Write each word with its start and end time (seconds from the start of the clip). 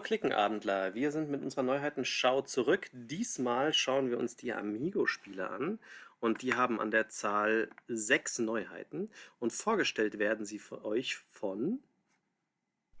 Hallo 0.00 0.06
Klickenabendler, 0.06 0.94
wir 0.94 1.12
sind 1.12 1.28
mit 1.28 1.42
unserer 1.42 1.62
Neuheitenschau 1.62 2.40
zurück. 2.40 2.88
Diesmal 2.94 3.74
schauen 3.74 4.08
wir 4.08 4.16
uns 4.16 4.34
die 4.34 4.54
Amigo-Spiele 4.54 5.50
an 5.50 5.78
und 6.20 6.40
die 6.40 6.54
haben 6.54 6.80
an 6.80 6.90
der 6.90 7.10
Zahl 7.10 7.68
sechs 7.86 8.38
Neuheiten 8.38 9.10
und 9.40 9.52
vorgestellt 9.52 10.18
werden 10.18 10.46
sie 10.46 10.58
für 10.58 10.86
euch 10.86 11.16
von 11.16 11.80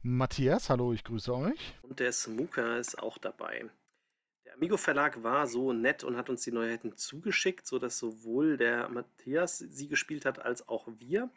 Matthias, 0.02 0.68
hallo, 0.68 0.92
ich 0.92 1.02
grüße 1.02 1.34
euch. 1.34 1.74
und 1.80 2.00
der 2.00 2.12
Smooker 2.12 2.76
ist 2.76 2.98
auch 2.98 3.16
dabei. 3.16 3.64
Der 4.44 4.52
Amigo 4.52 4.76
Verlag 4.76 5.22
war 5.22 5.46
so 5.46 5.72
nett 5.72 6.04
und 6.04 6.18
hat 6.18 6.28
uns 6.28 6.42
die 6.42 6.52
Neuheiten 6.52 6.98
zugeschickt, 6.98 7.66
sodass 7.66 7.96
sowohl 7.96 8.58
der 8.58 8.90
Matthias 8.90 9.56
sie 9.56 9.88
gespielt 9.88 10.26
hat 10.26 10.38
als 10.38 10.68
auch 10.68 10.86
wir, 10.98 11.30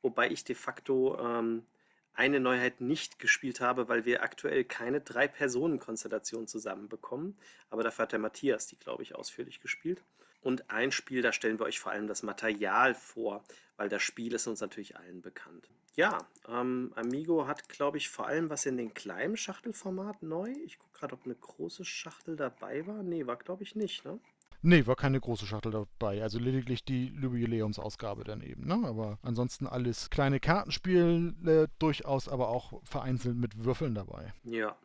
wobei 0.00 0.30
ich 0.30 0.44
de 0.44 0.56
facto 0.56 1.18
ähm, 1.20 1.66
eine 2.14 2.40
Neuheit 2.40 2.80
nicht 2.80 3.18
gespielt 3.18 3.60
habe, 3.60 3.88
weil 3.88 4.04
wir 4.04 4.22
aktuell 4.22 4.64
keine 4.64 5.00
Drei-Personen-Konstellation 5.00 6.46
zusammenbekommen. 6.46 7.36
Aber 7.70 7.82
dafür 7.82 8.04
hat 8.04 8.12
der 8.12 8.18
Matthias 8.18 8.66
die, 8.66 8.78
glaube 8.78 9.02
ich, 9.02 9.14
ausführlich 9.14 9.60
gespielt. 9.60 10.02
Und 10.42 10.70
ein 10.70 10.90
Spiel, 10.90 11.22
da 11.22 11.32
stellen 11.32 11.58
wir 11.58 11.66
euch 11.66 11.80
vor 11.80 11.92
allem 11.92 12.06
das 12.06 12.22
Material 12.22 12.94
vor, 12.94 13.44
weil 13.76 13.88
das 13.88 14.02
Spiel 14.02 14.32
ist 14.34 14.46
uns 14.46 14.60
natürlich 14.60 14.96
allen 14.96 15.20
bekannt. 15.20 15.68
Ja, 15.96 16.26
ähm, 16.48 16.92
Amigo 16.94 17.46
hat, 17.46 17.68
glaube 17.68 17.98
ich, 17.98 18.08
vor 18.08 18.26
allem 18.26 18.48
was 18.48 18.64
in 18.64 18.76
den 18.76 18.94
kleinen 18.94 19.36
Schachtelformat 19.36 20.22
neu. 20.22 20.50
Ich 20.64 20.78
gucke 20.78 20.98
gerade, 20.98 21.14
ob 21.14 21.24
eine 21.24 21.34
große 21.34 21.84
Schachtel 21.84 22.36
dabei 22.36 22.86
war. 22.86 23.02
Nee, 23.02 23.26
war, 23.26 23.36
glaube 23.36 23.64
ich, 23.64 23.74
nicht, 23.74 24.04
ne? 24.04 24.18
Nee, 24.62 24.86
war 24.86 24.96
keine 24.96 25.20
große 25.20 25.46
Schachtel 25.46 25.72
dabei. 25.72 26.22
Also 26.22 26.38
lediglich 26.38 26.84
die 26.84 27.06
Jubiläumsausgabe 27.06 28.24
daneben. 28.24 28.66
Ne? 28.66 28.86
Aber 28.86 29.18
ansonsten 29.22 29.66
alles 29.66 30.10
kleine 30.10 30.38
Kartenspiele, 30.38 31.68
durchaus 31.78 32.28
aber 32.28 32.48
auch 32.48 32.82
vereinzelt 32.84 33.36
mit 33.36 33.64
Würfeln 33.64 33.94
dabei. 33.94 34.34
Ja. 34.44 34.76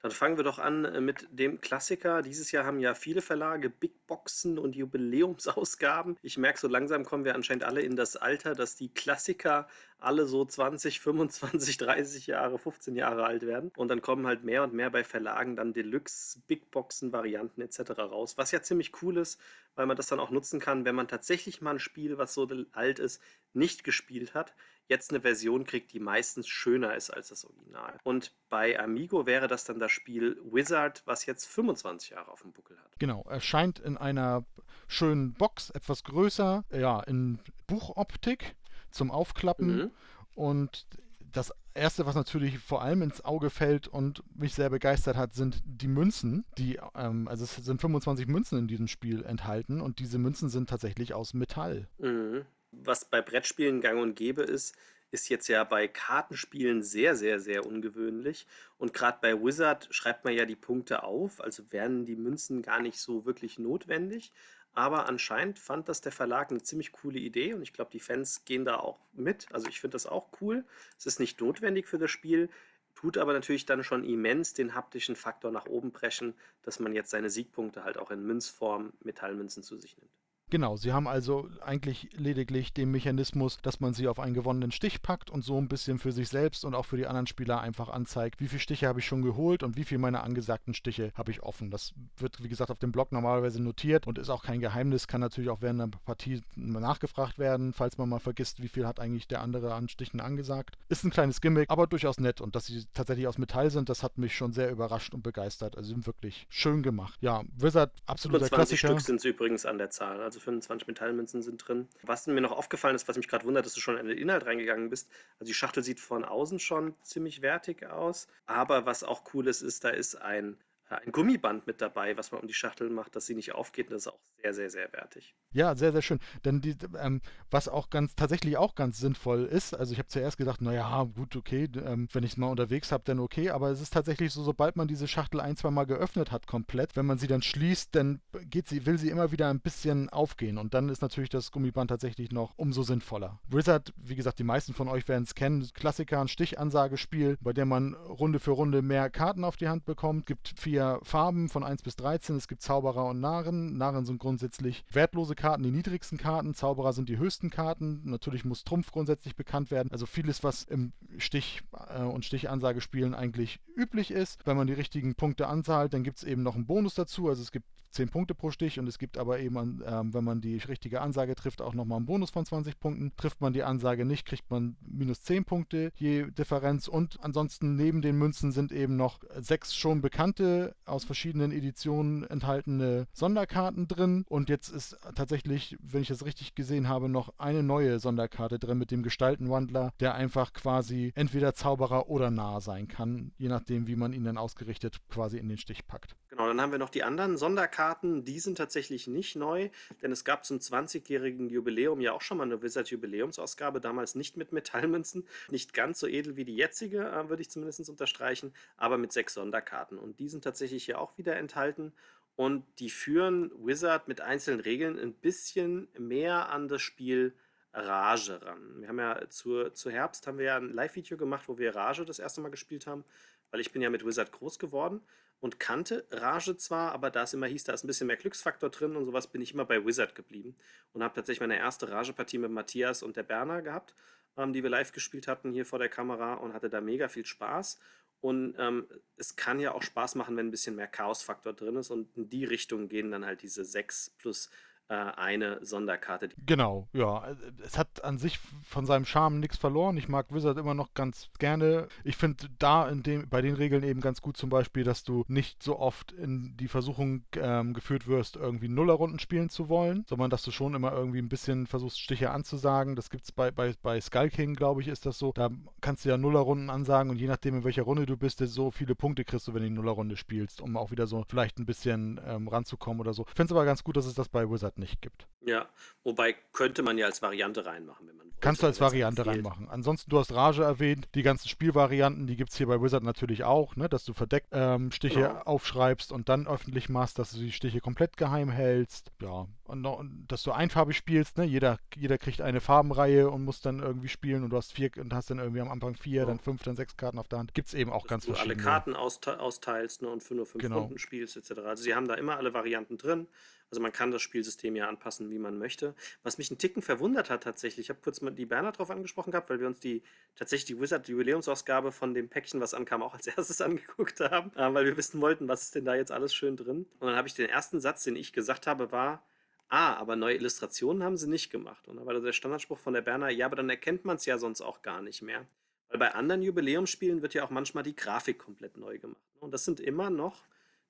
Dann 0.00 0.10
fangen 0.10 0.36
wir 0.36 0.44
doch 0.44 0.58
an 0.58 0.84
äh, 0.84 1.00
mit 1.00 1.28
dem 1.30 1.60
Klassiker. 1.60 2.22
Dieses 2.22 2.52
Jahr 2.52 2.64
haben 2.64 2.80
ja 2.80 2.94
viele 2.94 3.22
Verlage 3.22 3.70
Big 3.70 4.06
Boxen 4.06 4.58
und 4.58 4.74
Jubiläumsausgaben. 4.74 6.18
Ich 6.22 6.38
merke, 6.38 6.58
so 6.58 6.68
langsam 6.68 7.04
kommen 7.04 7.24
wir 7.24 7.34
anscheinend 7.34 7.64
alle 7.64 7.82
in 7.82 7.96
das 7.96 8.16
Alter, 8.16 8.54
dass 8.54 8.76
die 8.76 8.92
Klassiker 8.92 9.68
alle 9.98 10.26
so 10.26 10.44
20, 10.44 11.00
25, 11.00 11.76
30 11.76 12.26
Jahre, 12.26 12.58
15 12.58 12.96
Jahre 12.96 13.24
alt 13.24 13.46
werden. 13.46 13.70
Und 13.76 13.88
dann 13.88 14.02
kommen 14.02 14.26
halt 14.26 14.44
mehr 14.44 14.64
und 14.64 14.74
mehr 14.74 14.90
bei 14.90 15.04
Verlagen 15.04 15.56
dann 15.56 15.72
Deluxe, 15.72 16.40
Big 16.46 16.70
Boxen, 16.70 17.12
Varianten 17.12 17.60
etc. 17.60 17.92
raus. 17.98 18.36
Was 18.36 18.50
ja 18.50 18.62
ziemlich 18.62 19.02
cool 19.02 19.16
ist, 19.16 19.40
weil 19.74 19.86
man 19.86 19.96
das 19.96 20.08
dann 20.08 20.20
auch 20.20 20.30
nutzen 20.30 20.60
kann, 20.60 20.84
wenn 20.84 20.94
man 20.94 21.08
tatsächlich 21.08 21.60
mal 21.60 21.72
ein 21.72 21.78
Spiel, 21.78 22.18
was 22.18 22.34
so 22.34 22.48
alt 22.72 22.98
ist, 22.98 23.22
nicht 23.54 23.84
gespielt 23.84 24.34
hat, 24.34 24.54
jetzt 24.88 25.10
eine 25.10 25.20
Version 25.20 25.64
kriegt, 25.64 25.92
die 25.92 26.00
meistens 26.00 26.48
schöner 26.48 26.94
ist 26.94 27.10
als 27.10 27.28
das 27.28 27.44
Original. 27.44 27.98
Und 28.04 28.32
bei 28.50 28.78
Amigo 28.78 29.26
wäre 29.26 29.48
das 29.48 29.64
dann 29.64 29.78
das 29.78 29.92
Spiel 29.92 30.40
Wizard, 30.44 31.02
was 31.06 31.26
jetzt 31.26 31.46
25 31.46 32.10
Jahre 32.10 32.30
auf 32.30 32.42
dem 32.42 32.52
Buckel 32.52 32.78
hat. 32.78 32.98
Genau, 32.98 33.22
erscheint 33.28 33.78
in 33.78 33.96
einer 33.96 34.44
schönen 34.88 35.32
Box, 35.32 35.70
etwas 35.70 36.04
größer, 36.04 36.64
ja, 36.72 37.00
in 37.00 37.38
Buchoptik 37.66 38.54
zum 38.90 39.10
Aufklappen. 39.10 39.76
Mhm. 39.76 39.90
Und 40.34 40.86
das 41.32 41.52
erste, 41.74 42.06
was 42.06 42.14
natürlich 42.14 42.58
vor 42.58 42.82
allem 42.82 43.02
ins 43.02 43.24
Auge 43.24 43.50
fällt 43.50 43.88
und 43.88 44.22
mich 44.38 44.54
sehr 44.54 44.70
begeistert 44.70 45.16
hat, 45.16 45.34
sind 45.34 45.62
die 45.64 45.88
Münzen. 45.88 46.44
Die, 46.58 46.78
ähm, 46.94 47.28
also 47.28 47.44
es 47.44 47.56
sind 47.56 47.80
25 47.80 48.26
Münzen 48.26 48.58
in 48.58 48.68
diesem 48.68 48.88
Spiel 48.88 49.24
enthalten 49.24 49.80
und 49.80 49.98
diese 49.98 50.18
Münzen 50.18 50.48
sind 50.48 50.68
tatsächlich 50.68 51.14
aus 51.14 51.34
Metall. 51.34 51.88
Mhm. 51.98 52.44
Was 52.72 53.04
bei 53.04 53.22
Brettspielen 53.22 53.80
gang 53.80 54.00
und 54.00 54.14
gäbe 54.14 54.42
ist, 54.42 54.74
ist 55.12 55.28
jetzt 55.28 55.46
ja 55.48 55.62
bei 55.62 55.88
Kartenspielen 55.88 56.82
sehr, 56.82 57.14
sehr, 57.14 57.38
sehr 57.38 57.66
ungewöhnlich. 57.66 58.46
Und 58.78 58.94
gerade 58.94 59.18
bei 59.20 59.40
Wizard 59.40 59.88
schreibt 59.90 60.24
man 60.24 60.34
ja 60.34 60.46
die 60.46 60.56
Punkte 60.56 61.02
auf, 61.02 61.40
also 61.40 61.70
werden 61.70 62.06
die 62.06 62.16
Münzen 62.16 62.62
gar 62.62 62.80
nicht 62.80 62.98
so 62.98 63.26
wirklich 63.26 63.58
notwendig. 63.58 64.32
Aber 64.74 65.06
anscheinend 65.06 65.58
fand 65.58 65.88
das 65.90 66.00
der 66.00 66.12
Verlag 66.12 66.50
eine 66.50 66.62
ziemlich 66.62 66.92
coole 66.92 67.18
Idee 67.18 67.52
und 67.52 67.60
ich 67.60 67.74
glaube, 67.74 67.90
die 67.90 68.00
Fans 68.00 68.46
gehen 68.46 68.64
da 68.64 68.76
auch 68.76 69.00
mit. 69.12 69.46
Also 69.52 69.68
ich 69.68 69.80
finde 69.80 69.96
das 69.96 70.06
auch 70.06 70.28
cool. 70.40 70.64
Es 70.98 71.04
ist 71.04 71.20
nicht 71.20 71.38
notwendig 71.40 71.86
für 71.86 71.98
das 71.98 72.10
Spiel, 72.10 72.48
tut 72.94 73.18
aber 73.18 73.34
natürlich 73.34 73.66
dann 73.66 73.84
schon 73.84 74.02
immens 74.02 74.54
den 74.54 74.74
haptischen 74.74 75.14
Faktor 75.14 75.50
nach 75.50 75.66
oben 75.66 75.92
brechen, 75.92 76.34
dass 76.62 76.80
man 76.80 76.94
jetzt 76.94 77.10
seine 77.10 77.28
Siegpunkte 77.28 77.84
halt 77.84 77.98
auch 77.98 78.10
in 78.10 78.24
Münzform 78.24 78.94
Metallmünzen 79.00 79.62
zu 79.62 79.76
sich 79.76 79.98
nimmt. 79.98 80.21
Genau, 80.52 80.76
sie 80.76 80.92
haben 80.92 81.08
also 81.08 81.48
eigentlich 81.64 82.10
lediglich 82.14 82.74
den 82.74 82.90
Mechanismus, 82.90 83.56
dass 83.62 83.80
man 83.80 83.94
sie 83.94 84.06
auf 84.06 84.20
einen 84.20 84.34
gewonnenen 84.34 84.70
Stich 84.70 85.00
packt 85.00 85.30
und 85.30 85.42
so 85.42 85.56
ein 85.56 85.66
bisschen 85.66 85.98
für 85.98 86.12
sich 86.12 86.28
selbst 86.28 86.66
und 86.66 86.74
auch 86.74 86.84
für 86.84 86.98
die 86.98 87.06
anderen 87.06 87.26
Spieler 87.26 87.62
einfach 87.62 87.88
anzeigt, 87.88 88.38
wie 88.38 88.48
viele 88.48 88.60
Stiche 88.60 88.86
habe 88.86 89.00
ich 89.00 89.06
schon 89.06 89.22
geholt 89.22 89.62
und 89.62 89.78
wie 89.78 89.84
viele 89.84 90.00
meiner 90.00 90.22
angesagten 90.22 90.74
Stiche 90.74 91.10
habe 91.14 91.30
ich 91.30 91.42
offen. 91.42 91.70
Das 91.70 91.94
wird, 92.18 92.42
wie 92.42 92.50
gesagt, 92.50 92.70
auf 92.70 92.78
dem 92.78 92.92
Blog 92.92 93.12
normalerweise 93.12 93.62
notiert 93.62 94.06
und 94.06 94.18
ist 94.18 94.28
auch 94.28 94.44
kein 94.44 94.60
Geheimnis, 94.60 95.08
kann 95.08 95.22
natürlich 95.22 95.48
auch 95.48 95.62
während 95.62 95.80
einer 95.80 95.90
Partie 96.04 96.42
nachgefragt 96.54 97.38
werden, 97.38 97.72
falls 97.72 97.96
man 97.96 98.10
mal 98.10 98.18
vergisst, 98.18 98.60
wie 98.60 98.68
viel 98.68 98.86
hat 98.86 99.00
eigentlich 99.00 99.28
der 99.28 99.40
andere 99.40 99.72
an 99.72 99.88
Stichen 99.88 100.20
angesagt. 100.20 100.76
Ist 100.90 101.02
ein 101.02 101.10
kleines 101.10 101.40
Gimmick, 101.40 101.70
aber 101.70 101.86
durchaus 101.86 102.20
nett 102.20 102.42
und 102.42 102.54
dass 102.54 102.66
sie 102.66 102.84
tatsächlich 102.92 103.26
aus 103.26 103.38
Metall 103.38 103.70
sind, 103.70 103.88
das 103.88 104.02
hat 104.02 104.18
mich 104.18 104.36
schon 104.36 104.52
sehr 104.52 104.70
überrascht 104.70 105.14
und 105.14 105.22
begeistert. 105.22 105.78
Also 105.78 105.94
sind 105.94 106.06
wirklich 106.06 106.46
schön 106.50 106.82
gemacht. 106.82 107.18
Ja, 107.22 107.42
Wizard, 107.56 107.90
absoluter 108.04 108.48
20 108.48 108.54
Klassiker. 108.54 108.88
Stück 108.88 109.00
sind 109.00 109.16
es 109.16 109.24
übrigens 109.24 109.64
an 109.64 109.78
der 109.78 109.88
Zahl, 109.88 110.20
also 110.20 110.41
25 110.42 110.88
Metallmünzen 110.88 111.42
sind 111.42 111.66
drin. 111.66 111.88
Was 112.02 112.26
mir 112.26 112.40
noch 112.40 112.52
aufgefallen 112.52 112.94
ist, 112.94 113.08
was 113.08 113.16
mich 113.16 113.28
gerade 113.28 113.44
wundert, 113.44 113.66
dass 113.66 113.74
du 113.74 113.80
schon 113.80 113.98
in 113.98 114.06
den 114.06 114.18
Inhalt 114.18 114.46
reingegangen 114.46 114.90
bist. 114.90 115.10
Also 115.38 115.48
die 115.48 115.54
Schachtel 115.54 115.82
sieht 115.82 116.00
von 116.00 116.24
außen 116.24 116.58
schon 116.58 116.94
ziemlich 117.02 117.42
wertig 117.42 117.86
aus. 117.86 118.28
Aber 118.46 118.86
was 118.86 119.04
auch 119.04 119.22
cool 119.34 119.46
ist, 119.48 119.62
ist, 119.62 119.84
da 119.84 119.90
ist 119.90 120.16
ein 120.16 120.56
ein 120.98 121.12
Gummiband 121.12 121.66
mit 121.66 121.80
dabei, 121.80 122.16
was 122.16 122.32
man 122.32 122.40
um 122.40 122.46
die 122.46 122.54
Schachtel 122.54 122.90
macht, 122.90 123.16
dass 123.16 123.26
sie 123.26 123.34
nicht 123.34 123.54
aufgeht. 123.54 123.88
Und 123.88 123.94
das 123.94 124.06
ist 124.06 124.12
auch 124.12 124.18
sehr, 124.42 124.54
sehr, 124.54 124.70
sehr 124.70 124.92
wertig. 124.92 125.34
Ja, 125.52 125.74
sehr, 125.74 125.92
sehr 125.92 126.02
schön. 126.02 126.18
Denn 126.44 126.60
die, 126.60 126.76
ähm, 126.98 127.20
was 127.50 127.68
auch 127.68 127.90
ganz 127.90 128.14
tatsächlich 128.14 128.56
auch 128.56 128.74
ganz 128.74 128.98
sinnvoll 128.98 129.44
ist, 129.44 129.74
also 129.74 129.92
ich 129.92 129.98
habe 129.98 130.08
zuerst 130.08 130.38
gedacht, 130.38 130.62
naja, 130.62 131.04
gut, 131.04 131.36
okay, 131.36 131.68
ähm, 131.84 132.08
wenn 132.12 132.24
ich 132.24 132.32
es 132.32 132.36
mal 132.36 132.48
unterwegs 132.48 132.90
habe, 132.90 133.04
dann 133.04 133.20
okay, 133.20 133.50
aber 133.50 133.70
es 133.70 133.80
ist 133.80 133.92
tatsächlich 133.92 134.32
so, 134.32 134.42
sobald 134.42 134.76
man 134.76 134.88
diese 134.88 135.06
Schachtel 135.06 135.40
ein, 135.40 135.56
zwei 135.56 135.70
Mal 135.70 135.84
geöffnet 135.84 136.32
hat, 136.32 136.46
komplett, 136.46 136.96
wenn 136.96 137.06
man 137.06 137.18
sie 137.18 137.26
dann 137.26 137.42
schließt, 137.42 137.94
dann 137.94 138.20
geht 138.44 138.68
sie, 138.68 138.86
will 138.86 138.98
sie 138.98 139.10
immer 139.10 139.30
wieder 139.30 139.48
ein 139.48 139.60
bisschen 139.60 140.08
aufgehen. 140.08 140.58
Und 140.58 140.74
dann 140.74 140.88
ist 140.88 141.02
natürlich 141.02 141.30
das 141.30 141.52
Gummiband 141.52 141.90
tatsächlich 141.90 142.32
noch 142.32 142.54
umso 142.56 142.82
sinnvoller. 142.82 143.40
Wizard, 143.48 143.92
wie 143.96 144.16
gesagt, 144.16 144.38
die 144.38 144.44
meisten 144.44 144.74
von 144.74 144.88
euch 144.88 145.06
werden 145.08 145.24
es 145.24 145.34
kennen, 145.34 145.68
Klassiker, 145.74 146.20
ein 146.20 146.28
Stichansage-Spiel, 146.28 147.36
bei 147.40 147.52
dem 147.52 147.68
man 147.68 147.94
Runde 147.94 148.40
für 148.40 148.52
Runde 148.52 148.82
mehr 148.82 149.10
Karten 149.10 149.44
auf 149.44 149.56
die 149.56 149.68
Hand 149.68 149.84
bekommt, 149.84 150.26
gibt 150.26 150.54
vier 150.58 150.81
vier 150.82 151.00
Farben 151.02 151.48
von 151.48 151.62
1 151.62 151.82
bis 151.82 151.96
13. 151.96 152.36
Es 152.36 152.48
gibt 152.48 152.62
Zauberer 152.62 153.06
und 153.06 153.20
Narren. 153.20 153.76
Narren 153.76 154.04
sind 154.04 154.18
grundsätzlich 154.18 154.84
wertlose 154.90 155.34
Karten, 155.34 155.62
die 155.62 155.70
niedrigsten 155.70 156.18
Karten. 156.18 156.54
Zauberer 156.54 156.92
sind 156.92 157.08
die 157.08 157.18
höchsten 157.18 157.50
Karten. 157.50 158.02
Natürlich 158.04 158.44
muss 158.44 158.64
Trumpf 158.64 158.90
grundsätzlich 158.90 159.36
bekannt 159.36 159.70
werden. 159.70 159.90
Also 159.92 160.06
vieles, 160.06 160.42
was 160.42 160.64
im 160.64 160.92
Stich- 161.18 161.62
äh, 161.88 162.02
und 162.02 162.24
Stichansage-Spielen 162.24 163.14
eigentlich 163.14 163.60
üblich 163.76 164.10
ist. 164.10 164.44
Wenn 164.44 164.56
man 164.56 164.66
die 164.66 164.72
richtigen 164.72 165.14
Punkte 165.14 165.46
anzahlt, 165.46 165.94
dann 165.94 166.02
gibt 166.02 166.18
es 166.18 166.24
eben 166.24 166.42
noch 166.42 166.56
einen 166.56 166.66
Bonus 166.66 166.94
dazu. 166.94 167.28
Also 167.28 167.42
es 167.42 167.52
gibt 167.52 167.66
10 167.92 168.08
Punkte 168.08 168.34
pro 168.34 168.50
Stich 168.50 168.78
und 168.78 168.88
es 168.88 168.98
gibt 168.98 169.18
aber 169.18 169.38
eben, 169.38 169.82
ähm, 169.86 170.14
wenn 170.14 170.24
man 170.24 170.40
die 170.40 170.56
richtige 170.56 171.00
Ansage 171.00 171.34
trifft, 171.34 171.60
auch 171.60 171.74
nochmal 171.74 171.96
einen 171.96 172.06
Bonus 172.06 172.30
von 172.30 172.44
20 172.44 172.80
Punkten. 172.80 173.12
Trifft 173.16 173.40
man 173.40 173.52
die 173.52 173.62
Ansage 173.62 174.04
nicht, 174.04 174.26
kriegt 174.26 174.50
man 174.50 174.76
minus 174.80 175.22
10 175.22 175.44
Punkte 175.44 175.92
je 175.96 176.30
Differenz 176.30 176.88
und 176.88 177.18
ansonsten 177.22 177.76
neben 177.76 178.02
den 178.02 178.16
Münzen 178.16 178.50
sind 178.50 178.72
eben 178.72 178.96
noch 178.96 179.20
sechs 179.38 179.76
schon 179.76 180.00
bekannte, 180.00 180.71
aus 180.84 181.04
verschiedenen 181.04 181.52
Editionen 181.52 182.24
enthaltene 182.24 183.06
Sonderkarten 183.12 183.88
drin 183.88 184.24
und 184.28 184.48
jetzt 184.48 184.68
ist 184.68 184.96
tatsächlich, 185.14 185.76
wenn 185.80 186.02
ich 186.02 186.08
das 186.08 186.24
richtig 186.24 186.54
gesehen 186.54 186.88
habe, 186.88 187.08
noch 187.08 187.34
eine 187.38 187.62
neue 187.62 187.98
Sonderkarte 187.98 188.58
drin 188.58 188.78
mit 188.78 188.90
dem 188.90 189.02
Gestaltenwandler, 189.02 189.92
der 190.00 190.14
einfach 190.14 190.52
quasi 190.52 191.12
entweder 191.14 191.54
Zauberer 191.54 192.08
oder 192.08 192.30
Nah 192.30 192.60
sein 192.60 192.88
kann, 192.88 193.32
je 193.38 193.48
nachdem, 193.48 193.86
wie 193.86 193.96
man 193.96 194.12
ihn 194.12 194.24
dann 194.24 194.38
ausgerichtet 194.38 194.98
quasi 195.08 195.38
in 195.38 195.48
den 195.48 195.58
Stich 195.58 195.86
packt. 195.86 196.16
Genau, 196.32 196.46
dann 196.46 196.62
haben 196.62 196.72
wir 196.72 196.78
noch 196.78 196.88
die 196.88 197.02
anderen 197.02 197.36
Sonderkarten. 197.36 198.24
Die 198.24 198.40
sind 198.40 198.56
tatsächlich 198.56 199.06
nicht 199.06 199.36
neu, 199.36 199.68
denn 200.00 200.12
es 200.12 200.24
gab 200.24 200.46
zum 200.46 200.58
20-jährigen 200.58 201.50
Jubiläum 201.50 202.00
ja 202.00 202.12
auch 202.12 202.22
schon 202.22 202.38
mal 202.38 202.44
eine 202.44 202.62
Wizard-Jubiläumsausgabe, 202.62 203.82
damals 203.82 204.14
nicht 204.14 204.38
mit 204.38 204.50
Metallmünzen. 204.50 205.26
Nicht 205.50 205.74
ganz 205.74 206.00
so 206.00 206.06
edel 206.06 206.36
wie 206.36 206.46
die 206.46 206.56
jetzige, 206.56 207.06
äh, 207.06 207.28
würde 207.28 207.42
ich 207.42 207.50
zumindest 207.50 207.86
unterstreichen, 207.90 208.54
aber 208.78 208.96
mit 208.96 209.12
sechs 209.12 209.34
Sonderkarten. 209.34 209.98
Und 209.98 210.20
die 210.20 210.28
sind 210.30 210.42
tatsächlich 210.42 210.61
hier 210.66 211.00
auch 211.00 211.16
wieder 211.18 211.36
enthalten. 211.36 211.92
Und 212.36 212.64
die 212.78 212.90
führen 212.90 213.50
Wizard 213.64 214.08
mit 214.08 214.20
einzelnen 214.20 214.60
Regeln 214.60 214.98
ein 214.98 215.12
bisschen 215.12 215.88
mehr 215.98 216.48
an 216.48 216.68
das 216.68 216.80
Spiel 216.80 217.34
Rage 217.74 218.40
ran. 218.42 218.80
Wir 218.80 218.88
haben 218.88 218.98
ja 218.98 219.28
zu, 219.28 219.70
zu 219.70 219.90
Herbst 219.90 220.26
haben 220.26 220.38
wir 220.38 220.46
ja 220.46 220.56
ein 220.56 220.72
Live-Video 220.72 221.16
gemacht, 221.16 221.48
wo 221.48 221.58
wir 221.58 221.74
Rage 221.74 222.04
das 222.04 222.18
erste 222.18 222.40
Mal 222.40 222.50
gespielt 222.50 222.86
haben, 222.86 223.04
weil 223.50 223.60
ich 223.60 223.72
bin 223.72 223.82
ja 223.82 223.90
mit 223.90 224.04
Wizard 224.04 224.32
groß 224.32 224.58
geworden 224.58 225.00
und 225.40 225.58
kannte 225.58 226.06
Rage 226.10 226.56
zwar, 226.56 226.92
aber 226.92 227.10
da 227.10 227.22
es 227.22 227.34
immer 227.34 227.46
hieß, 227.46 227.64
da 227.64 227.72
ist 227.72 227.82
ein 227.82 227.86
bisschen 227.86 228.06
mehr 228.06 228.16
Glücksfaktor 228.16 228.70
drin 228.70 228.94
und 228.94 229.06
sowas, 229.06 229.26
bin 229.26 229.42
ich 229.42 229.54
immer 229.54 229.64
bei 229.64 229.84
Wizard 229.84 230.14
geblieben 230.14 230.54
und 230.92 231.02
habe 231.02 231.14
tatsächlich 231.14 231.40
meine 231.40 231.58
erste 231.58 231.90
Rage-Partie 231.90 232.38
mit 232.38 232.50
Matthias 232.50 233.02
und 233.02 233.16
der 233.16 233.22
Berner 233.24 233.62
gehabt, 233.62 233.94
ähm, 234.36 234.52
die 234.52 234.62
wir 234.62 234.70
live 234.70 234.92
gespielt 234.92 235.26
hatten 235.26 235.52
hier 235.52 235.66
vor 235.66 235.78
der 235.78 235.88
Kamera 235.88 236.34
und 236.34 236.52
hatte 236.52 236.68
da 236.70 236.80
mega 236.80 237.08
viel 237.08 237.24
Spaß. 237.24 237.78
Und 238.22 238.54
ähm, 238.58 238.86
es 239.16 239.34
kann 239.36 239.58
ja 239.58 239.72
auch 239.72 239.82
Spaß 239.82 240.14
machen, 240.14 240.36
wenn 240.36 240.46
ein 240.46 240.52
bisschen 240.52 240.76
mehr 240.76 240.86
Chaosfaktor 240.86 241.52
drin 241.52 241.76
ist. 241.76 241.90
Und 241.90 242.16
in 242.16 242.30
die 242.30 242.44
Richtung 242.44 242.88
gehen 242.88 243.10
dann 243.10 243.26
halt 243.26 243.42
diese 243.42 243.64
6 243.64 244.14
plus 244.16 244.48
eine 244.92 245.64
Sonderkarte. 245.64 246.30
Genau, 246.46 246.88
ja. 246.92 247.36
Es 247.64 247.78
hat 247.78 248.04
an 248.04 248.18
sich 248.18 248.38
von 248.64 248.86
seinem 248.86 249.04
Charme 249.04 249.40
nichts 249.40 249.56
verloren. 249.56 249.96
Ich 249.96 250.08
mag 250.08 250.32
Wizard 250.32 250.58
immer 250.58 250.74
noch 250.74 250.94
ganz 250.94 251.28
gerne. 251.38 251.88
Ich 252.04 252.16
finde 252.16 252.46
da 252.58 252.88
in 252.88 253.02
dem, 253.02 253.28
bei 253.28 253.42
den 253.42 253.54
Regeln 253.54 253.82
eben 253.82 254.00
ganz 254.00 254.20
gut 254.20 254.36
zum 254.36 254.50
Beispiel, 254.50 254.84
dass 254.84 255.04
du 255.04 255.24
nicht 255.28 255.62
so 255.62 255.78
oft 255.78 256.12
in 256.12 256.56
die 256.56 256.68
Versuchung 256.68 257.24
ähm, 257.36 257.74
geführt 257.74 258.06
wirst, 258.06 258.36
irgendwie 258.36 258.68
Nullerrunden 258.68 259.18
spielen 259.18 259.48
zu 259.48 259.68
wollen, 259.68 260.04
sondern 260.08 260.30
dass 260.30 260.42
du 260.42 260.50
schon 260.50 260.74
immer 260.74 260.92
irgendwie 260.92 261.20
ein 261.20 261.28
bisschen 261.28 261.66
versuchst, 261.66 262.00
Stiche 262.00 262.30
anzusagen. 262.30 262.96
Das 262.96 263.10
gibt 263.10 263.24
es 263.24 263.32
bei, 263.32 263.50
bei, 263.50 263.74
bei 263.82 264.00
Skull 264.00 264.30
King, 264.30 264.54
glaube 264.54 264.82
ich, 264.82 264.88
ist 264.88 265.06
das 265.06 265.18
so. 265.18 265.32
Da 265.32 265.50
kannst 265.80 266.04
du 266.04 266.10
ja 266.10 266.16
Nullerrunden 266.16 266.70
ansagen 266.70 267.10
und 267.10 267.18
je 267.18 267.26
nachdem, 267.26 267.56
in 267.56 267.64
welcher 267.64 267.82
Runde 267.82 268.06
du 268.06 268.16
bist, 268.16 268.38
so 268.38 268.70
viele 268.70 268.94
Punkte 268.94 269.24
kriegst 269.24 269.46
du, 269.48 269.54
wenn 269.54 269.62
du 269.62 269.68
die 269.68 269.74
Nullerrunde 269.74 270.16
spielst, 270.16 270.60
um 270.60 270.76
auch 270.76 270.90
wieder 270.90 271.06
so 271.06 271.24
vielleicht 271.28 271.58
ein 271.58 271.66
bisschen 271.66 272.20
ähm, 272.26 272.48
ranzukommen 272.48 273.00
oder 273.00 273.12
so. 273.12 273.24
Ich 273.28 273.34
finde 273.34 273.52
es 273.52 273.56
aber 273.56 273.64
ganz 273.64 273.84
gut, 273.84 273.96
dass 273.96 274.06
es 274.06 274.14
das 274.14 274.28
bei 274.28 274.48
Wizard 274.50 274.78
nicht 274.82 275.00
gibt. 275.00 275.26
Ja, 275.44 275.68
wobei 276.04 276.34
könnte 276.52 276.82
man 276.82 276.98
ja 276.98 277.06
als 277.06 277.22
Variante 277.22 277.66
reinmachen, 277.66 278.06
wenn 278.06 278.16
man 278.16 278.26
wollte, 278.26 278.38
Kannst 278.40 278.62
du 278.62 278.66
als 278.66 278.80
Variante 278.80 279.26
reinmachen. 279.26 279.68
Ansonsten, 279.68 280.10
du 280.10 280.18
hast 280.18 280.32
Rage 280.32 280.62
erwähnt, 280.62 281.08
die 281.14 281.22
ganzen 281.22 281.48
Spielvarianten, 281.48 282.26
die 282.26 282.36
gibt 282.36 282.50
es 282.50 282.56
hier 282.56 282.66
bei 282.66 282.80
Wizard 282.80 283.02
natürlich 283.02 283.44
auch, 283.44 283.76
ne? 283.76 283.88
dass 283.88 284.04
du 284.04 284.14
verdeckt 284.14 284.48
ähm, 284.52 284.92
Stiche 284.92 285.20
genau. 285.20 285.42
aufschreibst 285.42 286.12
und 286.12 286.28
dann 286.28 286.46
öffentlich 286.46 286.88
machst, 286.88 287.18
dass 287.18 287.32
du 287.32 287.38
die 287.38 287.52
Stiche 287.52 287.80
komplett 287.80 288.16
geheim 288.16 288.50
hältst. 288.50 289.10
Ja, 289.20 289.46
und, 289.64 289.86
und 289.86 290.26
dass 290.28 290.42
du 290.42 290.52
einfarbig 290.52 290.96
spielst, 290.96 291.38
ne? 291.38 291.44
jeder, 291.44 291.78
jeder 291.96 292.18
kriegt 292.18 292.40
eine 292.40 292.60
Farbenreihe 292.60 293.30
und 293.30 293.44
muss 293.44 293.60
dann 293.60 293.80
irgendwie 293.80 294.08
spielen 294.08 294.44
und 294.44 294.50
du 294.50 294.56
hast 294.56 294.72
vier 294.72 294.90
und 294.98 295.12
hast 295.12 295.30
dann 295.30 295.38
irgendwie 295.38 295.60
am 295.60 295.70
Anfang 295.70 295.96
vier, 295.96 296.24
oh. 296.24 296.26
dann 296.26 296.38
fünf, 296.38 296.62
dann 296.62 296.76
sechs 296.76 296.96
Karten 296.96 297.18
auf 297.18 297.28
der 297.28 297.38
Hand. 297.38 297.54
Gibt 297.54 297.68
es 297.68 297.74
eben 297.74 297.90
auch 297.90 298.02
dass 298.02 298.10
ganz 298.10 298.26
du 298.26 298.32
verschiedene. 298.32 298.54
alle 298.54 298.62
Karten 298.62 298.94
austeilst 298.94 300.02
ne? 300.02 300.08
und 300.08 300.22
für 300.22 300.34
nur 300.34 300.46
fünf 300.46 300.62
genau. 300.62 300.80
Runden 300.80 300.98
spielst 300.98 301.36
etc. 301.36 301.60
Also 301.64 301.82
sie 301.82 301.94
haben 301.94 302.08
da 302.08 302.14
immer 302.14 302.36
alle 302.36 302.54
Varianten 302.54 302.96
drin. 302.96 303.28
Also 303.72 303.80
man 303.80 303.92
kann 303.92 304.10
das 304.10 304.20
Spielsystem 304.20 304.76
ja 304.76 304.86
anpassen, 304.86 305.30
wie 305.30 305.38
man 305.38 305.56
möchte. 305.56 305.94
Was 306.22 306.36
mich 306.36 306.50
einen 306.50 306.58
Ticken 306.58 306.82
verwundert 306.82 307.30
hat 307.30 307.42
tatsächlich, 307.42 307.86
ich 307.86 307.88
habe 307.88 308.00
kurz 308.02 308.20
mal 308.20 308.30
die 308.30 308.44
Bernhard 308.44 308.78
drauf 308.78 308.90
angesprochen 308.90 309.30
gehabt, 309.30 309.48
weil 309.48 309.60
wir 309.60 309.66
uns 309.66 309.80
die 309.80 310.02
tatsächlich 310.36 310.66
die 310.66 310.78
Wizard 310.78 311.08
Jubiläumsausgabe 311.08 311.90
von 311.90 312.12
dem 312.12 312.28
Päckchen, 312.28 312.60
was 312.60 312.74
ankam, 312.74 313.02
auch 313.02 313.14
als 313.14 313.26
erstes 313.38 313.62
angeguckt 313.62 314.20
haben, 314.20 314.52
äh, 314.56 314.74
weil 314.74 314.84
wir 314.84 314.98
wissen 314.98 315.22
wollten, 315.22 315.48
was 315.48 315.62
ist 315.62 315.74
denn 315.74 315.86
da 315.86 315.94
jetzt 315.94 316.12
alles 316.12 316.34
schön 316.34 316.58
drin. 316.58 316.86
Und 317.00 317.06
dann 317.06 317.16
habe 317.16 317.26
ich 317.28 317.32
den 317.32 317.48
ersten 317.48 317.80
Satz, 317.80 318.04
den 318.04 318.14
ich 318.14 318.34
gesagt 318.34 318.66
habe, 318.66 318.92
war, 318.92 319.24
ah, 319.70 319.94
aber 319.94 320.16
neue 320.16 320.34
Illustrationen 320.34 321.02
haben 321.02 321.16
sie 321.16 321.30
nicht 321.30 321.48
gemacht. 321.48 321.88
Und 321.88 321.96
dann 321.96 322.04
war 322.04 322.20
der 322.20 322.32
Standardspruch 322.34 322.78
von 322.78 322.92
der 322.92 323.00
Berner, 323.00 323.30
ja, 323.30 323.46
aber 323.46 323.56
dann 323.56 323.70
erkennt 323.70 324.04
man 324.04 324.16
es 324.16 324.26
ja 324.26 324.36
sonst 324.36 324.60
auch 324.60 324.82
gar 324.82 325.00
nicht 325.00 325.22
mehr. 325.22 325.46
Weil 325.88 325.98
bei 325.98 326.14
anderen 326.14 326.42
Jubiläumsspielen 326.42 327.22
wird 327.22 327.32
ja 327.32 327.42
auch 327.42 327.50
manchmal 327.50 327.84
die 327.84 327.96
Grafik 327.96 328.38
komplett 328.38 328.76
neu 328.76 328.98
gemacht. 328.98 329.22
Und 329.40 329.52
das 329.54 329.64
sind 329.64 329.80
immer 329.80 330.10
noch 330.10 330.44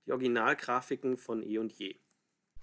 die 0.04 0.10
Originalgrafiken 0.10 1.16
von 1.16 1.44
eh 1.44 1.58
und 1.58 1.72
je. 1.74 1.94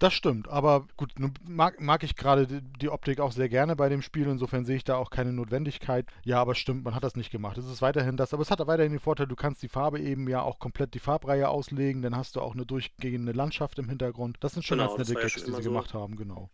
Das 0.00 0.14
stimmt, 0.14 0.48
aber 0.48 0.86
gut, 0.96 1.18
nun 1.18 1.34
mag, 1.46 1.78
mag 1.78 2.02
ich 2.04 2.16
gerade 2.16 2.46
die, 2.46 2.62
die, 2.62 2.88
Optik 2.88 3.20
auch 3.20 3.32
sehr 3.32 3.50
gerne 3.50 3.76
bei 3.76 3.90
dem 3.90 4.00
Spiel, 4.00 4.28
insofern 4.28 4.64
sehe 4.64 4.76
ich 4.76 4.84
da 4.84 4.96
auch 4.96 5.10
keine 5.10 5.30
Notwendigkeit. 5.30 6.06
Ja, 6.24 6.40
aber 6.40 6.54
stimmt, 6.54 6.84
man 6.84 6.94
hat 6.94 7.04
das 7.04 7.16
nicht 7.16 7.30
gemacht. 7.30 7.58
Es 7.58 7.66
ist 7.66 7.82
weiterhin 7.82 8.16
das, 8.16 8.32
aber 8.32 8.40
es 8.40 8.50
hat 8.50 8.66
weiterhin 8.66 8.92
den 8.92 8.98
Vorteil, 8.98 9.26
du 9.26 9.36
kannst 9.36 9.62
die 9.62 9.68
Farbe 9.68 10.00
eben 10.00 10.26
ja 10.26 10.40
auch 10.40 10.58
komplett 10.58 10.94
die 10.94 11.00
Farbreihe 11.00 11.50
auslegen, 11.50 12.00
dann 12.00 12.16
hast 12.16 12.36
du 12.36 12.40
auch 12.40 12.54
eine 12.54 12.64
durchgehende 12.64 13.32
Landschaft 13.32 13.78
im 13.78 13.90
Hintergrund. 13.90 14.38
Das 14.40 14.54
sind 14.54 14.62
schon 14.62 14.78
genau, 14.78 14.96
ganz 14.96 15.06
nette 15.06 15.20
Gags, 15.20 15.36
ja 15.36 15.44
die 15.44 15.50
sie 15.50 15.62
so 15.62 15.68
gemacht 15.68 15.92
haben, 15.92 16.16
genau. 16.16 16.48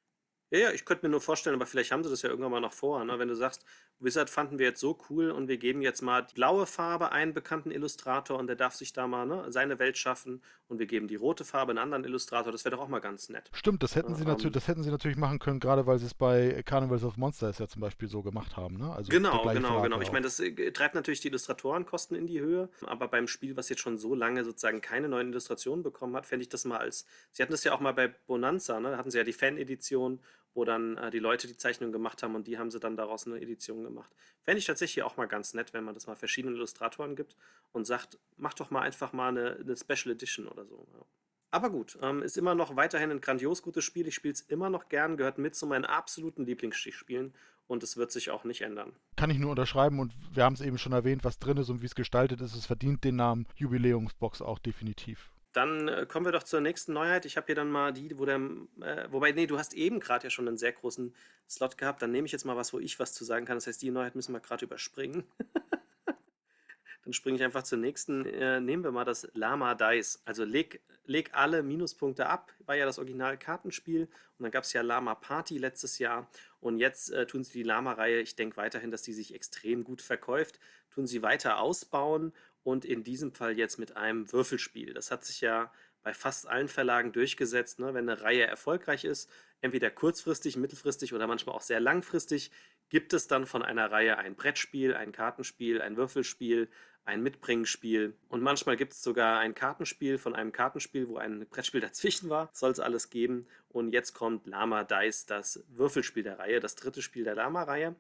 Ja, 0.51 0.61
ja, 0.61 0.71
ich 0.71 0.85
könnte 0.85 1.05
mir 1.05 1.11
nur 1.11 1.21
vorstellen, 1.21 1.57
aber 1.57 1.67
vielleicht 1.67 1.91
haben 1.91 2.05
sie 2.05 2.11
das 2.11 2.23
ja 2.23 2.29
irgendwann 2.31 2.53
mal 2.53 2.61
noch 2.61 2.73
vor, 2.73 3.05
ne? 3.05 3.19
wenn 3.19 3.27
du 3.27 3.35
sagst, 3.35 3.65
Wizard 3.99 4.31
fanden 4.31 4.59
wir 4.59 4.67
jetzt 4.67 4.81
so 4.81 4.99
cool 5.09 5.31
und 5.31 5.49
wir 5.49 5.57
geben 5.57 5.81
jetzt 5.81 6.03
mal 6.03 6.23
die 6.23 6.35
blaue 6.35 6.67
Farbe 6.67 7.13
einen 7.13 7.33
bekannten 7.33 7.71
Illustrator 7.71 8.39
und 8.39 8.47
der 8.47 8.55
darf 8.55 8.75
sich 8.75 8.93
da 8.93 9.07
mal 9.07 9.27
ne, 9.27 9.47
seine 9.49 9.79
Welt 9.79 9.97
schaffen 9.97 10.43
und 10.69 10.79
wir 10.79 10.87
geben 10.87 11.09
die 11.09 11.17
rote 11.17 11.45
Farbe 11.45 11.71
einen 11.71 11.79
anderen 11.79 12.05
Illustrator, 12.05 12.53
das 12.53 12.65
wäre 12.65 12.77
doch 12.77 12.83
auch 12.83 12.89
mal 12.89 13.01
ganz 13.01 13.29
nett. 13.29 13.51
Stimmt, 13.53 13.83
das 13.83 13.97
hätten, 13.97 14.15
sie 14.15 14.23
ähm, 14.23 14.29
natürlich, 14.29 14.53
das 14.53 14.69
hätten 14.69 14.83
sie 14.83 14.91
natürlich 14.91 15.17
machen 15.17 15.39
können, 15.39 15.61
gerade 15.61 15.87
weil 15.87 15.99
sie 15.99 16.07
es 16.07 16.15
bei 16.15 16.63
Carnivals 16.65 17.05
of 17.05 17.17
Monsters 17.17 17.59
ja 17.59 17.67
zum 17.67 17.81
Beispiel 17.81 18.09
so 18.09 18.23
gemacht 18.23 18.57
haben. 18.57 18.77
Ne? 18.77 18.93
Also 18.93 19.11
genau, 19.11 19.31
genau, 19.31 19.43
Farbe 19.45 19.61
genau. 19.83 19.97
Auch. 19.97 20.03
Ich 20.03 20.13
meine, 20.13 20.25
das 20.25 20.39
äh, 20.39 20.73
treibt 20.73 20.95
natürlich 20.95 21.21
die 21.21 21.29
Illustratorenkosten 21.29 22.17
in 22.17 22.27
die 22.27 22.41
Höhe, 22.41 22.69
aber 22.85 23.09
beim 23.09 23.27
Spiel, 23.27 23.57
was 23.57 23.69
jetzt 23.69 23.81
schon 23.81 23.97
so 23.97 24.15
lange 24.15 24.45
sozusagen 24.45 24.81
keine 24.81 25.09
neuen 25.09 25.31
Illustrationen 25.31 25.83
bekommen 25.83 26.15
hat, 26.15 26.27
fände 26.27 26.43
ich 26.43 26.51
das 26.51 26.67
mal 26.67 26.79
als, 26.79 27.07
sie 27.33 27.43
hatten 27.43 27.53
das 27.53 27.65
ja 27.65 27.73
auch 27.75 27.81
mal 27.81 27.95
bei 27.95 28.09
Bonanza, 28.09 28.79
ne? 28.79 28.91
da 28.91 28.99
hatten 28.99 29.11
sie 29.11 29.19
ja 29.19 29.25
die 29.25 29.33
Fan-Edition 29.33 30.21
wo 30.57 30.65
dann 30.65 30.97
äh, 30.97 31.11
die 31.11 31.19
Leute 31.19 31.47
die 31.47 31.57
Zeichnung 31.57 31.93
gemacht 31.93 32.23
haben 32.23 32.35
und 32.35 32.47
die 32.47 32.59
haben 32.59 32.71
sie 32.71 32.81
dann 32.81 32.97
daraus 32.97 33.27
eine 33.27 33.41
Edition 33.41 33.85
gemacht. 33.85 34.11
Fände 34.43 34.59
ich 34.59 34.65
tatsächlich 34.65 35.05
auch 35.05 35.17
mal 35.17 35.27
ganz 35.27 35.55
nett, 35.55 35.73
wenn 35.73 35.85
man 35.85 35.95
das 35.95 36.07
mal 36.07 36.17
verschiedenen 36.17 36.57
Illustratoren 36.57 37.15
gibt 37.15 37.37
und 37.73 37.87
sagt, 37.87 38.19
mach 38.37 38.55
doch 38.55 38.71
mal 38.71 38.81
einfach 38.81 39.13
mal 39.13 39.29
eine, 39.29 39.57
eine 39.57 39.77
Special 39.77 40.15
Edition 40.15 40.49
oder 40.49 40.65
so. 40.65 40.87
Ja. 40.95 41.05
Aber 41.51 41.71
gut, 41.71 41.99
ähm, 42.03 42.23
ist 42.23 42.37
immer 42.37 42.55
noch 42.55 42.75
weiterhin 42.75 43.11
ein 43.11 43.21
grandios 43.21 43.63
gutes 43.63 43.85
Spiel. 43.85 44.09
Ich 44.09 44.15
spiele 44.15 44.35
es 44.35 44.41
immer 44.41 44.71
noch 44.71 44.89
gern, 44.89 45.17
gehört 45.17 45.39
mit 45.39 45.55
zu 45.55 45.67
meinen 45.67 45.85
absoluten 45.85 46.45
Lieblingsstichspielen 46.45 47.35
und 47.67 47.83
es 47.83 47.97
wird 47.97 48.11
sich 48.11 48.31
auch 48.31 48.45
nicht 48.45 48.63
ändern. 48.63 48.93
Kann 49.17 49.31
ich 49.31 49.39
nur 49.39 49.51
unterschreiben 49.51 50.01
und 50.01 50.15
wir 50.33 50.45
haben 50.45 50.55
es 50.55 50.61
eben 50.61 50.79
schon 50.79 50.93
erwähnt, 50.93 51.23
was 51.25 51.39
drin 51.39 51.59
ist 51.59 51.69
und 51.69 51.83
wie 51.83 51.87
es 51.87 51.95
gestaltet 51.95 52.41
ist. 52.41 52.55
Es 52.55 52.67
verdient 52.67 53.05
den 53.05 53.17
Namen 53.17 53.47
Jubiläumsbox 53.57 54.43
auch 54.43 54.59
definitiv. 54.59 55.31
Dann 55.57 55.89
äh, 55.89 56.05
kommen 56.07 56.27
wir 56.27 56.33
doch 56.33 56.43
zur 56.43 56.61
nächsten 56.61 56.93
Neuheit. 56.93 57.25
Ich 57.25 57.39
habe 57.39 57.47
hier 57.47 57.55
dann 57.55 57.71
mal 57.71 57.91
die, 57.91 58.19
wo 58.19 58.27
der, 58.27 58.37
äh, 58.83 59.11
wobei, 59.11 59.33
nee, 59.33 59.47
du 59.47 59.57
hast 59.57 59.73
eben 59.73 60.01
gerade 60.01 60.25
ja 60.25 60.31
schon 60.31 60.47
einen 60.47 60.59
sehr 60.59 60.73
großen 60.73 61.15
Slot 61.49 61.79
gehabt. 61.79 62.03
Dann 62.03 62.13
nehme 62.13 62.27
ich 62.27 62.33
jetzt 62.33 62.45
mal 62.45 62.57
was, 62.57 62.75
wo 62.75 62.79
ich 62.79 62.99
was 62.99 63.15
zu 63.15 63.25
sagen 63.25 63.47
kann. 63.47 63.57
Das 63.57 63.67
heißt, 63.67 63.81
die 63.81 63.91
Neuheit 63.91 64.15
müssen 64.15 64.35
wir 64.35 64.41
gerade 64.41 64.67
überspringen. 64.67 65.25
dann 67.05 67.15
springe 67.15 67.39
ich 67.39 67.43
einfach 67.43 67.63
zur 67.63 67.79
nächsten. 67.79 68.27
Äh, 68.27 68.61
nehmen 68.61 68.85
wir 68.85 68.93
mal 68.93 69.07
das 69.07 69.31
Lama 69.33 69.75
Dice. 69.75 70.21
Also 70.27 70.45
leg, 70.45 70.83
leg 71.07 71.31
alle 71.33 71.63
Minuspunkte 71.63 72.27
ab. 72.27 72.53
War 72.67 72.77
ja 72.77 72.85
das 72.85 72.99
Original-Kartenspiel. 72.99 74.03
Und 74.03 74.43
dann 74.43 74.51
gab 74.51 74.65
es 74.65 74.75
ja 74.75 74.83
Lama 74.83 75.15
Party 75.15 75.57
letztes 75.57 75.99
Jahr. 75.99 76.29
Und 76.61 76.81
jetzt 76.81 77.11
äh, 77.13 77.27
tun 77.27 77.45
sie 77.45 77.55
die 77.55 77.63
Lama-Reihe. 77.63 78.21
Ich 78.21 78.37
denke 78.37 78.59
weiterhin, 78.59 78.91
dass 78.91 79.01
die 79.01 79.15
sich 79.15 79.35
extrem 79.35 79.85
gut 79.85 80.03
verkauft. 80.03 80.61
Tun 80.91 81.07
sie 81.07 81.23
weiter 81.23 81.61
ausbauen 81.61 82.35
und 82.67 82.85
in 82.85 83.05
diesem 83.05 83.33
Fall 83.33 83.57
jetzt 83.57 83.79
mit 83.79 83.97
einem 83.97 84.33
Würfelspiel. 84.33 84.93
Das 84.93 85.13
hat 85.13 85.25
sich 85.25 85.41
ja 85.41 85.73
bei 86.03 86.13
fast 86.13 86.49
allen 86.49 86.67
Verlagen 86.67 87.13
durchgesetzt, 87.13 87.79
ne? 87.79 87.95
wenn 87.95 88.09
eine 88.09 88.21
Reihe 88.23 88.45
erfolgreich 88.45 89.05
ist, 89.05 89.31
entweder 89.61 89.89
kurzfristig, 89.89 90.57
mittelfristig 90.57 91.15
oder 91.15 91.29
manchmal 91.29 91.55
auch 91.55 91.63
sehr 91.63 91.79
langfristig, 91.79 92.51
gibt 92.89 93.13
es 93.13 93.29
dann 93.29 93.47
von 93.47 93.63
einer 93.63 93.93
Reihe 93.93 94.19
ein 94.19 94.35
Brettspiel, 94.35 94.95
ein 94.97 95.13
Kartenspiel, 95.13 95.81
ein 95.81 95.97
Würfelspiel, 95.97 96.69
ein 97.05 97.23
Mitbringspiel 97.23 98.17
und 98.29 98.43
manchmal 98.43 98.77
gibt 98.77 98.95
es 98.95 99.03
sogar 99.05 99.39
ein 99.39 99.55
Kartenspiel 99.55 100.19
von 100.19 100.35
einem 100.35 100.51
Kartenspiel, 100.51 101.07
wo 101.07 101.19
ein 101.19 101.47
Brettspiel 101.49 101.81
dazwischen 101.81 102.31
war. 102.31 102.51
Soll 102.53 102.73
es 102.73 102.81
alles 102.81 103.11
geben. 103.11 103.47
Und 103.69 103.93
jetzt 103.93 104.13
kommt 104.13 104.49
Lama 104.49 104.83
Dice, 104.83 105.25
das 105.27 105.63
Würfelspiel 105.69 106.25
der 106.25 106.41
Reihe, 106.41 106.59
das 106.59 106.75
dritte 106.75 107.01
Spiel 107.01 107.23
der 107.23 107.37
Lama-Reihe 107.37 107.95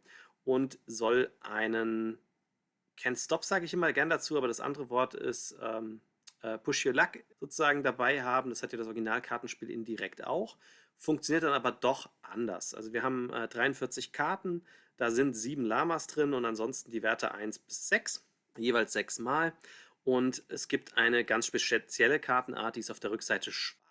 und 0.45 0.81
soll 0.87 1.31
einen 1.41 2.19
Can't 2.99 3.23
Stop 3.23 3.45
sage 3.45 3.65
ich 3.65 3.75
immer 3.75 3.93
gern 3.93 4.11
dazu, 4.11 4.37
aber 4.37 4.49
das 4.49 4.61
andere 4.61 4.89
Wort 4.91 5.15
ist 5.15 5.57
ähm, 5.61 6.01
äh, 6.43 6.59
Push 6.59 6.87
Your 6.87 6.95
Luck 6.95 7.19
sozusagen 7.41 7.83
dabei 7.83 8.23
haben. 8.23 8.51
Das 8.51 8.63
hat 8.63 8.73
ja 8.73 8.79
das 8.79 8.87
Originalkartenspiel 8.87 9.71
indirekt 9.71 10.25
auch. 10.25 10.57
Funktioniert 10.99 11.45
dann 11.45 11.53
aber 11.53 11.73
doch 11.73 12.09
anders. 12.23 12.75
Also 12.75 12.93
wir 12.93 13.03
haben 13.03 13.31
äh, 13.31 13.49
43 13.49 14.13
Karten, 14.13 14.65
da 14.97 15.11
sind 15.11 15.35
sieben 15.35 15.65
Lamas 15.65 16.07
drin 16.07 16.33
und 16.33 16.45
ansonsten 16.45 16.91
die 16.91 17.03
Werte 17.03 17.35
1 17.35 17.59
bis 17.59 17.89
6, 17.89 18.25
jeweils 18.57 18.93
sechs 18.93 19.19
Mal. 19.19 19.53
Und 20.05 20.43
es 20.49 20.69
gibt 20.69 20.97
eine 20.97 21.25
ganz 21.25 21.47
spezielle 21.47 22.21
Kartenart, 22.21 22.77
die 22.77 22.81
ist 22.81 22.91
auf 22.91 23.01
der 23.01 23.11
Rückseite 23.11 23.53
schwarz. 23.53 23.87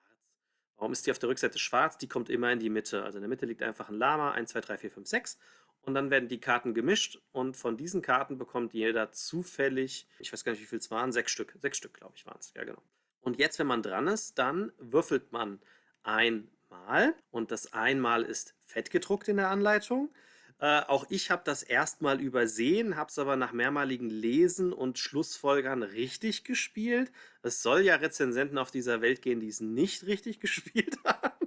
Warum 0.78 0.92
ist 0.92 1.06
die 1.06 1.12
auf 1.12 1.20
der 1.20 1.30
Rückseite 1.30 1.58
schwarz? 1.58 1.98
Die 1.98 2.08
kommt 2.08 2.30
immer 2.30 2.52
in 2.52 2.60
die 2.60 2.70
Mitte. 2.70 3.04
Also 3.04 3.18
in 3.18 3.22
der 3.22 3.30
Mitte 3.30 3.46
liegt 3.46 3.64
einfach 3.64 3.90
ein 3.90 3.98
Lama, 3.98 4.32
1, 4.32 4.52
2, 4.52 4.62
3, 4.62 4.78
4, 4.78 4.92
5, 4.92 5.08
6 5.08 5.38
und 5.86 5.94
dann 5.94 6.10
werden 6.10 6.30
die 6.30 6.40
Karten 6.40 6.74
gemischt 6.74 7.20
und 7.32 7.56
von 7.56 7.78
diesen 7.78 8.02
Karten 8.02 8.38
bekommt 8.38 8.74
jeder 8.74 9.12
zufällig, 9.12 10.08
ich 10.20 10.34
weiß 10.34 10.44
gar 10.44 10.52
nicht, 10.52 10.62
wie 10.62 10.66
viel 10.66 10.80
es 10.80 10.92
waren, 10.92 11.12
sechs 11.12 11.32
Stück. 11.32 11.56
Sechs 11.62 11.78
Stück, 11.78 11.94
glaube 11.94 12.14
ich, 12.16 12.26
waren 12.26 12.38
es. 12.40 12.54
Ja, 12.56 12.64
genau. 12.64 12.82
Und 13.22 13.38
jetzt, 13.38 13.60
wenn 13.60 13.68
man 13.68 13.82
dran 13.82 14.08
ist, 14.08 14.38
dann 14.38 14.72
würfelt 14.78 15.32
man 15.32 15.60
einmal 16.04 17.16
und 17.32 17.52
das 17.52 17.74
einmal 17.74 18.24
ist 18.24 18.56
fett 18.66 18.90
gedruckt 18.90 19.28
in 19.28 19.38
der 19.38 19.50
Anleitung. 19.50 20.14
Äh, 20.60 20.82
auch 20.88 21.06
ich 21.10 21.32
habe 21.32 21.42
das 21.44 21.64
erstmal 21.64 22.22
übersehen, 22.22 22.96
habe 22.96 23.10
es 23.10 23.20
aber 23.20 23.36
nach 23.36 23.52
mehrmaligen 23.52 24.10
Lesen 24.10 24.74
und 24.74 24.98
Schlussfolgern 24.98 25.84
richtig 25.84 26.44
gespielt. 26.44 27.12
Es 27.42 27.62
soll 27.62 27.82
ja 27.82 27.96
Rezensenten 27.96 28.58
auf 28.58 28.72
dieser 28.72 29.02
Welt 29.02 29.22
gehen, 29.22 29.40
die 29.40 29.50
es 29.50 29.60
nicht 29.60 30.06
richtig 30.06 30.40
gespielt 30.40 30.98
haben. 31.04 31.45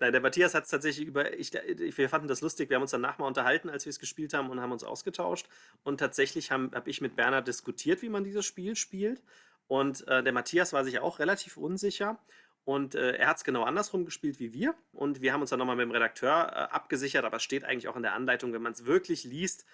Nein, 0.00 0.12
der 0.12 0.20
Matthias 0.20 0.54
hat 0.54 0.64
es 0.64 0.70
tatsächlich 0.70 1.06
über. 1.06 1.36
Ich, 1.38 1.52
wir 1.52 2.08
fanden 2.08 2.28
das 2.28 2.40
lustig. 2.40 2.70
Wir 2.70 2.76
haben 2.76 2.82
uns 2.82 2.92
danach 2.92 3.18
mal 3.18 3.26
unterhalten, 3.26 3.68
als 3.68 3.84
wir 3.84 3.90
es 3.90 3.98
gespielt 3.98 4.34
haben 4.34 4.50
und 4.50 4.60
haben 4.60 4.72
uns 4.72 4.84
ausgetauscht. 4.84 5.48
Und 5.82 5.98
tatsächlich 5.98 6.50
habe 6.50 6.70
hab 6.72 6.86
ich 6.86 7.00
mit 7.00 7.16
Bernhard 7.16 7.48
diskutiert, 7.48 8.02
wie 8.02 8.08
man 8.08 8.24
dieses 8.24 8.44
Spiel 8.46 8.76
spielt. 8.76 9.22
Und 9.66 10.06
äh, 10.08 10.22
der 10.22 10.32
Matthias 10.32 10.72
war 10.72 10.84
sich 10.84 11.00
auch 11.00 11.18
relativ 11.18 11.56
unsicher. 11.56 12.18
Und 12.64 12.94
äh, 12.94 13.16
er 13.16 13.28
hat 13.28 13.38
es 13.38 13.44
genau 13.44 13.64
andersrum 13.64 14.04
gespielt 14.04 14.38
wie 14.38 14.52
wir. 14.52 14.74
Und 14.92 15.20
wir 15.20 15.32
haben 15.32 15.40
uns 15.40 15.50
dann 15.50 15.58
nochmal 15.58 15.76
mit 15.76 15.84
dem 15.84 15.90
Redakteur 15.90 16.30
äh, 16.30 16.74
abgesichert, 16.74 17.24
aber 17.24 17.38
es 17.38 17.42
steht 17.42 17.64
eigentlich 17.64 17.88
auch 17.88 17.96
in 17.96 18.02
der 18.02 18.14
Anleitung, 18.14 18.52
wenn 18.52 18.62
man 18.62 18.72
es 18.72 18.86
wirklich 18.86 19.24
liest, 19.24 19.64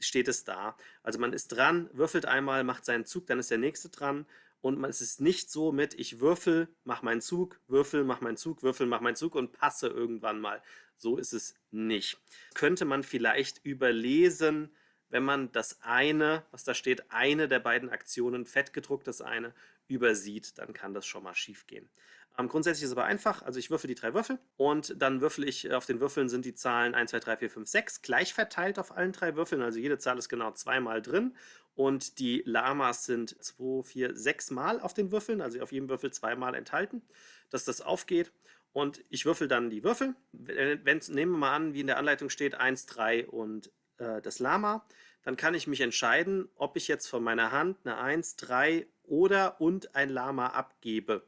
steht 0.00 0.28
es 0.28 0.44
da. 0.44 0.76
Also 1.02 1.18
man 1.18 1.32
ist 1.32 1.48
dran, 1.48 1.88
würfelt 1.92 2.26
einmal, 2.26 2.62
macht 2.62 2.84
seinen 2.84 3.06
Zug, 3.06 3.26
dann 3.26 3.38
ist 3.38 3.50
der 3.50 3.58
nächste 3.58 3.88
dran. 3.88 4.26
Und 4.64 4.78
man, 4.78 4.88
es 4.88 5.02
ist 5.02 5.20
nicht 5.20 5.50
so 5.50 5.72
mit, 5.72 5.92
ich 5.92 6.20
würfel, 6.20 6.74
mach 6.84 7.02
meinen 7.02 7.20
Zug, 7.20 7.60
würfel, 7.68 8.02
mach 8.02 8.22
meinen 8.22 8.38
Zug, 8.38 8.62
würfel, 8.62 8.86
mach 8.86 9.02
meinen 9.02 9.14
Zug 9.14 9.34
und 9.34 9.52
passe 9.52 9.88
irgendwann 9.88 10.40
mal. 10.40 10.62
So 10.96 11.18
ist 11.18 11.34
es 11.34 11.54
nicht. 11.70 12.18
Könnte 12.54 12.86
man 12.86 13.02
vielleicht 13.02 13.62
überlesen, 13.62 14.74
wenn 15.10 15.22
man 15.22 15.52
das 15.52 15.82
eine, 15.82 16.46
was 16.50 16.64
da 16.64 16.72
steht, 16.72 17.10
eine 17.10 17.46
der 17.46 17.60
beiden 17.60 17.90
Aktionen, 17.90 18.46
fett 18.46 18.72
gedruckt 18.72 19.06
das 19.06 19.20
eine, 19.20 19.52
übersieht, 19.86 20.56
dann 20.56 20.72
kann 20.72 20.94
das 20.94 21.04
schon 21.04 21.24
mal 21.24 21.34
schief 21.34 21.66
gehen. 21.66 21.90
Ähm, 22.38 22.48
grundsätzlich 22.48 22.84
ist 22.84 22.90
es 22.90 22.96
aber 22.96 23.04
einfach. 23.04 23.42
Also 23.42 23.58
ich 23.58 23.70
würfel 23.70 23.88
die 23.88 23.94
drei 23.94 24.14
Würfel 24.14 24.38
und 24.56 25.00
dann 25.00 25.20
würfel 25.20 25.46
ich, 25.46 25.66
äh, 25.66 25.74
auf 25.74 25.86
den 25.86 26.00
Würfeln 26.00 26.28
sind 26.28 26.44
die 26.44 26.54
Zahlen 26.54 26.94
1, 26.94 27.10
2, 27.10 27.20
3, 27.20 27.36
4, 27.38 27.50
5, 27.50 27.68
6 27.68 28.02
gleich 28.02 28.34
verteilt 28.34 28.78
auf 28.78 28.96
allen 28.96 29.12
drei 29.12 29.36
Würfeln. 29.36 29.62
Also 29.62 29.78
jede 29.78 29.98
Zahl 29.98 30.18
ist 30.18 30.28
genau 30.28 30.50
zweimal 30.52 31.00
drin 31.00 31.34
und 31.74 32.18
die 32.18 32.42
Lamas 32.44 33.04
sind 33.04 33.36
2, 33.42 33.82
4, 33.84 34.16
6 34.16 34.50
Mal 34.50 34.80
auf 34.80 34.94
den 34.94 35.10
Würfeln, 35.10 35.40
also 35.40 35.60
auf 35.60 35.72
jedem 35.72 35.88
Würfel 35.88 36.12
zweimal 36.12 36.54
enthalten, 36.54 37.02
dass 37.50 37.64
das 37.64 37.80
aufgeht. 37.80 38.32
Und 38.72 39.04
ich 39.08 39.24
würfel 39.24 39.46
dann 39.46 39.70
die 39.70 39.84
Würfel. 39.84 40.16
Wenn, 40.32 41.00
nehmen 41.08 41.32
wir 41.32 41.38
mal 41.38 41.54
an, 41.54 41.74
wie 41.74 41.80
in 41.80 41.86
der 41.86 41.98
Anleitung 41.98 42.28
steht, 42.28 42.56
1, 42.56 42.86
3 42.86 43.28
und 43.28 43.70
äh, 43.98 44.20
das 44.20 44.40
Lama, 44.40 44.84
dann 45.22 45.36
kann 45.36 45.54
ich 45.54 45.68
mich 45.68 45.80
entscheiden, 45.80 46.48
ob 46.56 46.76
ich 46.76 46.88
jetzt 46.88 47.06
von 47.06 47.22
meiner 47.22 47.52
Hand 47.52 47.78
eine 47.84 47.98
1, 47.98 48.34
3 48.36 48.86
oder 49.04 49.60
und 49.60 49.94
ein 49.94 50.10
Lama 50.10 50.48
abgebe. 50.48 51.22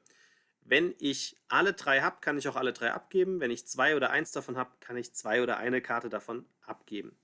Wenn 0.69 0.97
ich 0.99 1.37
alle 1.47 1.75
drei 1.75 2.01
habe, 2.01 2.17
kann 2.21 2.39
ich 2.39 2.49
auch 2.49 2.57
alle 2.57 2.73
drei 2.73 2.93
abgeben. 2.93 3.39
Wenn 3.39 3.53
ich 3.53 3.69
zwei 3.69 3.95
oder 3.95 4.11
eins 4.11 4.33
davon 4.33 4.57
habe, 4.57 4.71
kann 4.81 4.97
ich 4.97 5.15
zwei 5.15 5.41
oder 5.41 5.59
eine 5.59 5.81
Karte 5.81 6.09
davon 6.09 6.45
abgeben. 6.63 7.17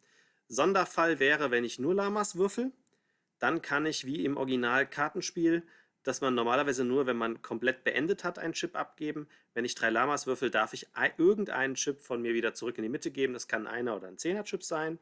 Sonderfall 0.46 1.18
wäre, 1.18 1.50
wenn 1.50 1.64
ich 1.64 1.80
nur 1.80 1.92
Lamas 1.92 2.37
würfel, 2.37 2.70
dann 3.40 3.61
kann 3.61 3.84
ich 3.84 4.06
wie 4.06 4.25
im 4.25 4.37
Original-Kartenspiel, 4.37 5.66
dass 6.04 6.20
man 6.20 6.37
normalerweise 6.37 6.84
nur, 6.84 7.06
wenn 7.06 7.16
man 7.16 7.42
komplett 7.42 7.82
beendet 7.82 8.22
hat, 8.22 8.38
einen 8.38 8.52
Chip 8.52 8.76
abgeben. 8.76 9.28
Wenn 9.54 9.64
ich 9.64 9.75
drei 9.75 9.90
Lamas 9.90 10.28
würfel, 10.28 10.50
darf 10.50 10.72
ich 10.72 10.88
irgendeinen 11.16 11.75
Chip 11.75 12.00
von 12.00 12.22
mir 12.22 12.34
wieder 12.34 12.54
zurück 12.54 12.78
in 12.78 12.84
die 12.84 12.88
Mitte 12.88 13.11
geben. 13.11 13.32
Das 13.32 13.49
kann 13.49 13.66
einer 13.66 13.96
oder 13.96 14.06
ein 14.06 14.18
Zehner-Chip 14.18 14.62
sein. 14.62 15.00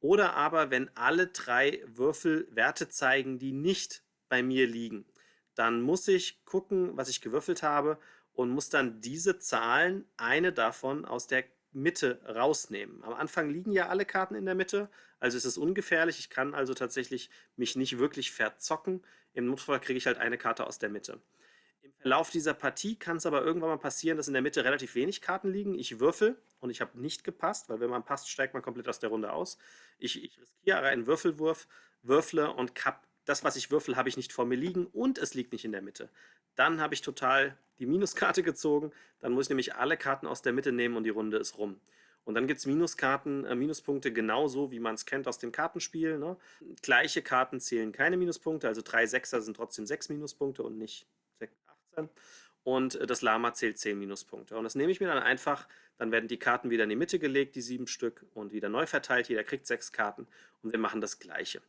Oder 0.00 0.32
aber, 0.32 0.70
wenn 0.70 0.90
alle 0.96 1.26
drei 1.26 1.82
Würfel 1.86 2.48
Werte 2.50 2.88
zeigen, 2.88 3.38
die 3.38 3.52
nicht 3.52 4.02
bei 4.30 4.42
mir 4.42 4.66
liegen 4.66 5.04
dann 5.54 5.82
muss 5.82 6.08
ich 6.08 6.44
gucken, 6.44 6.96
was 6.96 7.08
ich 7.08 7.20
gewürfelt 7.20 7.62
habe 7.62 7.98
und 8.32 8.50
muss 8.50 8.68
dann 8.68 9.00
diese 9.00 9.38
Zahlen, 9.38 10.06
eine 10.16 10.52
davon 10.52 11.04
aus 11.04 11.26
der 11.26 11.44
Mitte 11.72 12.20
rausnehmen. 12.26 13.02
Am 13.02 13.14
Anfang 13.14 13.50
liegen 13.50 13.72
ja 13.72 13.88
alle 13.88 14.04
Karten 14.04 14.34
in 14.34 14.44
der 14.44 14.54
Mitte, 14.54 14.90
also 15.20 15.36
ist 15.36 15.44
es 15.44 15.56
ungefährlich. 15.56 16.18
Ich 16.18 16.30
kann 16.30 16.54
also 16.54 16.74
tatsächlich 16.74 17.30
mich 17.56 17.76
nicht 17.76 17.98
wirklich 17.98 18.32
verzocken. 18.32 19.02
Im 19.34 19.46
Notfall 19.46 19.80
kriege 19.80 19.96
ich 19.96 20.06
halt 20.06 20.18
eine 20.18 20.36
Karte 20.36 20.66
aus 20.66 20.78
der 20.78 20.90
Mitte. 20.90 21.20
Im 21.80 21.92
Verlauf 21.94 22.30
dieser 22.30 22.54
Partie 22.54 22.96
kann 22.96 23.16
es 23.16 23.26
aber 23.26 23.42
irgendwann 23.42 23.70
mal 23.70 23.78
passieren, 23.78 24.16
dass 24.16 24.28
in 24.28 24.34
der 24.34 24.42
Mitte 24.42 24.64
relativ 24.64 24.94
wenig 24.94 25.20
Karten 25.20 25.50
liegen. 25.50 25.78
Ich 25.78 26.00
würfel 26.00 26.40
und 26.60 26.70
ich 26.70 26.80
habe 26.80 27.00
nicht 27.00 27.24
gepasst, 27.24 27.68
weil 27.68 27.80
wenn 27.80 27.90
man 27.90 28.04
passt, 28.04 28.28
steigt 28.28 28.54
man 28.54 28.62
komplett 28.62 28.88
aus 28.88 28.98
der 28.98 29.10
Runde 29.10 29.32
aus. 29.32 29.58
Ich, 29.98 30.22
ich 30.22 30.38
riskiere 30.38 30.82
einen 30.82 31.06
Würfelwurf, 31.06 31.68
würfle 32.02 32.52
und 32.52 32.74
kapp 32.74 33.06
das, 33.24 33.44
was 33.44 33.56
ich 33.56 33.70
würfel, 33.70 33.96
habe 33.96 34.08
ich 34.08 34.16
nicht 34.16 34.32
vor 34.32 34.46
mir 34.46 34.56
liegen 34.56 34.86
und 34.86 35.18
es 35.18 35.34
liegt 35.34 35.52
nicht 35.52 35.64
in 35.64 35.72
der 35.72 35.82
Mitte. 35.82 36.08
Dann 36.54 36.80
habe 36.80 36.94
ich 36.94 37.00
total 37.00 37.56
die 37.78 37.86
Minuskarte 37.86 38.42
gezogen. 38.42 38.92
Dann 39.20 39.32
muss 39.32 39.46
ich 39.46 39.50
nämlich 39.50 39.74
alle 39.74 39.96
Karten 39.96 40.26
aus 40.26 40.42
der 40.42 40.52
Mitte 40.52 40.72
nehmen 40.72 40.96
und 40.96 41.04
die 41.04 41.10
Runde 41.10 41.38
ist 41.38 41.58
rum. 41.58 41.80
Und 42.24 42.34
dann 42.34 42.46
gibt 42.46 42.60
es 42.60 42.66
Minuskarten, 42.66 43.44
äh, 43.44 43.54
Minuspunkte 43.54 44.12
genauso, 44.12 44.70
wie 44.70 44.78
man 44.78 44.94
es 44.94 45.06
kennt 45.06 45.26
aus 45.26 45.38
dem 45.38 45.50
Kartenspiel. 45.50 46.18
Ne? 46.18 46.36
Gleiche 46.82 47.22
Karten 47.22 47.58
zählen 47.58 47.90
keine 47.90 48.16
Minuspunkte, 48.16 48.68
also 48.68 48.80
drei 48.82 49.06
Sechser 49.06 49.40
sind 49.40 49.56
trotzdem 49.56 49.86
sechs 49.86 50.08
Minuspunkte 50.08 50.62
und 50.62 50.78
nicht 50.78 51.06
18. 51.92 52.08
Und 52.64 52.94
äh, 52.96 53.06
das 53.06 53.22
Lama 53.22 53.52
zählt 53.54 53.78
zehn 53.78 53.98
Minuspunkte. 53.98 54.56
Und 54.56 54.64
das 54.64 54.74
nehme 54.74 54.92
ich 54.92 55.00
mir 55.00 55.08
dann 55.08 55.18
einfach, 55.18 55.66
dann 55.98 56.12
werden 56.12 56.28
die 56.28 56.38
Karten 56.38 56.70
wieder 56.70 56.84
in 56.84 56.90
die 56.90 56.96
Mitte 56.96 57.18
gelegt, 57.18 57.56
die 57.56 57.60
sieben 57.60 57.86
Stück, 57.86 58.24
und 58.34 58.52
wieder 58.52 58.68
neu 58.68 58.86
verteilt. 58.86 59.28
Jeder 59.28 59.44
kriegt 59.44 59.66
sechs 59.66 59.92
Karten 59.92 60.26
und 60.62 60.72
wir 60.72 60.78
machen 60.78 61.00
das 61.00 61.18
Gleiche. 61.18 61.60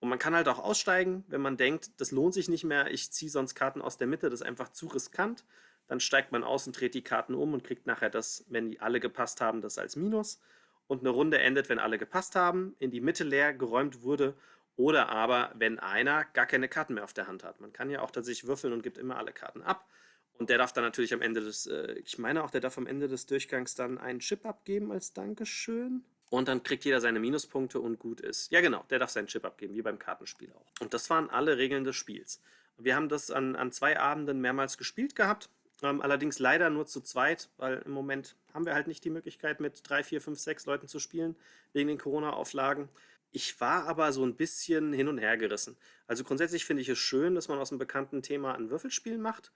Und 0.00 0.08
man 0.08 0.18
kann 0.18 0.34
halt 0.34 0.48
auch 0.48 0.58
aussteigen, 0.58 1.24
wenn 1.28 1.42
man 1.42 1.58
denkt, 1.58 2.00
das 2.00 2.10
lohnt 2.10 2.34
sich 2.34 2.48
nicht 2.48 2.64
mehr, 2.64 2.90
ich 2.90 3.12
ziehe 3.12 3.30
sonst 3.30 3.54
Karten 3.54 3.82
aus 3.82 3.98
der 3.98 4.06
Mitte, 4.06 4.30
das 4.30 4.40
ist 4.40 4.46
einfach 4.46 4.70
zu 4.70 4.86
riskant. 4.86 5.44
Dann 5.88 6.00
steigt 6.00 6.32
man 6.32 6.42
aus 6.42 6.66
und 6.66 6.78
dreht 6.78 6.94
die 6.94 7.02
Karten 7.02 7.34
um 7.34 7.52
und 7.52 7.64
kriegt 7.64 7.86
nachher 7.86 8.10
das, 8.10 8.44
wenn 8.48 8.70
die 8.70 8.80
alle 8.80 9.00
gepasst 9.00 9.40
haben, 9.40 9.60
das 9.60 9.76
als 9.76 9.96
Minus. 9.96 10.40
Und 10.86 11.00
eine 11.00 11.10
Runde 11.10 11.38
endet, 11.38 11.68
wenn 11.68 11.78
alle 11.78 11.98
gepasst 11.98 12.34
haben, 12.34 12.74
in 12.78 12.90
die 12.90 13.00
Mitte 13.00 13.24
leer 13.24 13.52
geräumt 13.52 14.02
wurde. 14.02 14.34
Oder 14.76 15.10
aber, 15.10 15.52
wenn 15.56 15.78
einer 15.78 16.24
gar 16.24 16.46
keine 16.46 16.68
Karten 16.68 16.94
mehr 16.94 17.04
auf 17.04 17.12
der 17.12 17.26
Hand 17.26 17.44
hat. 17.44 17.60
Man 17.60 17.72
kann 17.72 17.90
ja 17.90 18.00
auch 18.00 18.10
tatsächlich 18.10 18.46
würfeln 18.46 18.72
und 18.72 18.82
gibt 18.82 18.98
immer 18.98 19.18
alle 19.18 19.32
Karten 19.32 19.62
ab. 19.62 19.86
Und 20.32 20.48
der 20.48 20.56
darf 20.56 20.72
dann 20.72 20.84
natürlich 20.84 21.12
am 21.12 21.20
Ende 21.20 21.42
des, 21.42 21.66
äh, 21.66 21.92
ich 22.04 22.18
meine 22.18 22.42
auch, 22.42 22.50
der 22.50 22.62
darf 22.62 22.78
am 22.78 22.86
Ende 22.86 23.08
des 23.08 23.26
Durchgangs 23.26 23.74
dann 23.74 23.98
einen 23.98 24.20
Chip 24.20 24.46
abgeben 24.46 24.90
als 24.90 25.12
Dankeschön. 25.12 26.04
Und 26.30 26.46
dann 26.46 26.62
kriegt 26.62 26.84
jeder 26.84 27.00
seine 27.00 27.18
Minuspunkte 27.18 27.80
und 27.80 27.98
gut 27.98 28.20
ist. 28.20 28.50
Ja, 28.52 28.60
genau, 28.60 28.84
der 28.88 29.00
darf 29.00 29.10
seinen 29.10 29.26
Chip 29.26 29.44
abgeben, 29.44 29.74
wie 29.74 29.82
beim 29.82 29.98
Kartenspiel 29.98 30.52
auch. 30.52 30.80
Und 30.80 30.94
das 30.94 31.10
waren 31.10 31.28
alle 31.28 31.58
Regeln 31.58 31.84
des 31.84 31.96
Spiels. 31.96 32.40
Wir 32.78 32.94
haben 32.94 33.08
das 33.08 33.30
an, 33.30 33.56
an 33.56 33.72
zwei 33.72 33.98
Abenden 33.98 34.40
mehrmals 34.40 34.78
gespielt 34.78 35.16
gehabt. 35.16 35.50
Ähm, 35.82 36.00
allerdings 36.00 36.38
leider 36.38 36.70
nur 36.70 36.86
zu 36.86 37.00
zweit, 37.00 37.48
weil 37.56 37.82
im 37.84 37.92
Moment 37.92 38.36
haben 38.54 38.64
wir 38.64 38.74
halt 38.74 38.86
nicht 38.86 39.04
die 39.04 39.10
Möglichkeit, 39.10 39.60
mit 39.60 39.80
drei, 39.88 40.04
vier, 40.04 40.20
fünf, 40.20 40.38
sechs 40.38 40.66
Leuten 40.66 40.88
zu 40.88 41.00
spielen, 41.00 41.36
wegen 41.72 41.88
den 41.88 41.98
Corona-Auflagen. 41.98 42.88
Ich 43.32 43.60
war 43.60 43.86
aber 43.86 44.12
so 44.12 44.24
ein 44.24 44.36
bisschen 44.36 44.92
hin 44.92 45.08
und 45.08 45.18
her 45.18 45.36
gerissen. 45.36 45.76
Also 46.06 46.24
grundsätzlich 46.24 46.64
finde 46.64 46.82
ich 46.82 46.88
es 46.88 46.98
schön, 46.98 47.34
dass 47.34 47.48
man 47.48 47.58
aus 47.58 47.70
einem 47.70 47.78
bekannten 47.78 48.22
Thema 48.22 48.54
ein 48.54 48.70
Würfelspiel 48.70 49.18
macht. 49.18 49.52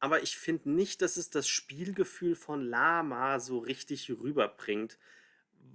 Aber 0.00 0.22
ich 0.22 0.38
finde 0.38 0.70
nicht, 0.70 1.02
dass 1.02 1.16
es 1.16 1.30
das 1.30 1.46
Spielgefühl 1.46 2.34
von 2.34 2.62
Lama 2.62 3.38
so 3.38 3.58
richtig 3.58 4.10
rüberbringt 4.10 4.98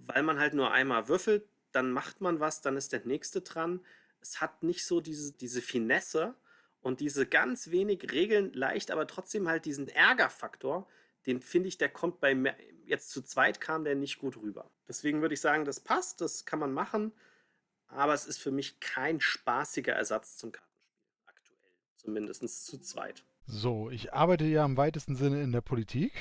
weil 0.05 0.23
man 0.23 0.39
halt 0.39 0.53
nur 0.53 0.71
einmal 0.71 1.07
würfelt, 1.07 1.47
dann 1.71 1.91
macht 1.91 2.21
man 2.21 2.39
was, 2.39 2.61
dann 2.61 2.77
ist 2.77 2.93
der 2.93 3.05
nächste 3.05 3.41
dran. 3.41 3.85
Es 4.21 4.41
hat 4.41 4.63
nicht 4.63 4.85
so 4.85 5.01
diese, 5.01 5.33
diese 5.33 5.61
Finesse 5.61 6.35
und 6.81 6.99
diese 6.99 7.25
ganz 7.25 7.71
wenig 7.71 8.11
Regeln 8.11 8.53
leicht, 8.53 8.91
aber 8.91 9.07
trotzdem 9.07 9.47
halt 9.47 9.65
diesen 9.65 9.87
Ärgerfaktor, 9.87 10.87
den 11.25 11.41
finde 11.41 11.67
ich, 11.67 11.77
der 11.77 11.89
kommt 11.89 12.19
bei 12.19 12.35
mehr, 12.35 12.55
jetzt 12.85 13.09
zu 13.09 13.21
zweit 13.23 13.59
kam 13.59 13.83
der 13.83 13.95
nicht 13.95 14.19
gut 14.19 14.37
rüber. 14.37 14.69
Deswegen 14.87 15.21
würde 15.21 15.33
ich 15.33 15.41
sagen, 15.41 15.65
das 15.65 15.79
passt, 15.79 16.21
das 16.21 16.45
kann 16.45 16.59
man 16.59 16.73
machen, 16.73 17.11
aber 17.87 18.13
es 18.13 18.25
ist 18.25 18.37
für 18.37 18.51
mich 18.51 18.79
kein 18.79 19.19
spaßiger 19.19 19.93
Ersatz 19.93 20.37
zum 20.37 20.51
Kartenspiel. 20.51 20.75
Aktuell, 21.25 21.71
zumindest 21.97 22.65
zu 22.65 22.79
zweit. 22.79 23.23
So, 23.47 23.89
ich 23.91 24.13
arbeite 24.13 24.45
ja 24.45 24.65
im 24.65 24.75
weitesten 24.75 25.15
Sinne 25.15 25.41
in 25.41 25.51
der 25.51 25.61
Politik 25.61 26.13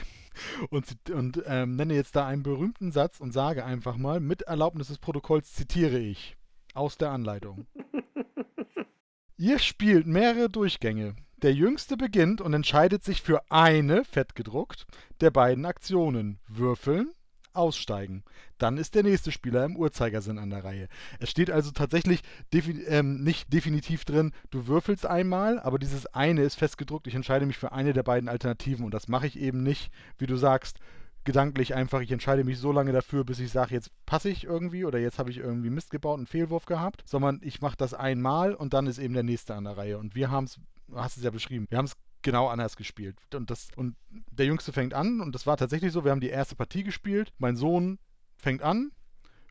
und, 0.70 1.10
und 1.10 1.42
ähm, 1.46 1.76
nenne 1.76 1.94
jetzt 1.94 2.16
da 2.16 2.26
einen 2.26 2.42
berühmten 2.42 2.92
Satz 2.92 3.20
und 3.20 3.32
sage 3.32 3.64
einfach 3.64 3.96
mal, 3.96 4.20
mit 4.20 4.42
Erlaubnis 4.42 4.88
des 4.88 4.98
Protokolls 4.98 5.54
zitiere 5.54 5.98
ich 5.98 6.36
aus 6.74 6.98
der 6.98 7.10
Anleitung. 7.10 7.66
Ihr 9.36 9.58
spielt 9.58 10.06
mehrere 10.06 10.50
Durchgänge. 10.50 11.16
Der 11.38 11.52
jüngste 11.52 11.96
beginnt 11.96 12.40
und 12.40 12.54
entscheidet 12.54 13.04
sich 13.04 13.22
für 13.22 13.50
eine, 13.50 14.04
fett 14.04 14.34
gedruckt, 14.34 14.86
der 15.20 15.30
beiden 15.30 15.64
Aktionen. 15.66 16.38
Würfeln, 16.48 17.12
aussteigen. 17.54 18.24
Dann 18.58 18.76
ist 18.76 18.94
der 18.94 19.02
nächste 19.02 19.32
Spieler 19.32 19.64
im 19.64 19.76
Uhrzeigersinn 19.76 20.38
an 20.38 20.50
der 20.50 20.64
Reihe. 20.64 20.88
Es 21.20 21.30
steht 21.30 21.50
also 21.50 21.70
tatsächlich 21.70 22.22
defi 22.52 22.82
ähm, 22.86 23.22
nicht 23.22 23.52
definitiv 23.52 24.04
drin, 24.04 24.32
du 24.50 24.66
würfelst 24.66 25.06
einmal, 25.06 25.58
aber 25.58 25.78
dieses 25.78 26.06
eine 26.06 26.42
ist 26.42 26.56
festgedruckt. 26.56 27.06
Ich 27.06 27.14
entscheide 27.14 27.46
mich 27.46 27.58
für 27.58 27.72
eine 27.72 27.92
der 27.92 28.02
beiden 28.02 28.28
Alternativen 28.28 28.84
und 28.84 28.94
das 28.94 29.08
mache 29.08 29.26
ich 29.26 29.38
eben 29.38 29.62
nicht, 29.62 29.90
wie 30.18 30.26
du 30.26 30.36
sagst, 30.36 30.78
gedanklich 31.24 31.74
einfach, 31.74 32.00
ich 32.00 32.12
entscheide 32.12 32.44
mich 32.44 32.58
so 32.58 32.70
lange 32.70 32.92
dafür, 32.92 33.24
bis 33.24 33.40
ich 33.40 33.50
sage, 33.50 33.74
jetzt 33.74 33.90
passe 34.06 34.28
ich 34.28 34.44
irgendwie 34.44 34.84
oder 34.84 34.98
jetzt 34.98 35.18
habe 35.18 35.30
ich 35.30 35.38
irgendwie 35.38 35.70
Mist 35.70 35.90
gebaut, 35.90 36.18
einen 36.18 36.26
Fehlwurf 36.26 36.66
gehabt, 36.66 37.02
sondern 37.06 37.40
ich 37.42 37.60
mache 37.60 37.76
das 37.76 37.94
einmal 37.94 38.54
und 38.54 38.74
dann 38.74 38.86
ist 38.86 38.98
eben 38.98 39.14
der 39.14 39.22
nächste 39.22 39.54
an 39.54 39.64
der 39.64 39.76
Reihe. 39.76 39.98
Und 39.98 40.14
wir 40.14 40.30
haben 40.30 40.44
es, 40.44 40.60
du 40.88 40.96
hast 40.96 41.16
es 41.16 41.24
ja 41.24 41.30
beschrieben, 41.30 41.66
wir 41.70 41.78
haben 41.78 41.86
es 41.86 41.96
genau 42.24 42.48
anders 42.48 42.76
gespielt. 42.76 43.16
Und, 43.32 43.50
das, 43.50 43.68
und 43.76 43.94
der 44.30 44.46
Jüngste 44.46 44.72
fängt 44.72 44.94
an, 44.94 45.20
und 45.20 45.32
das 45.34 45.46
war 45.46 45.56
tatsächlich 45.56 45.92
so, 45.92 46.04
wir 46.04 46.10
haben 46.10 46.20
die 46.20 46.30
erste 46.30 46.56
Partie 46.56 46.82
gespielt. 46.82 47.32
Mein 47.38 47.54
Sohn 47.54 48.00
fängt 48.36 48.62
an, 48.62 48.90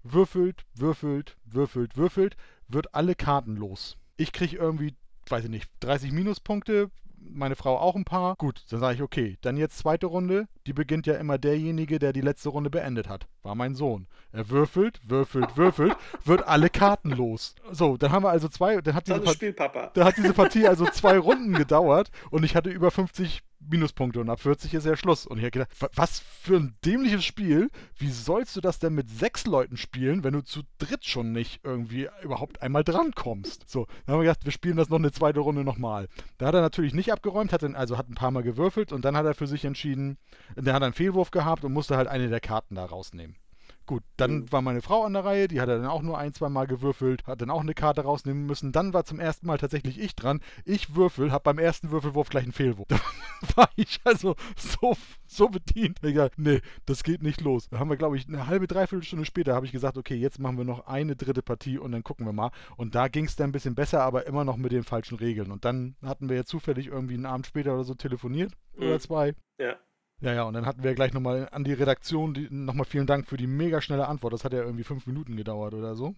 würfelt, 0.04 0.66
würfelt, 0.76 1.38
würfelt, 1.46 1.96
würfelt, 1.96 2.36
wird 2.68 2.94
alle 2.94 3.16
Karten 3.16 3.56
los. 3.56 3.98
Ich 4.18 4.34
kriege 4.34 4.58
irgendwie, 4.58 4.96
weiß 5.30 5.46
ich 5.46 5.50
nicht, 5.50 5.70
30 5.80 6.12
Minuspunkte, 6.12 6.92
meine 7.32 7.56
Frau 7.56 7.78
auch 7.78 7.96
ein 7.96 8.06
paar. 8.06 8.36
Gut, 8.36 8.64
dann 8.70 8.80
sage 8.80 8.96
ich, 8.96 9.02
okay, 9.02 9.38
dann 9.42 9.58
jetzt 9.58 9.78
zweite 9.78 10.08
Runde. 10.08 10.48
Die 10.68 10.74
beginnt 10.74 11.08
ja 11.08 11.16
immer 11.16 11.38
derjenige, 11.38 12.00
der 12.00 12.14
die 12.14 12.22
letzte 12.22 12.50
Runde 12.50 12.70
beendet 12.70 13.10
hat. 13.10 13.28
War 13.42 13.56
mein 13.56 13.76
Sohn. 13.76 14.08
Er 14.32 14.50
würfelt, 14.50 15.00
würfelt, 15.04 15.58
würfelt, 15.58 15.96
wird 16.26 16.48
alle 16.48 16.70
Karten 16.70 17.12
los. 17.12 17.56
So, 17.72 17.98
dann 17.98 18.12
haben 18.12 18.24
wir 18.24 18.30
also 18.30 18.48
zwei, 18.48 18.80
dann 18.82 18.96
hat 18.96 19.08
diese, 19.08 19.20
Part 19.20 19.36
Spiel, 19.36 19.54
Papa. 19.54 19.92
dann 19.94 20.06
hat 20.06 20.18
diese 20.18 20.34
Partie 20.34 20.68
also 20.68 20.86
zwei 20.86 21.18
Runden 21.18 21.54
gedauert 21.54 22.12
und 22.32 22.44
ich 22.44 22.56
hatte 22.56 22.70
über 22.70 22.92
50 22.92 23.44
Minuspunkte 23.70 24.20
und 24.20 24.30
ab 24.30 24.40
40 24.40 24.74
ist 24.74 24.86
ja 24.86 24.96
Schluss. 24.96 25.26
Und 25.26 25.38
ich 25.38 25.44
habe 25.44 25.52
gedacht, 25.52 25.72
was 25.96 26.20
für 26.20 26.58
ein 26.58 26.76
dämliches 26.86 27.24
Spiel. 27.24 27.70
Wie 27.98 28.10
sollst 28.10 28.56
du 28.56 28.62
das 28.62 28.80
denn 28.80 28.94
mit 28.94 29.10
sechs 29.10 29.46
Leuten 29.46 29.78
spielen, 29.78 30.24
wenn 30.24 30.34
du 30.34 30.42
zu 30.42 30.62
dritt 30.78 31.06
schon 31.06 31.32
nicht 31.32 31.62
irgendwie 31.64 32.10
überhaupt 32.22 32.62
einmal 32.62 32.84
drankommst? 32.84 33.70
So, 33.70 33.86
dann 34.06 34.14
haben 34.14 34.22
wir 34.22 34.26
gedacht, 34.26 34.46
wir 34.46 34.52
spielen 34.52 34.78
das 34.78 34.90
noch 34.90 35.00
eine 35.00 35.12
zweite 35.12 35.40
Runde 35.40 35.64
nochmal. 35.64 36.08
Da 36.38 36.48
hat 36.48 36.56
er 36.56 36.62
natürlich 36.62 36.94
nicht 36.94 37.12
abgeräumt, 37.12 37.54
hat 37.54 37.64
dann, 37.64 37.76
also 37.76 37.98
hat 37.98 38.10
ein 38.10 38.16
paar 38.16 38.32
Mal 38.32 38.44
gewürfelt 38.44 38.92
und 38.92 39.06
dann 39.06 39.18
hat 39.18 39.26
er 39.26 39.34
für 39.34 39.48
sich 39.48 39.66
entschieden, 39.66 40.18
der 40.56 40.74
hat 40.74 40.84
einen 40.84 40.94
Fehlwurf 40.94 41.32
gehabt 41.32 41.64
und 41.64 41.74
musste 41.74 41.98
halt 41.98 42.08
eine 42.08 42.30
der 42.30 42.40
Karten 42.40 42.76
da 42.76 42.86
rausnehmen. 42.86 43.36
Gut, 43.86 44.04
dann 44.16 44.36
mhm. 44.36 44.52
war 44.52 44.62
meine 44.62 44.82
Frau 44.82 45.04
an 45.04 45.12
der 45.12 45.26
Reihe, 45.26 45.50
die 45.50 45.60
hat 45.60 45.68
dann 45.68 45.86
auch 45.86 46.02
nur 46.02 46.18
ein, 46.18 46.34
zwei 46.34 46.48
Mal 46.48 46.68
gewürfelt, 46.68 47.28
hat 47.28 47.42
dann 47.42 47.50
auch 47.50 47.60
eine 47.60 47.74
Karte 47.74 48.02
rausnehmen 48.02 48.46
müssen. 48.46 48.72
Dann 48.72 48.94
war 48.94 49.04
zum 49.04 49.20
ersten 49.20 49.46
Mal 49.46 49.58
tatsächlich 49.58 50.00
ich 50.00 50.16
dran. 50.16 50.40
Ich 50.64 50.96
würfel, 50.96 51.34
hab 51.34 51.44
beim 51.44 51.60
ersten 51.60 51.92
Würfelwurf 51.92 52.30
gleich 52.30 52.44
einen 52.44 52.54
Fehlwurf. 52.54 52.88
Da 53.44 53.58
war 53.58 53.70
ich 53.76 54.00
also 54.06 54.36
so, 54.56 54.96
so 55.28 55.50
bedient. 55.50 56.02
Egal, 56.02 56.32
nee, 56.38 56.62
das 56.86 57.04
geht 57.04 57.22
nicht 57.22 57.42
los. 57.42 57.68
Da 57.70 57.78
haben 57.78 57.90
wir, 57.90 57.98
glaube 57.98 58.16
ich, 58.16 58.26
eine 58.26 58.48
halbe, 58.48 58.68
dreiviertel 58.68 59.04
Stunde 59.04 59.26
später 59.26 59.54
habe 59.54 59.66
ich 59.66 59.74
gesagt, 59.74 59.98
okay, 59.98 60.16
jetzt 60.16 60.40
machen 60.40 60.58
wir 60.58 60.64
noch 60.64 60.88
eine 60.88 61.18
dritte 61.18 61.42
Partie 61.42 61.78
und 61.78 61.92
dann 61.92 62.04
gucken 62.04 62.26
wir 62.26 62.32
mal. 62.32 62.52
Und 62.78 62.96
da 62.96 63.10
ging 63.10 63.26
es 63.26 63.36
dann 63.36 63.50
ein 63.50 63.52
bisschen 63.52 63.76
besser, 63.76 64.02
aber 64.02 64.28
immer 64.28 64.46
noch 64.46 64.56
mit 64.56 64.72
den 64.72 64.86
falschen 64.86 65.18
Regeln. 65.18 65.52
Und 65.52 65.66
dann 65.66 65.98
hatten 66.02 66.30
wir 66.30 66.38
ja 66.38 66.46
zufällig 66.46 66.88
irgendwie 66.88 67.16
einen 67.16 67.26
Abend 67.26 67.46
später 67.46 67.74
oder 67.74 67.84
so 67.84 67.96
telefoniert 67.96 68.54
mhm. 68.78 68.84
oder 68.84 69.00
zwei. 69.02 69.36
Ja. 69.60 69.76
Ja, 70.24 70.34
ja, 70.34 70.44
und 70.44 70.54
dann 70.54 70.66
hatten 70.66 70.84
wir 70.84 70.96
gleich 70.96 71.14
nochmal 71.14 71.50
an 71.52 71.66
die 71.66 71.74
Redaktion 71.74 72.48
nochmal 72.50 72.86
vielen 72.86 73.08
Dank 73.08 73.28
für 73.28 73.36
die 73.36 73.46
mega 73.46 73.82
schnelle 73.82 74.08
Antwort. 74.08 74.32
Das 74.32 74.46
hat 74.46 74.54
ja 74.54 74.64
irgendwie 74.64 74.86
fünf 74.86 75.06
Minuten 75.06 75.36
gedauert 75.36 75.74
oder 75.74 75.96
so. 75.96 76.16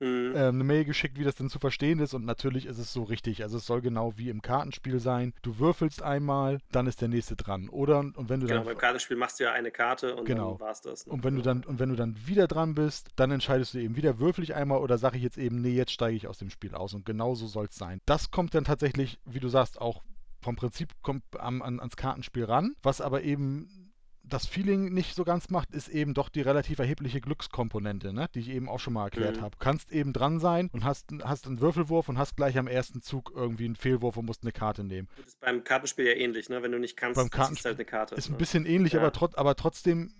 Mhm. 0.00 0.32
Ähm, 0.36 0.54
eine 0.54 0.62
Mail 0.62 0.84
geschickt, 0.84 1.18
wie 1.18 1.24
das 1.24 1.34
denn 1.34 1.50
zu 1.50 1.58
verstehen 1.58 1.98
ist. 1.98 2.14
Und 2.14 2.24
natürlich 2.24 2.66
ist 2.66 2.78
es 2.78 2.92
so 2.92 3.02
richtig. 3.02 3.42
Also 3.42 3.56
es 3.56 3.66
soll 3.66 3.80
genau 3.80 4.12
wie 4.16 4.28
im 4.28 4.42
Kartenspiel 4.42 5.00
sein. 5.00 5.34
Du 5.42 5.58
würfelst 5.58 6.02
einmal, 6.02 6.60
dann 6.70 6.86
ist 6.86 7.00
der 7.00 7.08
nächste 7.08 7.34
dran. 7.34 7.68
Oder 7.68 7.98
und 7.98 8.28
wenn 8.28 8.38
du 8.38 8.46
genau, 8.46 8.60
dann. 8.60 8.66
beim 8.66 8.78
Kartenspiel 8.78 9.16
machst 9.16 9.40
du 9.40 9.44
ja 9.44 9.52
eine 9.52 9.72
Karte 9.72 10.14
und 10.14 10.24
genau. 10.24 10.52
dann 10.52 10.60
war's 10.60 10.80
das. 10.80 11.04
Ne? 11.04 11.12
Und 11.12 11.24
wenn 11.24 11.34
du 11.34 11.42
dann, 11.42 11.64
und 11.64 11.80
wenn 11.80 11.88
du 11.88 11.96
dann 11.96 12.16
wieder 12.26 12.46
dran 12.46 12.76
bist, 12.76 13.08
dann 13.16 13.32
entscheidest 13.32 13.74
du 13.74 13.78
eben 13.78 13.96
wieder, 13.96 14.20
würfel 14.20 14.44
ich 14.44 14.54
einmal 14.54 14.78
oder 14.78 14.98
sage 14.98 15.16
ich 15.16 15.24
jetzt 15.24 15.36
eben, 15.36 15.60
nee, 15.60 15.74
jetzt 15.74 15.90
steige 15.90 16.16
ich 16.16 16.28
aus 16.28 16.38
dem 16.38 16.50
Spiel 16.50 16.76
aus. 16.76 16.94
Und 16.94 17.04
genau 17.04 17.34
so 17.34 17.48
soll 17.48 17.66
es 17.66 17.74
sein. 17.74 18.00
Das 18.06 18.30
kommt 18.30 18.54
dann 18.54 18.62
tatsächlich, 18.62 19.18
wie 19.24 19.40
du 19.40 19.48
sagst, 19.48 19.80
auch 19.80 20.04
vom 20.40 20.56
Prinzip 20.56 20.92
kommt 21.02 21.22
am, 21.38 21.62
an, 21.62 21.80
ans 21.80 21.96
Kartenspiel 21.96 22.44
ran, 22.44 22.74
was 22.82 23.00
aber 23.00 23.22
eben 23.22 23.88
das 24.28 24.46
Feeling 24.46 24.92
nicht 24.92 25.14
so 25.14 25.24
ganz 25.24 25.50
macht, 25.50 25.70
ist 25.72 25.88
eben 25.88 26.14
doch 26.14 26.28
die 26.28 26.42
relativ 26.42 26.78
erhebliche 26.78 27.20
Glückskomponente, 27.20 28.12
ne? 28.12 28.28
die 28.34 28.40
ich 28.40 28.50
eben 28.50 28.68
auch 28.68 28.78
schon 28.78 28.92
mal 28.92 29.04
erklärt 29.04 29.38
mhm. 29.38 29.42
habe. 29.42 29.56
Kannst 29.58 29.90
eben 29.90 30.12
dran 30.12 30.38
sein 30.38 30.68
und 30.72 30.84
hast, 30.84 31.06
hast 31.22 31.46
einen 31.46 31.60
Würfelwurf 31.60 32.08
und 32.08 32.18
hast 32.18 32.36
gleich 32.36 32.58
am 32.58 32.66
ersten 32.66 33.00
Zug 33.00 33.32
irgendwie 33.34 33.64
einen 33.64 33.76
Fehlwurf 33.76 34.16
und 34.16 34.26
musst 34.26 34.42
eine 34.42 34.52
Karte 34.52 34.84
nehmen. 34.84 35.08
Das 35.16 35.26
ist 35.28 35.40
beim 35.40 35.64
Kartenspiel 35.64 36.06
ja 36.06 36.12
ähnlich, 36.12 36.48
ne? 36.48 36.62
wenn 36.62 36.72
du 36.72 36.78
nicht 36.78 36.96
kannst, 36.96 37.16
beim 37.16 37.30
Kartenspiel 37.30 37.70
halt 37.70 37.78
eine 37.78 37.86
Karte. 37.86 38.14
Ist 38.14 38.28
ne? 38.28 38.36
ein 38.36 38.38
bisschen 38.38 38.66
ähnlich, 38.66 38.92
ja. 38.92 39.00
aber, 39.00 39.12
trot 39.12 39.36
aber 39.36 39.56
trotzdem 39.56 40.12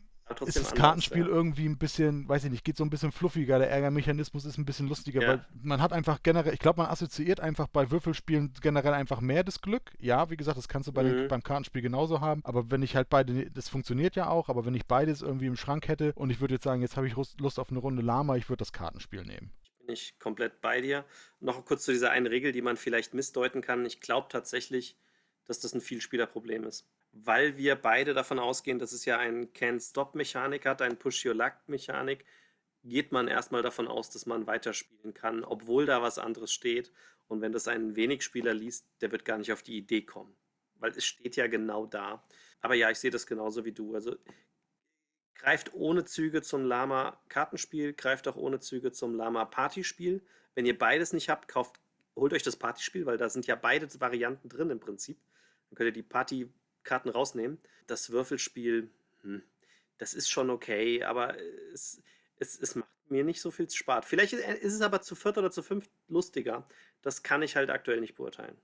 ist 0.47 0.57
das 0.57 0.75
Kartenspiel 0.75 1.23
ja. 1.23 1.27
irgendwie 1.27 1.67
ein 1.67 1.79
bisschen, 1.79 2.29
weiß 2.29 2.45
ich 2.45 2.51
nicht, 2.51 2.65
geht 2.65 2.77
so 2.77 2.85
ein 2.85 2.91
bisschen 2.91 3.13
fluffiger. 3.13 3.59
Der 3.59 3.71
Ärgermechanismus 3.71 4.45
ist 4.45 4.59
ein 4.59 4.65
bisschen 4.65 4.89
lustiger, 4.89 5.23
ja. 5.23 5.29
weil 5.29 5.47
man 5.63 5.81
hat 5.83 5.93
einfach 5.93 6.23
generell, 6.23 6.53
ich 6.53 6.61
glaube, 6.61 6.83
man 6.83 6.91
assoziiert 6.91 7.41
einfach 7.41 7.69
bei 7.69 7.91
Würfelspielen 7.91 8.53
generell 8.61 8.95
einfach 8.95 9.21
mehr 9.21 9.45
das 9.45 9.61
Glück. 9.61 9.93
Ja, 9.99 10.31
wie 10.31 10.37
gesagt, 10.37 10.59
das 10.59 10.69
kannst 10.69 10.89
du 10.89 10.93
bei 10.93 11.03
mhm. 11.03 11.09
den, 11.09 11.29
beim 11.29 11.43
Kartenspiel 11.43 11.83
genauso 11.83 12.21
haben. 12.21 12.45
Aber 12.45 12.71
wenn 12.71 12.83
ich 12.83 12.97
halt 12.97 13.09
beide, 13.09 13.51
das 13.51 13.69
funktioniert 13.69 14.17
ja 14.17 14.29
auch, 14.29 14.49
aber 14.49 14.65
wenn 14.65 14.75
ich 14.75 14.87
beides 14.87 15.23
irgendwie 15.23 15.47
im 15.47 15.57
Schrank 15.57 15.89
hätte 15.89 16.13
und 16.15 16.31
ich 16.31 16.41
würde 16.41 16.55
jetzt 16.55 16.65
sagen, 16.65 16.83
jetzt 16.83 16.97
habe 16.97 17.07
ich 17.07 17.15
Lust 17.15 17.59
auf 17.59 17.71
eine 17.71 17.79
Runde 17.79 18.03
Lama, 18.03 18.37
ich 18.37 18.49
würde 18.49 18.59
das 18.59 18.73
Kartenspiel 18.73 19.25
nehmen. 19.25 19.53
Ich 19.63 19.77
bin 19.77 19.95
ich 19.95 20.19
komplett 20.19 20.61
bei 20.61 20.81
dir. 20.81 21.05
Noch 21.41 21.65
kurz 21.65 21.85
zu 21.85 21.93
dieser 21.93 22.11
einen 22.11 22.27
Regel, 22.27 22.53
die 22.53 22.63
man 22.63 22.77
vielleicht 22.77 23.15
missdeuten 23.15 23.63
kann. 23.63 23.87
Ich 23.87 24.01
glaube 24.01 24.29
tatsächlich, 24.31 24.97
dass 25.47 25.61
das 25.61 25.75
ein 25.75 25.81
Vielspielerproblem 25.81 26.65
ist 26.65 26.87
weil 27.25 27.57
wir 27.57 27.77
beide 27.77 28.15
davon 28.15 28.39
ausgehen, 28.39 28.79
dass 28.79 28.93
es 28.93 29.05
ja 29.05 29.19
ein 29.19 29.53
Can-Stop-Mechanik 29.53 30.67
hat, 30.67 30.83
ein 30.83 30.99
Push-Your-Luck-Mechanik, 30.99 32.25
geht 32.85 33.13
man 33.13 33.29
erstmal 33.29 33.63
davon 33.63 33.89
aus, 33.89 34.11
dass 34.11 34.27
man 34.27 34.47
weiterspielen 34.47 35.15
kann, 35.15 35.45
obwohl 35.45 35.87
da 35.87 36.03
was 36.03 36.19
anderes 36.19 36.53
steht. 36.53 36.93
Und 37.27 37.41
wenn 37.41 37.53
das 37.53 37.69
ein 37.69 37.97
Wenigspieler 37.97 38.55
liest, 38.55 38.87
der 39.01 39.13
wird 39.13 39.25
gar 39.25 39.39
nicht 39.39 39.53
auf 39.53 39.63
die 39.63 39.77
Idee 39.77 40.03
kommen, 40.03 40.35
weil 40.77 40.93
es 40.93 41.05
steht 41.05 41.37
ja 41.37 41.47
genau 41.47 41.87
da. 41.87 42.23
Aber 42.61 42.75
ja, 42.75 42.91
ich 42.91 42.99
sehe 42.99 43.11
das 43.11 43.27
genauso 43.27 43.65
wie 43.65 43.73
du. 43.73 43.95
Also 43.95 44.17
greift 45.35 45.75
ohne 45.75 46.05
Züge 46.05 46.43
zum 46.43 46.65
Lama 46.65 47.21
Kartenspiel, 47.29 47.93
greift 47.93 48.29
auch 48.29 48.37
ohne 48.37 48.61
Züge 48.61 48.93
zum 48.93 49.15
Lama 49.15 49.45
Partyspiel. 49.45 50.23
Wenn 50.55 50.67
ihr 50.67 50.79
beides 50.79 51.13
nicht 51.13 51.29
habt, 51.29 51.49
kauft, 51.49 51.81
holt 52.17 52.33
euch 52.33 52.43
das 52.43 52.57
Partyspiel, 52.57 53.07
weil 53.07 53.19
da 53.19 53.29
sind 53.29 53.47
ja 53.47 53.57
beide 53.57 53.89
Varianten 54.01 54.49
drin 54.49 54.71
im 54.71 54.81
Prinzip. 54.81 55.19
Dann 55.69 55.77
könnt 55.77 55.89
ihr 55.89 55.93
die 55.93 56.03
Party 56.03 56.51
Karten 56.89 57.11
rausnehmen. 57.11 57.59
Das 57.87 58.11
Würfelspiel, 58.11 58.91
hm, 59.23 59.43
das 59.99 60.15
ist 60.15 60.31
schon 60.31 60.51
okay, 60.51 61.05
aber 61.05 61.37
es, 61.73 62.03
es, 62.39 62.59
es 62.59 62.75
macht 62.75 62.89
mir 63.11 63.25
nicht 63.25 63.41
so 63.41 63.51
viel 63.51 63.69
Spaß. 63.69 64.05
Vielleicht 64.07 64.33
ist 64.33 64.75
es 64.75 64.81
aber 64.81 65.01
zu 65.01 65.15
viert 65.15 65.39
oder 65.39 65.51
zu 65.51 65.63
fünft 65.63 65.91
lustiger. 66.09 66.67
Das 67.03 67.23
kann 67.23 67.43
ich 67.43 67.57
halt 67.57 67.71
aktuell 67.71 68.01
nicht 68.01 68.17
beurteilen. 68.17 68.57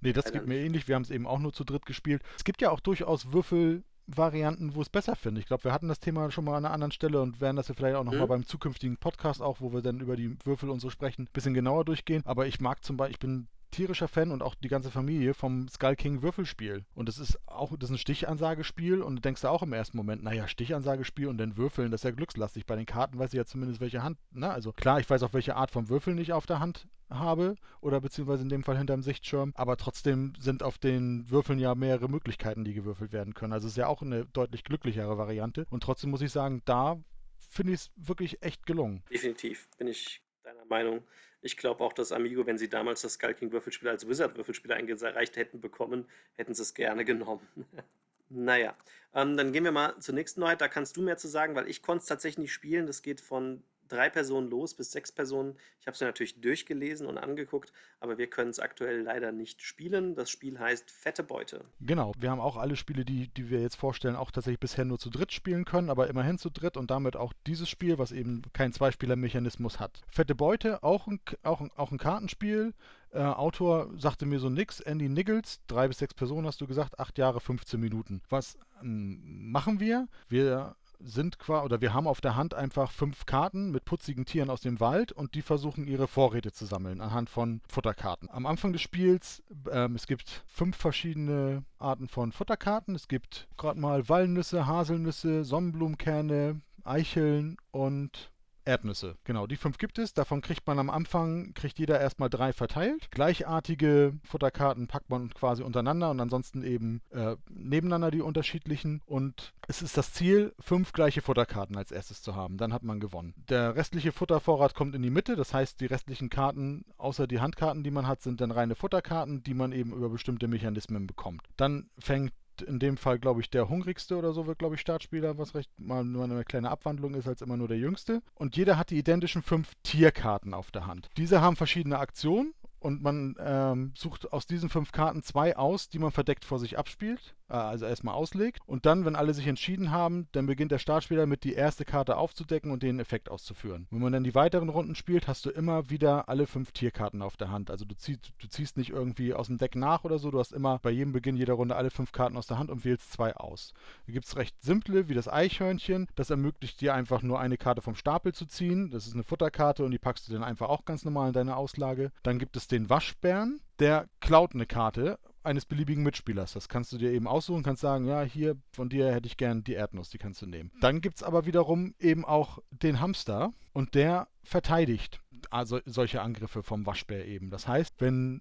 Nee, 0.00 0.12
das 0.12 0.32
geht 0.32 0.46
mir 0.46 0.58
ähnlich. 0.58 0.88
Wir 0.88 0.96
haben 0.96 1.02
es 1.02 1.10
eben 1.10 1.26
auch 1.26 1.38
nur 1.38 1.52
zu 1.52 1.64
dritt 1.64 1.86
gespielt. 1.86 2.22
Es 2.36 2.44
gibt 2.44 2.60
ja 2.60 2.70
auch 2.70 2.80
durchaus 2.80 3.32
Würfelvarianten, 3.32 4.74
wo 4.74 4.82
es 4.82 4.90
besser 4.90 5.16
finde. 5.16 5.40
Ich 5.40 5.46
glaube, 5.46 5.64
wir 5.64 5.72
hatten 5.72 5.88
das 5.88 6.00
Thema 6.00 6.30
schon 6.30 6.44
mal 6.44 6.56
an 6.56 6.64
einer 6.64 6.74
anderen 6.74 6.92
Stelle 6.92 7.22
und 7.22 7.40
werden 7.40 7.56
das 7.56 7.68
ja 7.68 7.74
vielleicht 7.74 7.96
auch 7.96 8.04
nochmal 8.04 8.24
mhm. 8.24 8.28
beim 8.28 8.46
zukünftigen 8.46 8.98
Podcast 8.98 9.40
auch, 9.40 9.60
wo 9.60 9.72
wir 9.72 9.80
dann 9.80 10.00
über 10.00 10.16
die 10.16 10.36
Würfel 10.44 10.68
und 10.68 10.80
so 10.80 10.90
sprechen, 10.90 11.22
ein 11.22 11.32
bisschen 11.32 11.54
genauer 11.54 11.84
durchgehen. 11.84 12.22
Aber 12.26 12.46
ich 12.46 12.60
mag 12.60 12.84
zum 12.84 12.96
Beispiel, 12.96 13.14
ich 13.14 13.18
bin 13.18 13.48
tierischer 13.74 14.08
Fan 14.08 14.30
und 14.30 14.42
auch 14.42 14.54
die 14.54 14.68
ganze 14.68 14.90
Familie 14.90 15.34
vom 15.34 15.68
Skull 15.68 15.96
King 15.96 16.22
Würfelspiel. 16.22 16.84
Und 16.94 17.08
das 17.08 17.18
ist 17.18 17.38
auch, 17.46 17.76
das 17.76 17.90
ist 17.90 17.94
ein 17.94 17.98
Stichansagespiel 17.98 19.02
und 19.02 19.16
du 19.16 19.22
denkst 19.22 19.42
da 19.42 19.50
auch 19.50 19.62
im 19.62 19.72
ersten 19.72 19.96
Moment, 19.96 20.22
naja, 20.22 20.46
Stichansagespiel 20.48 21.28
und 21.28 21.38
dann 21.38 21.56
Würfeln, 21.56 21.90
das 21.90 22.00
ist 22.00 22.04
ja 22.04 22.10
glückslastig. 22.12 22.66
Bei 22.66 22.76
den 22.76 22.86
Karten 22.86 23.18
weiß 23.18 23.32
ich 23.32 23.38
ja 23.38 23.44
zumindest 23.44 23.80
welche 23.80 24.02
Hand, 24.02 24.18
ne? 24.30 24.50
Also 24.50 24.72
klar, 24.72 25.00
ich 25.00 25.10
weiß 25.10 25.22
auch, 25.22 25.32
welche 25.32 25.56
Art 25.56 25.70
von 25.70 25.88
Würfeln 25.88 26.18
ich 26.18 26.32
auf 26.32 26.46
der 26.46 26.60
Hand 26.60 26.86
habe 27.10 27.56
oder 27.80 28.00
beziehungsweise 28.00 28.42
in 28.42 28.48
dem 28.48 28.62
Fall 28.62 28.78
hinterm 28.78 29.02
Sichtschirm, 29.02 29.52
aber 29.56 29.76
trotzdem 29.76 30.32
sind 30.38 30.62
auf 30.62 30.78
den 30.78 31.28
Würfeln 31.30 31.58
ja 31.58 31.74
mehrere 31.74 32.08
Möglichkeiten, 32.08 32.64
die 32.64 32.74
gewürfelt 32.74 33.12
werden 33.12 33.34
können. 33.34 33.52
Also 33.52 33.66
es 33.66 33.72
ist 33.72 33.76
ja 33.76 33.86
auch 33.88 34.02
eine 34.02 34.26
deutlich 34.26 34.64
glücklichere 34.64 35.18
Variante 35.18 35.66
und 35.70 35.82
trotzdem 35.82 36.10
muss 36.10 36.22
ich 36.22 36.32
sagen, 36.32 36.62
da 36.64 36.96
finde 37.36 37.72
ich 37.72 37.80
es 37.80 37.90
wirklich 37.96 38.42
echt 38.42 38.66
gelungen. 38.66 39.02
Definitiv, 39.10 39.68
bin 39.78 39.88
ich 39.88 40.22
deiner 40.42 40.64
Meinung. 40.64 41.02
Ich 41.44 41.58
glaube 41.58 41.84
auch, 41.84 41.92
dass 41.92 42.10
Amigo, 42.10 42.46
wenn 42.46 42.56
sie 42.56 42.70
damals 42.70 43.02
das 43.02 43.14
Skull 43.14 43.34
King 43.34 43.52
Würfelspiel 43.52 43.90
als 43.90 44.08
Wizard-Würfelspiel 44.08 44.72
eingereicht 44.72 45.36
hätten 45.36 45.60
bekommen, 45.60 46.08
hätten 46.36 46.54
sie 46.54 46.62
es 46.62 46.72
gerne 46.72 47.04
genommen. 47.04 47.46
naja, 48.30 48.74
ähm, 49.12 49.36
dann 49.36 49.52
gehen 49.52 49.64
wir 49.64 49.70
mal 49.70 49.98
zur 50.00 50.14
nächsten 50.14 50.40
Neuheit. 50.40 50.62
Da 50.62 50.68
kannst 50.68 50.96
du 50.96 51.02
mehr 51.02 51.18
zu 51.18 51.28
sagen, 51.28 51.54
weil 51.54 51.68
ich 51.68 51.82
konnte 51.82 52.00
es 52.00 52.08
tatsächlich 52.08 52.38
nicht 52.38 52.52
spielen. 52.54 52.86
Das 52.86 53.02
geht 53.02 53.20
von 53.20 53.62
drei 53.88 54.10
Personen 54.10 54.48
los 54.48 54.74
bis 54.74 54.92
sechs 54.92 55.12
Personen. 55.12 55.56
Ich 55.80 55.86
habe 55.86 55.94
es 55.94 56.00
natürlich 56.00 56.40
durchgelesen 56.40 57.06
und 57.06 57.18
angeguckt, 57.18 57.72
aber 58.00 58.18
wir 58.18 58.28
können 58.28 58.50
es 58.50 58.58
aktuell 58.58 59.02
leider 59.02 59.32
nicht 59.32 59.62
spielen. 59.62 60.14
Das 60.14 60.30
Spiel 60.30 60.58
heißt 60.58 60.90
Fette 60.90 61.22
Beute. 61.22 61.64
Genau, 61.80 62.12
wir 62.18 62.30
haben 62.30 62.40
auch 62.40 62.56
alle 62.56 62.76
Spiele, 62.76 63.04
die, 63.04 63.28
die 63.28 63.50
wir 63.50 63.60
jetzt 63.60 63.76
vorstellen, 63.76 64.16
auch 64.16 64.30
tatsächlich 64.30 64.60
bisher 64.60 64.84
nur 64.84 64.98
zu 64.98 65.10
dritt 65.10 65.32
spielen 65.32 65.64
können, 65.64 65.90
aber 65.90 66.08
immerhin 66.08 66.38
zu 66.38 66.50
dritt 66.50 66.76
und 66.76 66.90
damit 66.90 67.16
auch 67.16 67.32
dieses 67.46 67.68
Spiel, 67.68 67.98
was 67.98 68.12
eben 68.12 68.42
keinen 68.52 68.72
Zweispieler-Mechanismus 68.72 69.80
hat. 69.80 70.02
Fette 70.08 70.34
Beute, 70.34 70.82
auch 70.82 71.06
ein, 71.06 71.20
auch 71.42 71.60
ein, 71.60 71.70
auch 71.76 71.92
ein 71.92 71.98
Kartenspiel. 71.98 72.74
Äh, 73.12 73.18
Autor 73.20 73.90
sagte 73.96 74.26
mir 74.26 74.40
so 74.40 74.48
nix, 74.48 74.80
Andy 74.80 75.08
Niggles, 75.08 75.60
drei 75.68 75.86
bis 75.86 75.98
sechs 75.98 76.14
Personen 76.14 76.46
hast 76.46 76.60
du 76.60 76.66
gesagt, 76.66 76.98
acht 76.98 77.16
Jahre, 77.16 77.40
15 77.40 77.78
Minuten. 77.78 78.22
Was 78.28 78.58
ähm, 78.82 79.50
machen 79.52 79.78
wir? 79.78 80.08
Wir 80.28 80.74
sind 81.04 81.38
quasi, 81.38 81.64
oder 81.64 81.80
wir 81.80 81.94
haben 81.94 82.06
auf 82.06 82.20
der 82.20 82.36
Hand 82.36 82.54
einfach 82.54 82.90
fünf 82.90 83.26
Karten 83.26 83.70
mit 83.70 83.84
putzigen 83.84 84.24
Tieren 84.24 84.50
aus 84.50 84.60
dem 84.60 84.80
Wald 84.80 85.12
und 85.12 85.34
die 85.34 85.42
versuchen 85.42 85.86
ihre 85.86 86.08
Vorräte 86.08 86.52
zu 86.52 86.64
sammeln 86.66 87.00
anhand 87.00 87.30
von 87.30 87.60
Futterkarten. 87.68 88.30
Am 88.30 88.46
Anfang 88.46 88.72
des 88.72 88.82
Spiels, 88.82 89.42
ähm, 89.70 89.94
es 89.94 90.06
gibt 90.06 90.44
fünf 90.46 90.76
verschiedene 90.76 91.64
Arten 91.78 92.08
von 92.08 92.32
Futterkarten. 92.32 92.94
Es 92.94 93.08
gibt 93.08 93.48
gerade 93.56 93.78
mal 93.78 94.08
Walnüsse, 94.08 94.66
Haselnüsse, 94.66 95.44
Sonnenblumenkerne, 95.44 96.60
Eicheln 96.84 97.56
und 97.70 98.30
Erdnüsse. 98.64 99.16
Genau, 99.24 99.46
die 99.46 99.56
fünf 99.56 99.78
gibt 99.78 99.98
es. 99.98 100.14
Davon 100.14 100.40
kriegt 100.40 100.66
man 100.66 100.78
am 100.78 100.90
Anfang, 100.90 101.52
kriegt 101.54 101.78
jeder 101.78 102.00
erstmal 102.00 102.30
drei 102.30 102.52
verteilt. 102.52 103.10
Gleichartige 103.10 104.14
Futterkarten 104.24 104.86
packt 104.86 105.10
man 105.10 105.32
quasi 105.34 105.62
untereinander 105.62 106.10
und 106.10 106.20
ansonsten 106.20 106.62
eben 106.62 107.00
äh, 107.10 107.36
nebeneinander 107.48 108.10
die 108.10 108.22
unterschiedlichen. 108.22 109.02
Und 109.06 109.54
es 109.68 109.82
ist 109.82 109.96
das 109.96 110.12
Ziel, 110.12 110.54
fünf 110.58 110.92
gleiche 110.92 111.22
Futterkarten 111.22 111.76
als 111.76 111.92
erstes 111.92 112.22
zu 112.22 112.34
haben. 112.34 112.56
Dann 112.56 112.72
hat 112.72 112.82
man 112.82 113.00
gewonnen. 113.00 113.34
Der 113.48 113.76
restliche 113.76 114.12
Futtervorrat 114.12 114.74
kommt 114.74 114.94
in 114.94 115.02
die 115.02 115.10
Mitte. 115.10 115.36
Das 115.36 115.52
heißt, 115.52 115.80
die 115.80 115.86
restlichen 115.86 116.30
Karten, 116.30 116.84
außer 116.96 117.26
die 117.26 117.40
Handkarten, 117.40 117.82
die 117.82 117.90
man 117.90 118.06
hat, 118.06 118.22
sind 118.22 118.40
dann 118.40 118.50
reine 118.50 118.74
Futterkarten, 118.74 119.42
die 119.42 119.54
man 119.54 119.72
eben 119.72 119.92
über 119.92 120.08
bestimmte 120.08 120.48
Mechanismen 120.48 121.06
bekommt. 121.06 121.42
Dann 121.56 121.90
fängt 121.98 122.32
in 122.62 122.78
dem 122.78 122.96
Fall, 122.96 123.18
glaube 123.18 123.40
ich, 123.40 123.50
der 123.50 123.68
hungrigste 123.68 124.16
oder 124.16 124.32
so 124.32 124.46
wird, 124.46 124.58
glaube 124.58 124.74
ich, 124.74 124.80
Startspieler, 124.80 125.38
was 125.38 125.54
recht 125.54 125.70
mal 125.78 126.04
nur 126.04 126.24
eine 126.24 126.44
kleine 126.44 126.70
Abwandlung 126.70 127.14
ist 127.14 127.28
als 127.28 127.42
immer 127.42 127.56
nur 127.56 127.68
der 127.68 127.78
jüngste. 127.78 128.22
Und 128.34 128.56
jeder 128.56 128.76
hat 128.76 128.90
die 128.90 128.98
identischen 128.98 129.42
fünf 129.42 129.72
Tierkarten 129.82 130.54
auf 130.54 130.70
der 130.70 130.86
Hand. 130.86 131.08
Diese 131.16 131.40
haben 131.40 131.56
verschiedene 131.56 131.98
Aktionen 131.98 132.54
und 132.84 133.02
man 133.02 133.34
ähm, 133.38 133.92
sucht 133.96 134.30
aus 134.30 134.46
diesen 134.46 134.68
fünf 134.68 134.92
Karten 134.92 135.22
zwei 135.22 135.56
aus, 135.56 135.88
die 135.88 135.98
man 135.98 136.10
verdeckt 136.10 136.44
vor 136.44 136.58
sich 136.58 136.78
abspielt, 136.78 137.34
äh, 137.48 137.54
also 137.54 137.86
erstmal 137.86 138.14
auslegt. 138.14 138.60
Und 138.66 138.84
dann, 138.84 139.06
wenn 139.06 139.16
alle 139.16 139.32
sich 139.32 139.46
entschieden 139.46 139.90
haben, 139.90 140.28
dann 140.32 140.44
beginnt 140.44 140.70
der 140.70 140.78
Startspieler 140.78 141.24
mit 141.24 141.44
die 141.44 141.54
erste 141.54 141.86
Karte 141.86 142.18
aufzudecken 142.18 142.70
und 142.70 142.82
den 142.82 143.00
Effekt 143.00 143.30
auszuführen. 143.30 143.86
Wenn 143.90 144.02
man 144.02 144.12
dann 144.12 144.22
die 144.22 144.34
weiteren 144.34 144.68
Runden 144.68 144.94
spielt, 144.94 145.28
hast 145.28 145.46
du 145.46 145.50
immer 145.50 145.88
wieder 145.88 146.28
alle 146.28 146.46
fünf 146.46 146.72
Tierkarten 146.72 147.22
auf 147.22 147.38
der 147.38 147.50
Hand. 147.50 147.70
Also 147.70 147.86
du, 147.86 147.96
zieh, 147.96 148.18
du 148.38 148.48
ziehst 148.48 148.76
nicht 148.76 148.90
irgendwie 148.90 149.32
aus 149.32 149.46
dem 149.46 149.56
Deck 149.56 149.76
nach 149.76 150.04
oder 150.04 150.18
so, 150.18 150.30
du 150.30 150.38
hast 150.38 150.52
immer 150.52 150.78
bei 150.80 150.90
jedem 150.90 151.14
Beginn 151.14 151.38
jeder 151.38 151.54
Runde 151.54 151.76
alle 151.76 151.90
fünf 151.90 152.12
Karten 152.12 152.36
aus 152.36 152.46
der 152.46 152.58
Hand 152.58 152.70
und 152.70 152.84
wählst 152.84 153.12
zwei 153.12 153.34
aus. 153.34 153.72
Da 154.06 154.12
gibt 154.12 154.26
es 154.26 154.36
recht 154.36 154.62
simple, 154.62 155.08
wie 155.08 155.14
das 155.14 155.26
Eichhörnchen. 155.26 156.06
Das 156.16 156.28
ermöglicht 156.28 156.82
dir 156.82 156.92
einfach 156.92 157.22
nur 157.22 157.40
eine 157.40 157.56
Karte 157.56 157.80
vom 157.80 157.94
Stapel 157.94 158.34
zu 158.34 158.44
ziehen. 158.44 158.90
Das 158.90 159.06
ist 159.06 159.14
eine 159.14 159.24
Futterkarte 159.24 159.86
und 159.86 159.90
die 159.90 159.98
packst 159.98 160.28
du 160.28 160.34
dann 160.34 160.44
einfach 160.44 160.68
auch 160.68 160.84
ganz 160.84 161.06
normal 161.06 161.28
in 161.28 161.32
deine 161.32 161.56
Auslage. 161.56 162.12
Dann 162.22 162.38
gibt 162.38 162.58
es 162.58 162.68
den 162.68 162.73
Waschbären, 162.90 163.60
der 163.78 164.06
klaut 164.20 164.54
eine 164.54 164.66
Karte 164.66 165.18
eines 165.42 165.66
beliebigen 165.66 166.02
Mitspielers. 166.02 166.54
Das 166.54 166.68
kannst 166.68 166.92
du 166.92 166.98
dir 166.98 167.12
eben 167.12 167.26
aussuchen, 167.26 167.62
kannst 167.62 167.82
sagen, 167.82 168.06
ja, 168.06 168.22
hier 168.22 168.56
von 168.72 168.88
dir 168.88 169.12
hätte 169.12 169.26
ich 169.26 169.36
gern 169.36 169.62
die 169.62 169.74
Erdnuss, 169.74 170.10
die 170.10 170.18
kannst 170.18 170.40
du 170.42 170.46
nehmen. 170.46 170.72
Dann 170.80 171.00
gibt 171.00 171.16
es 171.16 171.22
aber 171.22 171.46
wiederum 171.46 171.94
eben 171.98 172.24
auch 172.24 172.58
den 172.70 173.00
Hamster 173.00 173.52
und 173.72 173.94
der 173.94 174.28
verteidigt 174.42 175.20
also 175.50 175.80
solche 175.84 176.22
Angriffe 176.22 176.62
vom 176.62 176.86
Waschbär 176.86 177.26
eben. 177.26 177.50
Das 177.50 177.68
heißt, 177.68 177.94
wenn 177.98 178.40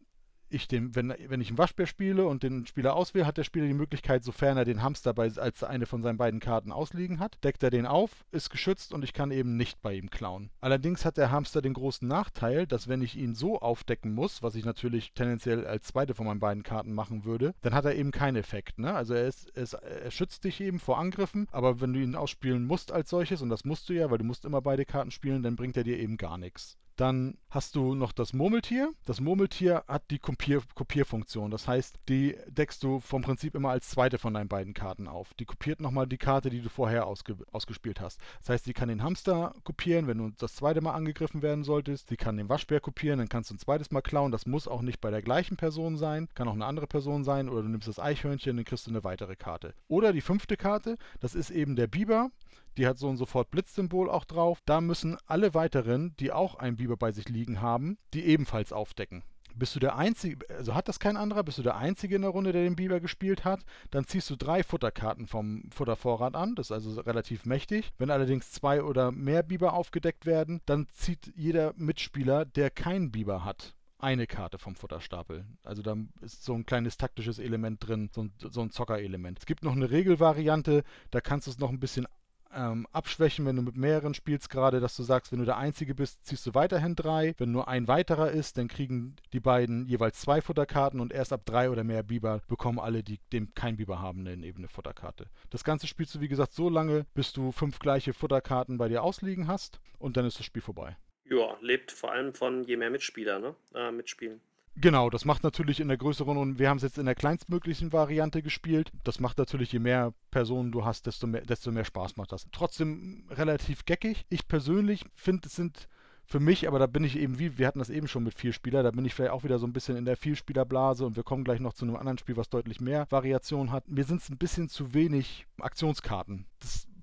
ich 0.54 0.68
den, 0.68 0.96
wenn, 0.96 1.14
wenn 1.28 1.42
ich 1.42 1.50
einen 1.50 1.58
Waschbär 1.58 1.88
spiele 1.88 2.26
und 2.26 2.44
den 2.44 2.66
Spieler 2.66 2.96
auswähle, 2.96 3.26
hat 3.26 3.38
der 3.38 3.44
Spieler 3.44 3.68
die 3.68 3.74
Möglichkeit, 3.74 4.24
sofern 4.24 4.58
er 4.58 4.66
den 4.66 4.82
Hamster 4.82 5.14
bei, 5.14 5.32
als 5.36 5.64
eine 5.64 5.86
von 5.86 6.02
seinen 6.02 6.18
beiden 6.18 6.40
Karten 6.40 6.72
ausliegen 6.72 7.20
hat, 7.20 7.44
deckt 7.44 7.64
er 7.64 7.70
den 7.70 7.86
auf, 7.86 8.26
ist 8.32 8.50
geschützt 8.50 8.94
und 8.94 9.04
ich 9.04 9.14
kann 9.14 9.32
eben 9.32 9.58
nicht 9.58 9.82
bei 9.82 9.94
ihm 9.94 10.10
klauen. 10.10 10.50
Allerdings 10.62 11.06
hat 11.06 11.18
der 11.18 11.32
Hamster 11.32 11.62
den 11.62 11.74
großen 11.74 12.08
Nachteil, 12.08 12.68
dass 12.68 12.88
wenn 12.88 13.02
ich 13.02 13.16
ihn 13.16 13.36
so 13.36 13.60
aufdecken 13.60 14.14
muss, 14.14 14.44
was 14.44 14.56
ich 14.56 14.66
natürlich 14.66 15.14
tendenziell 15.14 15.66
als 15.66 15.88
zweite 15.88 16.14
von 16.14 16.26
meinen 16.26 16.40
beiden 16.40 16.64
Karten 16.64 16.94
machen 16.94 17.26
würde, 17.26 17.54
dann 17.62 17.74
hat 17.74 17.86
er 17.86 17.96
eben 17.96 18.12
keinen 18.12 18.36
Effekt. 18.36 18.80
Ne? 18.80 18.94
Also 18.94 19.14
er, 19.14 19.28
ist, 19.28 19.50
er, 19.56 19.64
ist, 19.64 19.74
er 19.74 20.12
schützt 20.12 20.44
dich 20.44 20.62
eben 20.62 20.80
vor 20.80 21.00
Angriffen, 21.00 21.48
aber 21.52 21.82
wenn 21.82 21.94
du 21.94 22.00
ihn 22.00 22.16
ausspielen 22.16 22.66
musst 22.66 22.92
als 22.92 23.10
solches, 23.10 23.42
und 23.42 23.50
das 23.50 23.66
musst 23.66 23.90
du 23.90 23.94
ja, 23.94 24.10
weil 24.12 24.18
du 24.18 24.26
musst 24.26 24.46
immer 24.46 24.62
beide 24.62 24.86
Karten 24.86 25.12
spielen, 25.12 25.44
dann 25.44 25.56
bringt 25.56 25.78
er 25.78 25.84
dir 25.84 26.00
eben 26.00 26.18
gar 26.18 26.38
nichts. 26.38 26.78
Dann 26.96 27.38
hast 27.50 27.76
du 27.76 27.96
noch 27.96 28.12
das 28.12 28.34
Murmeltier. 28.34 28.92
Das 29.06 29.20
Murmeltier 29.20 29.84
hat 29.88 30.10
die 30.12 30.20
Kopier 30.20 30.62
Kopierfunktion. 30.76 31.52
Das 31.52 31.68
heißt, 31.68 31.98
die 32.10 32.36
deckst 32.48 32.84
du 32.84 33.00
vom 33.00 33.22
Prinzip 33.22 33.56
immer 33.56 33.70
als 33.70 33.90
zweite 33.90 34.18
von 34.18 34.34
deinen 34.34 34.48
beiden 34.48 34.74
Karten 34.74 35.08
auf. 35.08 35.34
Die 35.36 35.46
kopiert 35.46 35.82
nochmal 35.82 36.08
die 36.08 36.18
Karte, 36.18 36.50
die 36.50 36.62
du 36.62 36.70
vorher 36.70 37.08
ausge 37.08 37.36
ausgespielt 37.52 38.00
hast. 38.00 38.20
Das 38.40 38.50
heißt, 38.50 38.66
die 38.68 38.74
kann 38.74 38.90
den 38.90 39.04
Hamster 39.04 39.54
kopieren, 39.64 40.08
wenn 40.08 40.18
du 40.18 40.32
das 40.38 40.56
zweite 40.56 40.82
Mal 40.82 40.94
angegriffen 40.94 41.42
werden 41.42 41.64
solltest. 41.64 42.10
Die 42.10 42.18
kann 42.18 42.38
den 42.38 42.50
Waschbär 42.50 42.80
kopieren, 42.80 43.20
dann 43.20 43.30
kannst 43.30 43.50
du 43.50 43.56
ein 43.56 43.60
zweites 43.60 43.92
Mal 43.92 44.02
klauen. 44.02 44.32
Das 44.32 44.46
muss 44.46 44.68
auch 44.68 44.82
nicht 44.82 45.02
bei 45.02 45.12
der 45.12 45.22
gleichen 45.22 45.58
Person 45.58 45.98
sein. 45.98 46.28
Kann 46.36 46.48
auch 46.48 46.54
eine 46.54 46.66
andere 46.66 46.88
Person 46.88 47.24
sein. 47.24 47.50
Oder 47.50 47.64
du 47.64 47.70
nimmst 47.70 47.88
das 47.88 48.00
Eichhörnchen, 48.00 48.56
dann 48.56 48.66
kriegst 48.66 48.88
du 48.88 48.92
eine 48.92 49.04
weitere 49.04 49.36
Karte. 49.36 49.74
Oder 49.88 50.14
die 50.14 50.22
fünfte 50.22 50.58
Karte, 50.58 50.98
das 51.20 51.36
ist 51.36 51.50
eben 51.50 51.76
der 51.76 51.88
Biber. 51.88 52.30
Die 52.78 52.88
hat 52.88 52.98
so 52.98 53.10
ein 53.10 53.18
sofort 53.18 53.52
Blitzsymbol 53.52 54.10
auch 54.10 54.26
drauf. 54.26 54.60
Da 54.66 54.82
müssen 54.82 55.18
alle 55.26 55.54
weiteren, 55.54 56.16
die 56.18 56.32
auch 56.32 56.56
ein 56.56 56.78
Biber 56.78 56.98
bei 56.98 57.12
sich 57.12 57.30
liegen 57.30 57.62
haben, 57.62 57.98
die 58.14 58.26
ebenfalls 58.26 58.74
aufdecken. 58.74 59.24
Bist 59.56 59.76
du 59.76 59.80
der 59.80 59.96
Einzige, 59.96 60.50
also 60.50 60.74
hat 60.74 60.88
das 60.88 61.00
kein 61.00 61.16
anderer, 61.16 61.44
bist 61.44 61.60
du 61.60 61.62
der 61.62 61.78
Einzige 61.78 62.16
in 62.16 62.24
der 62.24 62.32
Runde, 62.32 62.52
der 62.52 62.64
den 62.64 62.76
Biber 62.76 63.00
gespielt 63.00 63.46
hat, 63.46 63.64
dann 63.92 64.06
ziehst 64.06 64.30
du 64.32 64.36
drei 64.36 64.64
Futterkarten 64.64 65.28
vom 65.28 65.70
Futtervorrat 65.70 66.36
an, 66.36 66.56
das 66.56 66.68
ist 66.68 66.72
also 66.72 67.00
relativ 67.02 67.46
mächtig. 67.46 67.92
Wenn 68.00 68.10
allerdings 68.10 68.52
zwei 68.52 68.82
oder 68.82 69.12
mehr 69.12 69.44
Biber 69.44 69.74
aufgedeckt 69.74 70.26
werden, 70.26 70.62
dann 70.66 70.88
zieht 70.92 71.32
jeder 71.36 71.74
Mitspieler, 71.76 72.46
der 72.46 72.72
keinen 72.72 73.12
Biber 73.12 73.46
hat, 73.46 73.76
eine 74.00 74.26
Karte 74.26 74.58
vom 74.58 74.76
Futterstapel. 74.76 75.46
Also 75.64 75.84
da 75.84 75.96
ist 76.22 76.44
so 76.44 76.56
ein 76.56 76.66
kleines 76.66 76.98
taktisches 76.98 77.38
Element 77.38 77.88
drin, 77.88 78.10
so 78.12 78.24
ein, 78.24 78.34
so 78.38 78.62
ein 78.62 78.72
Zockerelement. 78.72 79.38
Es 79.38 79.46
gibt 79.46 79.64
noch 79.64 79.74
eine 79.74 79.92
Regelvariante, 79.92 80.84
da 81.12 81.22
kannst 81.22 81.46
du 81.46 81.52
es 81.52 81.60
noch 81.60 81.70
ein 81.70 81.80
bisschen 81.80 82.08
ähm, 82.56 82.88
abschwächen, 82.92 83.46
wenn 83.46 83.56
du 83.56 83.62
mit 83.62 83.76
mehreren 83.76 84.14
spielst, 84.14 84.50
gerade, 84.50 84.80
dass 84.80 84.96
du 84.96 85.04
sagst, 85.04 85.32
wenn 85.32 85.40
du 85.40 85.46
der 85.46 85.58
Einzige 85.58 85.96
bist, 85.96 86.26
ziehst 86.26 86.46
du 86.46 86.54
weiterhin 86.54 86.96
drei. 86.96 87.34
Wenn 87.38 87.52
nur 87.52 87.68
ein 87.68 87.88
weiterer 87.88 88.32
ist, 88.32 88.58
dann 88.58 88.68
kriegen 88.68 89.16
die 89.34 89.40
beiden 89.40 89.86
jeweils 89.86 90.20
zwei 90.20 90.42
Futterkarten 90.42 91.00
und 91.00 91.14
erst 91.14 91.34
ab 91.34 91.42
drei 91.46 91.70
oder 91.70 91.84
mehr 91.84 92.04
Biber 92.04 92.42
bekommen 92.48 92.80
alle, 92.80 93.04
die 93.04 93.20
dem 93.32 93.54
kein 93.54 93.78
Biber 93.78 94.02
haben, 94.02 94.28
eine 94.28 94.46
ebene 94.46 94.68
Futterkarte. 94.68 95.28
Das 95.50 95.64
Ganze 95.64 95.88
spielst 95.88 96.16
du, 96.16 96.22
wie 96.22 96.28
gesagt, 96.28 96.54
so 96.54 96.70
lange, 96.70 97.06
bis 97.14 97.34
du 97.34 97.52
fünf 97.52 97.80
gleiche 97.80 98.14
Futterkarten 98.14 98.78
bei 98.78 98.88
dir 98.88 99.04
ausliegen 99.04 99.48
hast 99.48 99.80
und 100.00 100.18
dann 100.18 100.26
ist 100.26 100.40
das 100.40 100.46
Spiel 100.46 100.62
vorbei. 100.62 100.98
Ja, 101.26 101.58
lebt 101.62 101.92
vor 101.92 102.12
allem 102.12 102.34
von 102.34 102.64
je 102.64 102.78
mehr 102.78 102.90
Mitspieler, 102.90 103.40
ne? 103.40 103.56
Äh, 103.74 103.92
mitspielen. 103.92 104.42
Genau, 104.76 105.10
das 105.12 105.24
macht 105.24 105.44
natürlich 105.44 105.80
in 105.80 105.88
der 105.88 105.98
größeren 105.98 106.36
und 106.36 106.58
wir 106.58 106.68
haben 106.68 106.78
es 106.78 106.84
jetzt 106.84 106.98
in 106.98 107.06
der 107.06 107.14
kleinstmöglichen 107.14 107.94
Variante 107.94 108.42
gespielt. 108.42 108.92
Das 109.04 109.20
macht 109.20 109.38
natürlich, 109.38 109.72
je 109.72 109.80
mehr 109.80 110.14
Personen 110.32 110.72
du 110.72 110.84
hast, 110.84 111.06
desto 111.06 111.28
mehr, 111.28 111.42
desto 111.42 111.72
mehr 111.72 111.86
Spaß 111.86 112.18
macht 112.18 112.32
das. 112.32 112.48
Trotzdem 112.52 113.26
relativ 113.30 113.86
geckig. 113.86 114.26
Ich 114.30 114.48
persönlich 114.48 115.06
finde, 115.14 115.48
es 115.48 115.56
sind 115.56 115.88
für 116.26 116.40
mich, 116.40 116.68
aber 116.68 116.80
da 116.80 116.88
bin 116.88 117.04
ich 117.04 117.18
eben 117.18 117.38
wie, 117.38 117.58
wir 117.58 117.68
hatten 117.68 117.80
das 117.80 117.90
eben 117.90 118.08
schon 118.08 118.24
mit 118.24 118.34
Vielspieler, 118.34 118.82
da 118.82 118.92
bin 118.92 119.06
ich 119.06 119.14
vielleicht 119.14 119.32
auch 119.32 119.44
wieder 119.44 119.60
so 119.60 119.68
ein 119.68 119.74
bisschen 119.74 119.98
in 119.98 120.06
der 120.06 120.18
Vielspielerblase 120.18 121.06
und 121.06 121.16
wir 121.16 121.24
kommen 121.24 121.44
gleich 121.44 121.60
noch 121.60 121.74
zu 121.74 121.86
einem 121.86 121.96
anderen 121.96 122.18
Spiel, 122.18 122.38
was 122.38 122.50
deutlich 122.50 122.82
mehr 122.82 123.06
Variation 123.10 123.72
hat. 123.72 123.88
Mir 123.90 124.06
sind 124.06 124.22
es 124.22 124.30
ein 124.30 124.38
bisschen 124.38 124.70
zu 124.70 124.94
wenig 124.94 125.46
Aktionskarten. 125.60 126.46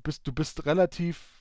Bist, 0.03 0.27
du 0.27 0.33
bist 0.33 0.65
relativ 0.65 1.40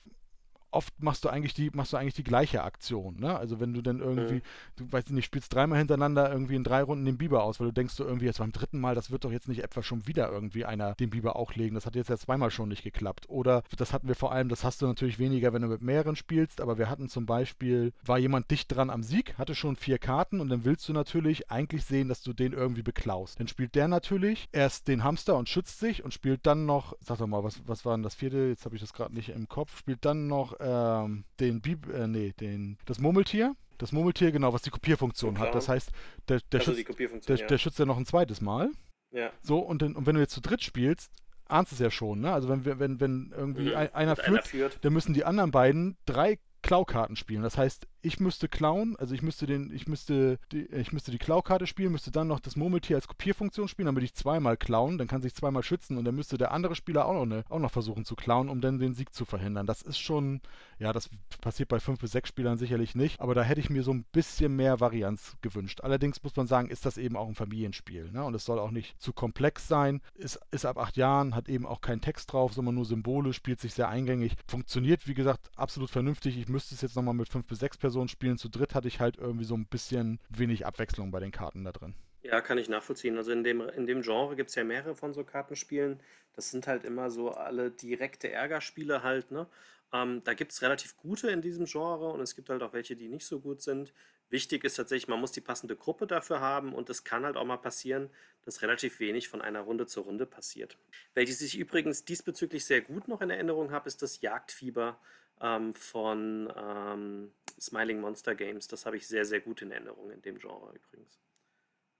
oft 0.70 1.02
machst 1.02 1.24
du 1.24 1.28
eigentlich 1.28 1.54
die, 1.54 1.70
machst 1.72 1.92
du 1.92 1.96
eigentlich 1.96 2.14
die 2.14 2.24
gleiche 2.24 2.62
Aktion, 2.62 3.18
ne? 3.18 3.36
Also 3.36 3.60
wenn 3.60 3.72
du 3.72 3.82
dann 3.82 4.00
irgendwie, 4.00 4.36
mhm. 4.36 4.42
du 4.76 4.92
weißt 4.92 5.10
nicht, 5.10 5.24
spielst 5.24 5.54
dreimal 5.54 5.78
hintereinander 5.78 6.30
irgendwie 6.30 6.54
in 6.54 6.64
drei 6.64 6.82
Runden 6.82 7.04
den 7.04 7.18
Biber 7.18 7.44
aus, 7.44 7.60
weil 7.60 7.68
du 7.68 7.72
denkst 7.72 7.94
so 7.94 8.04
irgendwie 8.04 8.26
jetzt 8.26 8.38
beim 8.38 8.52
dritten 8.52 8.80
Mal, 8.80 8.94
das 8.94 9.10
wird 9.10 9.24
doch 9.24 9.32
jetzt 9.32 9.48
nicht 9.48 9.62
etwa 9.62 9.82
schon 9.82 10.06
wieder 10.06 10.30
irgendwie 10.30 10.64
einer 10.64 10.94
den 10.94 11.10
Biber 11.10 11.36
auch 11.36 11.54
legen. 11.54 11.74
Das 11.74 11.86
hat 11.86 11.96
jetzt 11.96 12.10
ja 12.10 12.16
zweimal 12.16 12.50
schon 12.50 12.68
nicht 12.68 12.82
geklappt. 12.82 13.28
Oder 13.28 13.62
das 13.76 13.92
hatten 13.92 14.08
wir 14.08 14.14
vor 14.14 14.32
allem, 14.32 14.48
das 14.48 14.64
hast 14.64 14.82
du 14.82 14.86
natürlich 14.86 15.18
weniger, 15.18 15.52
wenn 15.52 15.62
du 15.62 15.68
mit 15.68 15.82
mehreren 15.82 16.16
spielst, 16.16 16.60
aber 16.60 16.78
wir 16.78 16.88
hatten 16.88 17.08
zum 17.08 17.26
Beispiel, 17.26 17.92
war 18.04 18.18
jemand 18.18 18.50
dicht 18.50 18.74
dran 18.74 18.90
am 18.90 19.02
Sieg, 19.02 19.36
hatte 19.38 19.54
schon 19.54 19.76
vier 19.76 19.98
Karten 19.98 20.40
und 20.40 20.48
dann 20.48 20.64
willst 20.64 20.88
du 20.88 20.92
natürlich 20.92 21.50
eigentlich 21.50 21.84
sehen, 21.84 22.08
dass 22.08 22.22
du 22.22 22.32
den 22.32 22.52
irgendwie 22.52 22.82
beklaust. 22.82 23.40
Dann 23.40 23.48
spielt 23.48 23.74
der 23.74 23.88
natürlich 23.88 24.48
erst 24.52 24.88
den 24.88 25.04
Hamster 25.04 25.36
und 25.36 25.48
schützt 25.48 25.80
sich 25.80 26.04
und 26.04 26.14
spielt 26.14 26.46
dann 26.46 26.66
noch, 26.66 26.96
sag 27.00 27.18
doch 27.18 27.26
mal, 27.26 27.44
was, 27.44 27.62
was 27.66 27.84
war 27.84 27.96
denn 27.96 28.02
das 28.02 28.14
vierte? 28.14 28.48
Jetzt 28.48 28.64
habe 28.64 28.74
ich 28.74 28.80
das 28.80 28.92
gerade 28.92 29.14
nicht 29.14 29.30
im 29.30 29.48
Kopf, 29.48 29.76
spielt 29.78 30.04
dann 30.04 30.26
noch 30.26 30.59
ähm, 30.60 31.24
den 31.38 31.60
Bib, 31.60 31.88
äh, 31.92 32.06
nee, 32.06 32.32
den, 32.38 32.78
das 32.86 32.98
Murmeltier. 32.98 33.54
Das 33.78 33.92
Murmeltier, 33.92 34.30
genau, 34.30 34.52
was 34.52 34.62
die 34.62 34.70
Kopierfunktion 34.70 35.38
hat. 35.38 35.54
Das 35.54 35.68
heißt, 35.68 35.90
der, 36.28 36.40
der, 36.52 36.60
also 36.60 36.74
schützt, 36.74 37.28
der, 37.28 37.36
ja. 37.36 37.46
der 37.46 37.58
schützt 37.58 37.78
ja 37.78 37.86
noch 37.86 37.96
ein 37.96 38.04
zweites 38.04 38.42
Mal. 38.42 38.70
Ja. 39.10 39.30
So, 39.40 39.58
und, 39.58 39.80
den, 39.80 39.96
und 39.96 40.06
wenn 40.06 40.14
du 40.14 40.20
jetzt 40.20 40.34
zu 40.34 40.42
dritt 40.42 40.62
spielst, 40.62 41.10
ahnst 41.48 41.72
du 41.72 41.76
es 41.76 41.80
ja 41.80 41.90
schon, 41.90 42.20
ne? 42.20 42.32
Also 42.32 42.48
wenn, 42.48 42.64
wenn, 42.64 43.00
wenn 43.00 43.32
irgendwie 43.34 43.70
mhm. 43.70 43.88
einer, 43.92 44.16
führt, 44.16 44.28
einer 44.28 44.42
führt, 44.42 44.84
dann 44.84 44.92
müssen 44.92 45.14
die 45.14 45.24
anderen 45.24 45.50
beiden 45.50 45.96
drei 46.04 46.38
Klaukarten 46.62 47.16
spielen. 47.16 47.42
Das 47.42 47.56
heißt, 47.56 47.86
ich 48.02 48.20
müsste 48.20 48.48
klauen, 48.48 48.96
also 48.96 49.14
ich 49.14 49.22
müsste 49.22 49.46
den, 49.46 49.70
ich 49.72 49.86
müsste 49.86 50.38
die, 50.52 50.66
ich 50.66 50.92
müsste 50.92 51.10
die 51.10 51.18
Klaukarte 51.18 51.66
spielen, 51.66 51.92
müsste 51.92 52.10
dann 52.10 52.28
noch 52.28 52.40
das 52.40 52.56
Murmeltier 52.56 52.96
als 52.96 53.08
Kopierfunktion 53.08 53.68
spielen, 53.68 53.86
damit 53.86 54.04
ich 54.04 54.14
zweimal 54.14 54.56
klauen, 54.56 54.98
dann 54.98 55.08
kann 55.08 55.22
sich 55.22 55.34
zweimal 55.34 55.62
schützen 55.62 55.98
und 55.98 56.04
dann 56.04 56.14
müsste 56.14 56.38
der 56.38 56.52
andere 56.52 56.74
Spieler 56.74 57.06
auch 57.06 57.14
noch, 57.14 57.22
eine, 57.22 57.44
auch 57.48 57.58
noch 57.58 57.70
versuchen 57.70 58.04
zu 58.04 58.16
klauen, 58.16 58.48
um 58.48 58.60
dann 58.60 58.78
den 58.78 58.94
Sieg 58.94 59.14
zu 59.14 59.24
verhindern. 59.24 59.66
Das 59.66 59.82
ist 59.82 59.98
schon, 59.98 60.40
ja, 60.78 60.92
das 60.92 61.10
passiert 61.40 61.68
bei 61.68 61.80
fünf 61.80 62.00
bis 62.00 62.12
sechs 62.12 62.28
Spielern 62.30 62.58
sicherlich 62.58 62.94
nicht, 62.94 63.20
aber 63.20 63.34
da 63.34 63.42
hätte 63.42 63.60
ich 63.60 63.70
mir 63.70 63.82
so 63.82 63.92
ein 63.92 64.04
bisschen 64.12 64.56
mehr 64.56 64.80
Varianz 64.80 65.36
gewünscht. 65.42 65.82
Allerdings 65.82 66.22
muss 66.22 66.36
man 66.36 66.46
sagen, 66.46 66.70
ist 66.70 66.86
das 66.86 66.96
eben 66.96 67.16
auch 67.16 67.28
ein 67.28 67.34
Familienspiel, 67.34 68.10
ne? 68.12 68.24
Und 68.24 68.34
es 68.34 68.44
soll 68.44 68.58
auch 68.58 68.70
nicht 68.70 69.00
zu 69.00 69.12
komplex 69.12 69.68
sein. 69.68 70.00
Ist, 70.14 70.40
ist 70.50 70.64
ab 70.64 70.78
acht 70.78 70.96
Jahren, 70.96 71.34
hat 71.34 71.48
eben 71.48 71.66
auch 71.66 71.80
keinen 71.80 72.00
Text 72.00 72.32
drauf, 72.32 72.54
sondern 72.54 72.74
nur 72.76 72.84
Symbole, 72.84 73.32
spielt 73.32 73.60
sich 73.60 73.74
sehr 73.74 73.88
eingängig, 73.88 74.36
funktioniert, 74.46 75.06
wie 75.06 75.14
gesagt, 75.14 75.50
absolut 75.56 75.90
vernünftig. 75.90 76.38
Ich 76.38 76.48
müsste 76.48 76.74
es 76.74 76.80
jetzt 76.80 76.96
nochmal 76.96 77.14
mit 77.14 77.28
fünf 77.28 77.46
bis 77.46 77.58
sechs 77.58 77.76
Personen 77.76 77.89
spielen 77.90 78.08
spielen. 78.08 78.38
Zu 78.38 78.48
dritt 78.48 78.74
hatte 78.74 78.88
ich 78.88 79.00
halt 79.00 79.16
irgendwie 79.16 79.44
so 79.44 79.54
ein 79.54 79.66
bisschen 79.66 80.20
wenig 80.28 80.66
Abwechslung 80.66 81.10
bei 81.10 81.20
den 81.20 81.32
Karten 81.32 81.64
da 81.64 81.72
drin. 81.72 81.94
Ja, 82.22 82.40
kann 82.40 82.58
ich 82.58 82.68
nachvollziehen. 82.68 83.16
Also 83.16 83.32
in 83.32 83.44
dem, 83.44 83.60
in 83.60 83.86
dem 83.86 84.02
Genre 84.02 84.36
gibt 84.36 84.50
es 84.50 84.54
ja 84.54 84.64
mehrere 84.64 84.94
von 84.94 85.14
so 85.14 85.24
Kartenspielen. 85.24 86.00
Das 86.34 86.50
sind 86.50 86.66
halt 86.66 86.84
immer 86.84 87.10
so 87.10 87.30
alle 87.30 87.70
direkte 87.70 88.30
Ärgerspiele 88.30 89.02
halt, 89.02 89.30
ne? 89.30 89.46
Ähm, 89.92 90.22
da 90.22 90.34
gibt 90.34 90.52
es 90.52 90.62
relativ 90.62 90.96
gute 90.96 91.30
in 91.30 91.42
diesem 91.42 91.64
Genre 91.64 92.10
und 92.10 92.20
es 92.20 92.36
gibt 92.36 92.48
halt 92.48 92.62
auch 92.62 92.72
welche, 92.72 92.94
die 92.94 93.08
nicht 93.08 93.26
so 93.26 93.40
gut 93.40 93.60
sind. 93.60 93.92
Wichtig 94.28 94.62
ist 94.62 94.74
tatsächlich, 94.74 95.08
man 95.08 95.18
muss 95.18 95.32
die 95.32 95.40
passende 95.40 95.74
Gruppe 95.74 96.06
dafür 96.06 96.38
haben 96.38 96.72
und 96.72 96.88
es 96.88 97.02
kann 97.02 97.24
halt 97.24 97.36
auch 97.36 97.44
mal 97.44 97.56
passieren, 97.56 98.08
dass 98.44 98.62
relativ 98.62 99.00
wenig 99.00 99.28
von 99.28 99.42
einer 99.42 99.62
Runde 99.62 99.86
zur 99.86 100.04
Runde 100.04 100.26
passiert. 100.26 100.78
Welches 101.14 101.40
ich 101.40 101.58
übrigens 101.58 102.04
diesbezüglich 102.04 102.64
sehr 102.64 102.82
gut 102.82 103.08
noch 103.08 103.20
in 103.20 103.30
Erinnerung 103.30 103.72
habe, 103.72 103.88
ist 103.88 104.02
das 104.02 104.20
Jagdfieber 104.20 105.00
ähm, 105.40 105.74
von 105.74 106.52
ähm, 106.56 107.32
Smiling 107.60 108.00
Monster 108.00 108.34
Games. 108.34 108.68
Das 108.68 108.86
habe 108.86 108.96
ich 108.96 109.06
sehr, 109.06 109.24
sehr 109.24 109.40
gut 109.40 109.62
in 109.62 109.70
Erinnerung 109.70 110.10
in 110.10 110.22
dem 110.22 110.38
Genre 110.38 110.74
übrigens. 110.74 111.20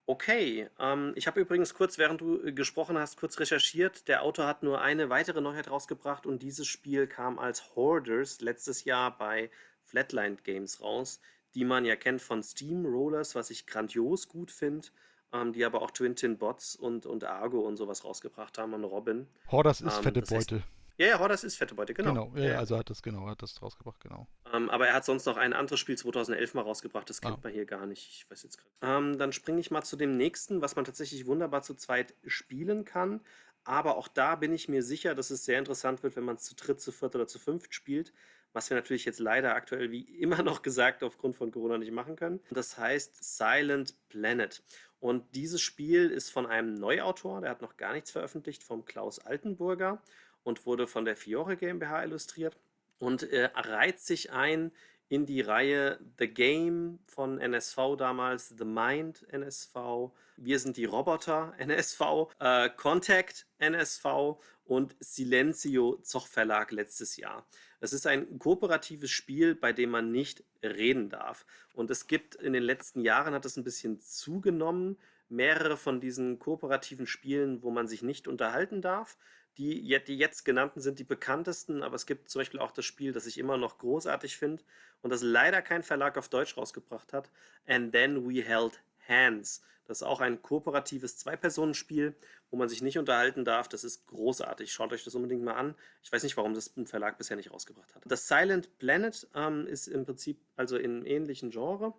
Okay, 0.07 0.69
ähm, 0.81 1.13
ich 1.15 1.27
habe 1.29 1.41
übrigens 1.41 1.73
kurz, 1.73 1.97
während 1.97 2.21
du 2.21 2.43
äh, 2.43 2.53
gesprochen 2.53 2.99
hast, 2.99 3.17
kurz 3.17 3.39
recherchiert. 3.39 4.09
Der 4.09 4.23
Autor 4.23 4.47
hat 4.47 4.63
nur 4.65 4.81
eine 4.81 5.09
weitere 5.09 5.41
Neuheit 5.41 5.71
rausgebracht 5.71 6.27
und 6.27 6.43
dieses 6.43 6.67
Spiel 6.67 7.07
kam 7.07 7.39
als 7.39 7.77
Hoarders 7.77 8.41
letztes 8.41 8.85
Jahr 8.85 9.17
bei 9.17 9.51
Flatline 9.85 10.37
Games 10.43 10.81
raus. 10.81 11.21
die 11.55 11.65
man 11.65 11.85
ja 11.85 11.97
kennt 11.97 12.23
von 12.23 12.43
Steam 12.43 12.87
Rollers, 12.87 13.35
was 13.35 13.51
ich 13.51 13.67
grandios 13.67 14.29
gut 14.29 14.51
finde, 14.51 14.89
ähm, 15.33 15.53
die 15.53 15.65
aber 15.65 15.83
auch 15.83 15.91
Twin 15.91 16.15
Tin 16.15 16.39
Bots 16.39 16.77
und, 16.77 17.07
und 17.07 17.25
Argo 17.25 17.61
und 17.61 17.77
sowas 17.77 18.05
rausgebracht 18.05 18.59
haben 18.59 18.73
und 18.75 18.85
Robin. 18.85 19.27
Horders 19.49 19.81
ist 19.81 19.97
ähm, 19.97 20.03
fette 20.03 20.23
Beute. 20.23 20.57
Heißt, 20.57 20.65
ja, 21.01 21.07
ja, 21.07 21.19
Horders 21.19 21.45
ist 21.45 21.57
fette 21.57 21.75
Beute, 21.75 21.95
genau. 21.95 22.27
Genau, 22.27 22.37
ja, 22.37 22.53
ja, 22.53 22.59
also 22.59 22.77
hat 22.77 22.91
das, 22.91 23.01
genau, 23.01 23.27
hat 23.27 23.41
das 23.41 23.63
rausgebracht, 23.63 24.01
genau. 24.01 24.27
Ähm, 24.53 24.69
aber 24.69 24.87
er 24.87 24.93
hat 24.93 25.07
sonst 25.07 25.25
noch 25.25 25.39
ein 25.39 25.55
anderes 25.55 25.81
Spiel 25.81 25.97
2011 25.97 26.53
mal 26.53 26.61
rausgebracht, 26.61 27.09
das 27.09 27.23
kennt 27.23 27.39
ah. 27.39 27.41
man 27.43 27.53
hier 27.55 27.65
gar 27.65 27.87
nicht. 27.87 28.07
Ich 28.07 28.31
weiß 28.31 28.43
jetzt 28.43 28.59
gerade. 28.59 28.99
Ähm, 28.99 29.19
dann 29.19 29.33
springe 29.33 29.61
ich 29.61 29.71
mal 29.71 29.83
zu 29.83 29.97
dem 29.97 30.19
nächsten, 30.19 30.61
was 30.61 30.77
man 30.77 30.85
tatsächlich 30.85 31.25
wunderbar 31.25 31.63
zu 31.63 31.75
zweit 31.75 32.15
spielen 32.27 32.85
kann. 32.85 33.23
Aber 33.65 33.97
auch 33.97 34.09
da 34.09 34.37
bin 34.37 34.53
ich 34.53 34.69
mir 34.69 34.83
sicher, 34.83 35.15
dass 35.15 35.31
es 35.31 35.47
sehr 35.47 35.59
interessant 35.59 36.03
wird, 36.03 36.17
wenn 36.17 36.25
man 36.25 36.37
es 36.37 36.43
zu 36.43 36.55
dritt, 36.55 36.83
zu 36.83 36.93
viert 36.93 37.15
oder 37.15 37.27
zu 37.27 37.39
fünft 37.39 37.75
spielt 37.75 38.13
was 38.53 38.69
wir 38.69 38.77
natürlich 38.77 39.05
jetzt 39.05 39.21
leider 39.21 39.55
aktuell 39.55 39.91
wie 39.91 40.03
immer 40.21 40.43
noch 40.43 40.63
gesagt 40.63 41.03
aufgrund 41.03 41.37
von 41.37 41.51
Corona 41.51 41.79
nicht 41.79 41.93
machen 41.93 42.17
können. 42.17 42.41
Das 42.51 42.79
heißt 42.79 43.23
Silent 43.23 43.95
Planet. 44.09 44.63
Und 44.99 45.35
dieses 45.35 45.63
Spiel 45.63 46.11
ist 46.11 46.31
von 46.31 46.47
einem 46.47 46.75
Neuautor, 46.75 47.41
der 47.41 47.51
hat 47.51 47.63
noch 47.63 47.79
gar 47.79 47.95
nichts 47.95 48.11
veröffentlicht, 48.11 48.63
vom 48.63 48.85
Klaus 48.85 49.19
Altenburger 49.19 50.03
und 50.43 50.67
wurde 50.67 50.87
von 50.87 51.05
der 51.05 51.17
Fiore 51.17 51.57
GmbH 51.57 52.05
illustriert 52.05 52.59
und 52.99 53.23
äh, 53.25 53.51
reiht 53.55 54.01
sich 54.01 54.33
ein 54.33 54.73
in 55.09 55.27
die 55.27 55.41
Reihe 55.41 55.99
The 56.19 56.29
Game 56.29 57.01
von 57.07 57.41
NSV 57.41 57.97
damals, 57.99 58.55
The 58.57 58.65
Mind 58.65 59.27
NSV, 59.33 60.13
Wir 60.37 60.59
sind 60.61 60.77
die 60.77 60.85
Roboter 60.85 61.53
NSV, 61.59 62.01
äh, 62.39 62.71
Contact 62.71 63.47
NSV 63.59 64.39
und 64.65 64.95
Silencio 65.01 65.97
Zoch 66.03 66.29
Verlag 66.29 66.71
letztes 66.71 67.17
Jahr. 67.17 67.45
Es 67.81 67.93
ist 67.93 68.07
ein 68.07 68.39
kooperatives 68.39 69.11
Spiel, 69.11 69.57
bei 69.57 69.73
dem 69.73 69.91
man 69.91 70.13
nicht 70.13 70.45
reden 70.63 71.11
darf. 71.11 71.45
Und 71.75 71.91
es 71.91 72.07
gibt 72.07 72.37
in 72.37 72.53
den 72.53 72.63
letzten 72.63 73.01
Jahren 73.01 73.35
hat 73.35 73.45
es 73.45 73.57
ein 73.57 73.65
bisschen 73.65 74.01
zugenommen, 74.01 74.97
mehrere 75.29 75.77
von 75.77 76.01
diesen 76.01 76.39
kooperativen 76.39 77.07
Spielen, 77.07 77.63
wo 77.63 77.71
man 77.71 77.89
sich 77.89 78.03
nicht 78.03 78.29
unterhalten 78.29 78.81
darf. 78.81 79.17
Die, 79.61 80.03
die 80.07 80.17
jetzt 80.17 80.47
genannten 80.47 80.81
sind 80.81 80.99
die 80.99 81.05
bekanntesten, 81.05 81.83
aber 81.83 81.95
es 81.95 82.07
gibt 82.07 82.31
zum 82.31 82.41
Beispiel 82.41 82.61
auch 82.61 82.71
das 82.71 82.87
Spiel, 82.87 83.13
das 83.13 83.27
ich 83.27 83.37
immer 83.37 83.59
noch 83.59 83.77
großartig 83.77 84.39
finde 84.39 84.63
und 85.03 85.11
das 85.11 85.21
leider 85.21 85.61
kein 85.61 85.83
Verlag 85.83 86.17
auf 86.17 86.31
Deutsch 86.31 86.57
rausgebracht 86.57 87.13
hat. 87.13 87.31
And 87.67 87.93
Then 87.93 88.27
We 88.27 88.43
Held 88.43 88.81
Hands. 89.07 89.61
Das 89.85 89.99
ist 89.99 90.03
auch 90.03 90.21
ein 90.21 90.41
kooperatives 90.41 91.19
Zwei-Personen-Spiel, 91.19 92.15
wo 92.51 92.57
man 92.57 92.71
sich 92.71 92.81
nicht 92.81 92.97
unterhalten 92.97 93.45
darf. 93.45 93.69
Das 93.69 93.85
ist 93.85 94.07
großartig. 94.07 94.73
Schaut 94.73 94.95
euch 94.95 95.05
das 95.05 95.15
unbedingt 95.15 95.43
mal 95.43 95.57
an. 95.57 95.75
Ich 96.03 96.11
weiß 96.11 96.23
nicht, 96.23 96.39
warum 96.39 96.55
das 96.55 96.75
ein 96.79 96.87
Verlag 96.87 97.19
bisher 97.19 97.37
nicht 97.37 97.53
rausgebracht 97.53 97.95
hat. 97.95 98.03
Das 98.07 98.29
Silent 98.29 98.79
Planet 98.79 99.29
ähm, 99.35 99.67
ist 99.67 99.89
im 99.89 100.07
Prinzip 100.07 100.41
also 100.57 100.79
in 100.79 101.05
ähnlichen 101.05 101.51
Genre. 101.51 101.93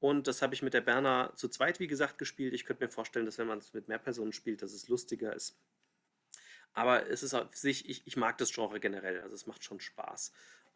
Und 0.00 0.26
das 0.26 0.42
habe 0.42 0.52
ich 0.54 0.62
mit 0.62 0.74
der 0.74 0.80
Berner 0.80 1.32
zu 1.36 1.48
zweit, 1.48 1.78
wie 1.78 1.86
gesagt, 1.86 2.18
gespielt. 2.18 2.54
Ich 2.54 2.64
könnte 2.64 2.82
mir 2.82 2.90
vorstellen, 2.90 3.24
dass 3.24 3.38
wenn 3.38 3.46
man 3.46 3.58
es 3.58 3.72
mit 3.72 3.86
mehr 3.86 3.98
Personen 3.98 4.32
spielt, 4.32 4.62
dass 4.62 4.72
es 4.72 4.88
lustiger 4.88 5.32
ist. 5.32 5.56
Aber 6.74 7.08
es 7.08 7.22
ist 7.22 7.34
auf 7.34 7.56
sich, 7.56 7.88
ich, 7.88 8.02
ich 8.04 8.16
mag 8.16 8.36
das 8.38 8.52
Genre 8.52 8.80
generell. 8.80 9.20
Also 9.20 9.34
es 9.34 9.46
macht 9.46 9.64
schon 9.64 9.80
Spaß. 9.80 10.32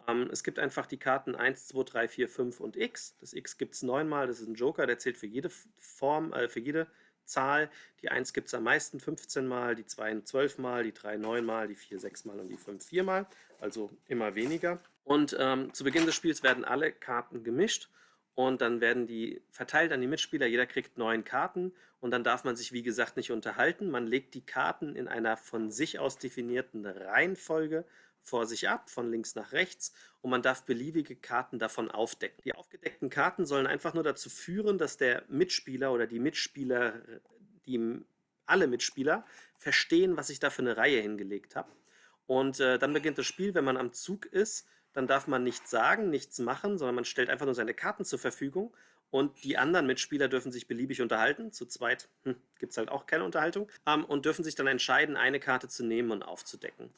Ähm, 0.07 0.29
es 0.33 0.43
gibt 0.43 0.59
einfach 0.59 0.87
die 0.87 0.97
Karten 0.97 1.35
1, 1.35 1.69
2, 1.69 1.83
3, 1.83 2.09
4, 2.09 2.29
5 2.29 2.61
und 2.61 2.77
X. 2.77 3.17
Das 3.21 3.35
X 3.35 3.59
gibt 3.59 3.75
es 3.75 3.83
neunmal, 3.83 4.27
das 4.27 4.41
ist 4.41 4.49
ein 4.49 4.55
Joker, 4.55 4.87
der 4.87 4.99
zählt 4.99 5.19
für 5.19 5.27
jede 5.27 5.51
Form, 5.77 6.33
äh, 6.33 6.49
für 6.49 6.61
jede 6.61 6.87
Zahl. 7.25 7.71
Die 8.01 8.09
1 8.09 8.33
gibt 8.33 8.49
es 8.49 8.55
am 8.55 8.63
meisten 8.63 9.01
15 9.01 9.47
Mal, 9.47 9.75
die 9.75 9.85
2 9.85 10.23
12 10.23 10.59
Mal, 10.59 10.85
die 10.85 10.93
3 10.93 11.17
9 11.17 11.45
Mal, 11.45 11.69
die 11.69 11.75
4 11.75 11.99
6 11.99 12.25
Mal 12.25 12.41
und 12.41 12.49
die 12.49 12.57
5 12.57 12.85
4 12.85 13.05
Mal. 13.05 13.27
Also 13.61 13.91
immer 14.07 14.35
weniger. 14.35 14.81
Und 15.05 15.37
ähm, 15.39 15.75
zu 15.75 15.85
Beginn 15.85 16.07
des 16.07 16.15
Spiels 16.15 16.43
werden 16.43 16.65
alle 16.65 16.93
Karten 16.93 17.45
gemischt 17.45 17.91
und 18.39 18.61
dann 18.61 18.81
werden 18.81 19.09
die 19.09 19.43
verteilt 19.51 19.91
an 19.91 20.01
die 20.01 20.07
Mitspieler. 20.07 20.47
Jeder 20.47 20.65
kriegt 20.65 20.97
neun 20.97 21.25
Karten 21.25 21.73
und 21.99 22.13
dann 22.13 22.23
darf 22.23 22.45
man 22.45 22.55
sich, 22.55 22.73
wie 22.73 22.85
gesagt, 22.85 23.17
nicht 23.17 23.33
unterhalten. 23.33 23.91
Man 23.91 24.07
legt 24.07 24.33
die 24.35 24.47
Karten 24.47 24.95
in 24.95 25.09
einer 25.09 25.37
von 25.37 25.73
sich 25.73 25.99
aus 25.99 26.19
definierten 26.19 26.87
Reihenfolge 26.87 27.85
vor 28.23 28.47
sich 28.47 28.69
ab, 28.69 28.91
von 28.91 29.11
links 29.11 29.35
nach 29.35 29.51
rechts, 29.51 29.93
und 30.21 30.31
man 30.31 30.43
darf 30.43 30.63
beliebige 30.63 31.17
Karten 31.17 31.59
davon 31.59 31.91
aufdecken. 31.91 32.41
Die 32.45 32.55
aufgedeckten 32.55 33.11
Karten 33.11 33.45
sollen 33.45 33.67
einfach 33.67 33.93
nur 33.93 34.05
dazu 34.05 34.31
führen, 34.31 34.79
dass 34.79 34.97
der 34.97 35.25
Mitspieler 35.27 35.93
oder 35.93 36.07
die 36.07 36.21
Mitspieler, 36.21 37.03
die 37.67 38.05
alle 38.47 38.69
Mitspieler 38.69 39.27
verstehen, 39.59 40.17
was 40.17 40.31
ich 40.31 40.39
da 40.39 40.51
für 40.51 40.63
eine 40.63 40.77
Reihe 40.77 41.01
hingelegt 41.01 41.57
habe. 41.57 41.73
Und 42.29 42.61
äh, 42.61 42.79
dann 42.79 42.93
beginnt 42.93 43.19
das 43.19 43.27
Spiel, 43.27 43.55
wenn 43.55 43.65
man 43.65 43.77
am 43.77 43.93
Zug 43.93 44.27
ist, 44.27 44.69
dann 44.99 45.07
darf 45.07 45.29
man 45.29 45.45
nichts 45.45 45.71
sagen, 45.71 46.11
nichts 46.11 46.41
machen, 46.41 46.77
sondern 46.77 46.97
man 46.97 47.05
stellt 47.05 47.31
einfach 47.31 47.47
nur 47.47 47.55
seine 47.55 47.73
Karten 47.73 48.05
zur 48.05 48.19
Verfügung 48.19 48.75
und 49.11 49.45
die 49.45 49.57
anderen 49.57 49.87
Mitspieler 49.87 50.27
dürfen 50.27 50.51
sich 50.51 50.67
beliebig 50.67 51.01
unterhalten. 51.01 51.53
Zu 51.53 51.67
zweit 51.67 52.09
hm, 52.25 52.35
gibt 52.59 52.73
es 52.73 52.79
halt 52.79 52.89
auch 52.89 53.07
keine 53.07 53.23
Unterhaltung. 53.25 53.71
Ähm, 53.87 54.05
und 54.05 54.25
dürfen 54.25 54.45
sich 54.45 54.57
dann 54.57 54.67
entscheiden, 54.67 55.17
eine 55.17 55.39
Karte 55.39 55.69
zu 55.69 55.85
nehmen 55.85 56.11
und 56.11 56.25
aufzudecken. 56.25 56.91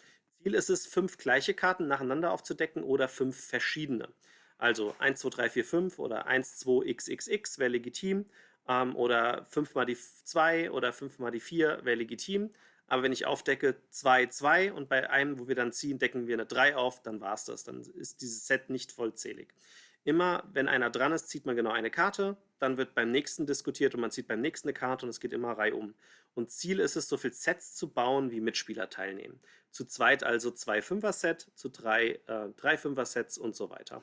Ziel 0.42 0.54
ist 0.54 0.70
es, 0.70 0.86
fünf 0.86 1.18
gleiche 1.18 1.52
Karten 1.52 1.88
nacheinander 1.88 2.32
aufzudecken 2.32 2.82
oder 2.82 3.06
fünf 3.06 3.38
verschiedene. 3.38 4.08
Also 4.56 4.94
1, 4.98 5.20
2, 5.20 5.28
3, 5.28 5.50
4, 5.50 5.64
5 5.64 5.98
oder 5.98 6.26
1, 6.26 6.56
2, 6.58 6.92
XXX 6.94 7.58
wäre 7.58 7.70
legitim. 7.70 8.24
Ähm, 8.66 8.96
oder 8.96 9.44
5 9.50 9.74
mal 9.74 9.84
die 9.84 9.96
2 9.96 10.70
oder 10.70 10.94
5 10.94 11.18
mal 11.18 11.30
die 11.30 11.40
4 11.40 11.80
wäre 11.84 11.96
legitim. 11.96 12.50
Aber 12.90 13.04
wenn 13.04 13.12
ich 13.12 13.24
aufdecke 13.24 13.76
2, 13.90 14.26
2 14.26 14.72
und 14.72 14.88
bei 14.88 15.08
einem, 15.08 15.38
wo 15.38 15.46
wir 15.46 15.54
dann 15.54 15.72
ziehen, 15.72 16.00
decken 16.00 16.26
wir 16.26 16.34
eine 16.34 16.44
3 16.44 16.74
auf, 16.74 17.00
dann 17.02 17.20
war 17.20 17.34
es 17.34 17.44
das. 17.44 17.62
Dann 17.62 17.82
ist 17.82 18.20
dieses 18.20 18.48
Set 18.48 18.68
nicht 18.68 18.90
vollzählig. 18.90 19.54
Immer, 20.02 20.42
wenn 20.52 20.66
einer 20.66 20.90
dran 20.90 21.12
ist, 21.12 21.28
zieht 21.28 21.46
man 21.46 21.54
genau 21.54 21.70
eine 21.70 21.92
Karte, 21.92 22.36
dann 22.58 22.78
wird 22.78 22.96
beim 22.96 23.12
nächsten 23.12 23.46
diskutiert 23.46 23.94
und 23.94 24.00
man 24.00 24.10
zieht 24.10 24.26
beim 24.26 24.40
nächsten 24.40 24.68
eine 24.68 24.72
Karte 24.72 25.06
und 25.06 25.10
es 25.10 25.20
geht 25.20 25.32
immer 25.32 25.52
reihum. 25.52 25.94
Und 26.34 26.50
Ziel 26.50 26.80
ist 26.80 26.96
es, 26.96 27.08
so 27.08 27.16
viele 27.16 27.32
Sets 27.32 27.76
zu 27.76 27.90
bauen, 27.90 28.32
wie 28.32 28.40
Mitspieler 28.40 28.90
teilnehmen. 28.90 29.40
Zu 29.70 29.84
zweit 29.84 30.24
also 30.24 30.50
zwei 30.50 30.82
Fünfer-Set, 30.82 31.46
zu 31.54 31.68
drei 31.68 32.18
äh, 32.26 32.48
drei 32.56 32.76
Fünfer-Sets 32.76 33.38
und 33.38 33.54
so 33.54 33.70
weiter. 33.70 34.02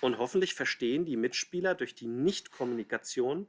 Und 0.00 0.18
hoffentlich 0.18 0.54
verstehen 0.54 1.04
die 1.04 1.16
Mitspieler 1.16 1.76
durch 1.76 1.94
die 1.94 2.08
Nicht-Kommunikation 2.08 3.46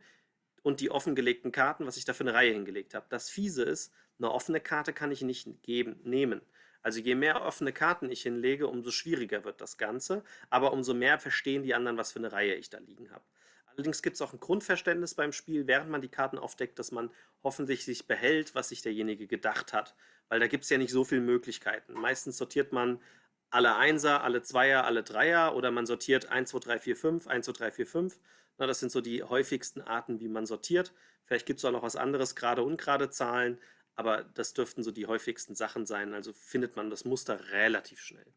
und 0.61 0.79
die 0.79 0.91
offengelegten 0.91 1.51
Karten, 1.51 1.87
was 1.87 1.97
ich 1.97 2.05
da 2.05 2.13
für 2.13 2.23
eine 2.23 2.35
Reihe 2.35 2.53
hingelegt 2.53 2.93
habe. 2.93 3.07
Das 3.09 3.31
Fiese 3.31 3.63
ist, 3.63 3.91
eine 4.17 4.31
offene 4.31 4.59
Karte 4.59 4.93
kann 4.93 5.11
ich 5.11 5.21
nicht 5.21 5.63
geben, 5.63 5.99
nehmen. 6.03 6.41
Also 6.81 6.99
je 6.99 7.15
mehr 7.15 7.41
offene 7.41 7.73
Karten 7.73 8.11
ich 8.11 8.21
hinlege, 8.21 8.67
umso 8.67 8.91
schwieriger 8.91 9.43
wird 9.43 9.59
das 9.59 9.77
Ganze, 9.77 10.23
aber 10.49 10.71
umso 10.71 10.93
mehr 10.93 11.17
verstehen 11.19 11.63
die 11.63 11.73
anderen, 11.73 11.97
was 11.97 12.11
für 12.11 12.19
eine 12.19 12.31
Reihe 12.31 12.55
ich 12.55 12.69
da 12.69 12.77
liegen 12.77 13.11
habe. 13.11 13.23
Allerdings 13.65 14.01
gibt 14.01 14.15
es 14.15 14.21
auch 14.21 14.33
ein 14.33 14.39
Grundverständnis 14.39 15.15
beim 15.15 15.33
Spiel, 15.33 15.67
während 15.67 15.89
man 15.89 16.01
die 16.01 16.09
Karten 16.09 16.37
aufdeckt, 16.37 16.79
dass 16.79 16.91
man 16.91 17.09
hoffentlich 17.43 17.83
sich 17.83 18.07
behält, 18.07 18.55
was 18.55 18.69
sich 18.69 18.81
derjenige 18.81 19.27
gedacht 19.27 19.73
hat. 19.73 19.95
Weil 20.29 20.39
da 20.39 20.47
gibt 20.47 20.63
es 20.63 20.69
ja 20.69 20.77
nicht 20.77 20.91
so 20.91 21.03
viele 21.03 21.21
Möglichkeiten. 21.21 21.93
Meistens 21.93 22.37
sortiert 22.37 22.71
man 22.71 23.01
alle 23.49 23.75
Einser, 23.75 24.23
alle 24.23 24.41
Zweier, 24.43 24.85
alle 24.85 25.03
Dreier 25.03 25.55
oder 25.55 25.71
man 25.71 25.85
sortiert 25.85 26.29
1, 26.29 26.51
2, 26.51 26.59
3, 26.59 26.79
4, 26.79 26.95
5, 26.95 27.27
1, 27.27 27.45
2, 27.47 27.51
3, 27.51 27.71
4, 27.71 27.87
5. 27.87 28.19
Na, 28.57 28.67
das 28.67 28.79
sind 28.79 28.91
so 28.91 29.01
die 29.01 29.23
häufigsten 29.23 29.81
Arten, 29.81 30.19
wie 30.19 30.29
man 30.29 30.45
sortiert. 30.45 30.93
Vielleicht 31.25 31.45
gibt 31.45 31.59
es 31.59 31.65
auch 31.65 31.71
noch 31.71 31.83
was 31.83 31.95
anderes, 31.95 32.35
gerade 32.35 32.63
und 32.63 32.77
gerade 32.79 33.09
Zahlen 33.09 33.59
aber 33.95 34.23
das 34.23 34.53
dürften 34.53 34.83
so 34.83 34.91
die 34.91 35.07
häufigsten 35.07 35.55
Sachen 35.55 35.85
sein, 35.85 36.13
also 36.13 36.33
findet 36.33 36.75
man 36.75 36.89
das 36.89 37.05
Muster 37.05 37.51
relativ 37.51 37.99
schnell. 37.99 38.33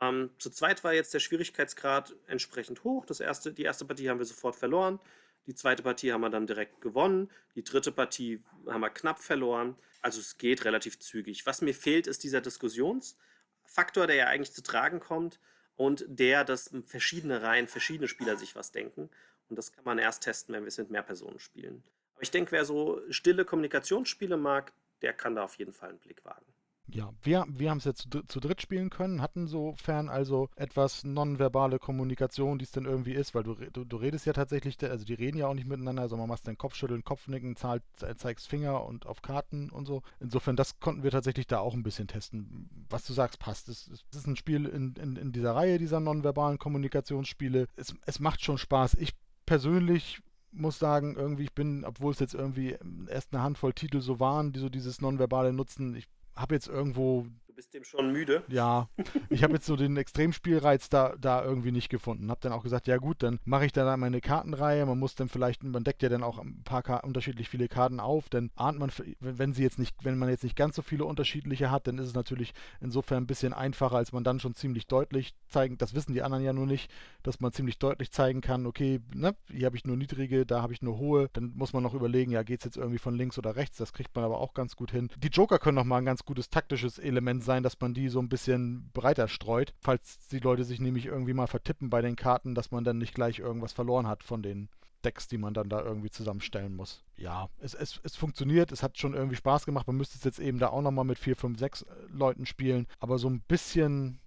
Ähm, 0.00 0.30
zu 0.38 0.50
zweit 0.50 0.84
war 0.84 0.94
jetzt 0.94 1.12
der 1.12 1.20
Schwierigkeitsgrad 1.20 2.14
entsprechend 2.26 2.84
hoch. 2.84 3.04
Das 3.04 3.20
erste, 3.20 3.52
die 3.52 3.64
erste 3.64 3.84
Partie 3.84 4.08
haben 4.08 4.18
wir 4.18 4.26
sofort 4.26 4.56
verloren. 4.56 5.00
Die 5.46 5.54
zweite 5.54 5.82
Partie 5.82 6.12
haben 6.12 6.20
wir 6.20 6.30
dann 6.30 6.46
direkt 6.46 6.80
gewonnen. 6.80 7.30
Die 7.54 7.64
dritte 7.64 7.90
Partie 7.90 8.42
haben 8.66 8.80
wir 8.80 8.90
knapp 8.90 9.18
verloren. 9.18 9.76
Also 10.02 10.20
es 10.20 10.38
geht 10.38 10.64
relativ 10.64 10.98
zügig. 10.98 11.46
Was 11.46 11.62
mir 11.62 11.74
fehlt, 11.74 12.06
ist 12.06 12.22
dieser 12.22 12.40
Diskussionsfaktor, 12.40 14.06
der 14.06 14.16
ja 14.16 14.26
eigentlich 14.26 14.52
zu 14.52 14.62
tragen 14.62 15.00
kommt 15.00 15.40
und 15.76 16.04
der, 16.06 16.44
dass 16.44 16.70
verschiedene 16.86 17.42
Reihen, 17.42 17.66
verschiedene 17.66 18.08
Spieler 18.08 18.36
sich 18.36 18.54
was 18.54 18.72
denken. 18.72 19.10
Und 19.48 19.56
das 19.56 19.72
kann 19.72 19.84
man 19.84 19.98
erst 19.98 20.22
testen, 20.22 20.54
wenn 20.54 20.64
wir 20.64 20.68
es 20.68 20.78
mit 20.78 20.90
mehr 20.90 21.02
Personen 21.02 21.38
spielen. 21.38 21.82
Aber 22.18 22.24
ich 22.24 22.32
denke, 22.32 22.50
wer 22.50 22.64
so 22.64 23.00
stille 23.10 23.44
Kommunikationsspiele 23.44 24.36
mag, 24.36 24.72
der 25.02 25.12
kann 25.12 25.36
da 25.36 25.44
auf 25.44 25.56
jeden 25.56 25.72
Fall 25.72 25.90
einen 25.90 26.00
Blick 26.00 26.24
wagen. 26.24 26.44
Ja, 26.88 27.12
wir, 27.22 27.46
wir 27.48 27.70
haben 27.70 27.78
es 27.78 27.84
jetzt 27.84 28.10
zu, 28.10 28.22
zu, 28.22 28.40
dritt 28.40 28.60
spielen 28.60 28.90
können, 28.90 29.22
hatten 29.22 29.46
sofern 29.46 30.08
also 30.08 30.48
etwas 30.56 31.04
nonverbale 31.04 31.78
Kommunikation, 31.78 32.58
die 32.58 32.64
es 32.64 32.72
denn 32.72 32.86
irgendwie 32.86 33.12
ist, 33.12 33.36
weil 33.36 33.44
du, 33.44 33.54
du, 33.54 33.84
du, 33.84 33.96
redest 33.98 34.26
ja 34.26 34.32
tatsächlich, 34.32 34.82
also 34.82 35.04
die 35.04 35.14
reden 35.14 35.38
ja 35.38 35.46
auch 35.46 35.54
nicht 35.54 35.68
miteinander, 35.68 36.02
also 36.02 36.16
man 36.16 36.28
machst 36.28 36.48
deinen 36.48 36.58
Kopfschütteln, 36.58 37.04
Kopfnicken, 37.04 37.54
zahl, 37.54 37.82
zeigst 38.16 38.48
Finger 38.48 38.84
und 38.84 39.06
auf 39.06 39.22
Karten 39.22 39.70
und 39.70 39.86
so. 39.86 40.02
Insofern, 40.18 40.56
das 40.56 40.80
konnten 40.80 41.04
wir 41.04 41.12
tatsächlich 41.12 41.46
da 41.46 41.60
auch 41.60 41.74
ein 41.74 41.84
bisschen 41.84 42.08
testen. 42.08 42.68
Was 42.90 43.06
du 43.06 43.12
sagst, 43.12 43.38
passt. 43.38 43.68
Es, 43.68 43.86
es 43.86 44.16
ist 44.16 44.26
ein 44.26 44.34
Spiel 44.34 44.66
in, 44.66 44.94
in, 44.94 45.14
in 45.14 45.30
dieser 45.30 45.54
Reihe 45.54 45.78
dieser 45.78 46.00
nonverbalen 46.00 46.58
Kommunikationsspiele. 46.58 47.68
Es, 47.76 47.94
es 48.06 48.18
macht 48.18 48.42
schon 48.42 48.58
Spaß. 48.58 48.94
Ich 48.94 49.12
persönlich 49.48 50.20
muss 50.52 50.78
sagen, 50.78 51.16
irgendwie, 51.16 51.44
ich 51.44 51.54
bin, 51.54 51.84
obwohl 51.84 52.12
es 52.12 52.18
jetzt 52.18 52.34
irgendwie 52.34 52.76
erst 53.08 53.32
eine 53.32 53.42
Handvoll 53.42 53.72
Titel 53.72 54.00
so 54.00 54.20
waren, 54.20 54.52
die 54.52 54.60
so 54.60 54.68
dieses 54.68 55.00
Nonverbale 55.00 55.52
nutzen, 55.52 55.94
ich 55.94 56.06
habe 56.36 56.54
jetzt 56.54 56.68
irgendwo 56.68 57.26
bist 57.58 57.74
dem 57.74 57.82
schon 57.82 58.12
müde. 58.12 58.44
Ja, 58.46 58.88
ich 59.30 59.42
habe 59.42 59.54
jetzt 59.54 59.66
so 59.66 59.74
den 59.74 59.96
Extremspielreiz 59.96 60.90
da, 60.90 61.16
da 61.20 61.44
irgendwie 61.44 61.72
nicht 61.72 61.88
gefunden. 61.88 62.30
Habe 62.30 62.38
dann 62.40 62.52
auch 62.52 62.62
gesagt, 62.62 62.86
ja 62.86 62.98
gut, 62.98 63.24
dann 63.24 63.40
mache 63.44 63.66
ich 63.66 63.72
da 63.72 63.96
meine 63.96 64.20
Kartenreihe. 64.20 64.86
Man 64.86 65.00
muss 65.00 65.16
dann 65.16 65.28
vielleicht, 65.28 65.64
man 65.64 65.82
deckt 65.82 66.04
ja 66.04 66.08
dann 66.08 66.22
auch 66.22 66.38
ein 66.38 66.62
paar 66.62 66.84
Ka 66.84 66.98
unterschiedlich 66.98 67.48
viele 67.48 67.66
Karten 67.66 67.98
auf. 67.98 68.28
Dann 68.28 68.52
ahnt 68.54 68.78
man, 68.78 68.92
wenn 69.18 69.54
sie 69.54 69.64
jetzt 69.64 69.80
nicht, 69.80 69.96
wenn 70.04 70.18
man 70.18 70.28
jetzt 70.28 70.44
nicht 70.44 70.54
ganz 70.54 70.76
so 70.76 70.82
viele 70.82 71.04
unterschiedliche 71.04 71.68
hat, 71.72 71.88
dann 71.88 71.98
ist 71.98 72.06
es 72.06 72.14
natürlich 72.14 72.54
insofern 72.80 73.24
ein 73.24 73.26
bisschen 73.26 73.52
einfacher, 73.52 73.96
als 73.96 74.12
man 74.12 74.22
dann 74.22 74.38
schon 74.38 74.54
ziemlich 74.54 74.86
deutlich 74.86 75.34
zeigen. 75.48 75.78
Das 75.78 75.96
wissen 75.96 76.12
die 76.12 76.22
anderen 76.22 76.44
ja 76.44 76.52
nur 76.52 76.66
nicht, 76.66 76.88
dass 77.24 77.40
man 77.40 77.50
ziemlich 77.50 77.80
deutlich 77.80 78.12
zeigen 78.12 78.40
kann, 78.40 78.66
okay, 78.66 79.00
ne, 79.12 79.34
hier 79.50 79.66
habe 79.66 79.76
ich 79.76 79.84
nur 79.84 79.96
niedrige, 79.96 80.46
da 80.46 80.62
habe 80.62 80.74
ich 80.74 80.82
nur 80.82 80.98
hohe. 80.98 81.28
Dann 81.32 81.54
muss 81.56 81.72
man 81.72 81.82
noch 81.82 81.94
überlegen, 81.94 82.30
ja, 82.30 82.44
geht 82.44 82.60
es 82.60 82.66
jetzt 82.66 82.76
irgendwie 82.76 82.98
von 82.98 83.16
links 83.16 83.36
oder 83.36 83.56
rechts. 83.56 83.78
Das 83.78 83.92
kriegt 83.92 84.14
man 84.14 84.24
aber 84.24 84.38
auch 84.38 84.54
ganz 84.54 84.76
gut 84.76 84.92
hin. 84.92 85.08
Die 85.16 85.26
Joker 85.26 85.58
können 85.58 85.74
noch 85.74 85.82
mal 85.82 85.98
ein 85.98 86.04
ganz 86.04 86.24
gutes 86.24 86.50
taktisches 86.50 87.00
Element 87.00 87.42
sein, 87.42 87.47
dass 87.62 87.80
man 87.80 87.94
die 87.94 88.08
so 88.08 88.20
ein 88.20 88.28
bisschen 88.28 88.90
breiter 88.92 89.28
streut, 89.28 89.74
falls 89.80 90.28
die 90.28 90.38
Leute 90.38 90.64
sich 90.64 90.80
nämlich 90.80 91.06
irgendwie 91.06 91.32
mal 91.32 91.46
vertippen 91.46 91.90
bei 91.90 92.02
den 92.02 92.16
Karten, 92.16 92.54
dass 92.54 92.70
man 92.70 92.84
dann 92.84 92.98
nicht 92.98 93.14
gleich 93.14 93.38
irgendwas 93.38 93.72
verloren 93.72 94.06
hat 94.06 94.22
von 94.22 94.42
den 94.42 94.68
Decks, 95.04 95.28
die 95.28 95.38
man 95.38 95.54
dann 95.54 95.68
da 95.68 95.80
irgendwie 95.80 96.10
zusammenstellen 96.10 96.74
muss. 96.74 97.04
Ja, 97.16 97.48
es, 97.58 97.74
es, 97.74 98.00
es 98.02 98.16
funktioniert, 98.16 98.72
es 98.72 98.82
hat 98.82 98.98
schon 98.98 99.14
irgendwie 99.14 99.36
Spaß 99.36 99.64
gemacht. 99.64 99.86
Man 99.86 99.96
müsste 99.96 100.18
es 100.18 100.24
jetzt 100.24 100.40
eben 100.40 100.58
da 100.58 100.68
auch 100.68 100.82
nochmal 100.82 101.04
mit 101.04 101.18
4, 101.18 101.36
5, 101.36 101.58
6 101.58 101.86
Leuten 102.08 102.46
spielen. 102.46 102.86
Aber 102.98 103.18
so 103.18 103.28
ein 103.28 103.40
bisschen 103.40 104.20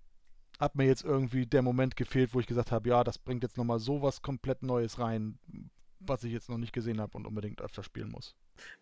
hat 0.59 0.75
mir 0.75 0.85
jetzt 0.85 1.03
irgendwie 1.03 1.45
der 1.45 1.61
Moment 1.61 1.95
gefehlt, 1.95 2.33
wo 2.33 2.39
ich 2.39 2.47
gesagt 2.47 2.71
habe, 2.71 2.87
ja, 2.87 3.03
das 3.03 3.17
bringt 3.17 3.43
jetzt 3.43 3.57
nochmal 3.57 3.79
sowas 3.79 4.21
komplett 4.21 4.63
Neues 4.63 4.99
rein, 4.99 5.39
was 6.05 6.23
ich 6.23 6.31
jetzt 6.31 6.49
noch 6.49 6.57
nicht 6.57 6.73
gesehen 6.73 6.99
habe 6.99 7.17
und 7.17 7.25
unbedingt 7.25 7.61
öfter 7.61 7.83
spielen 7.83 8.09
muss. 8.09 8.35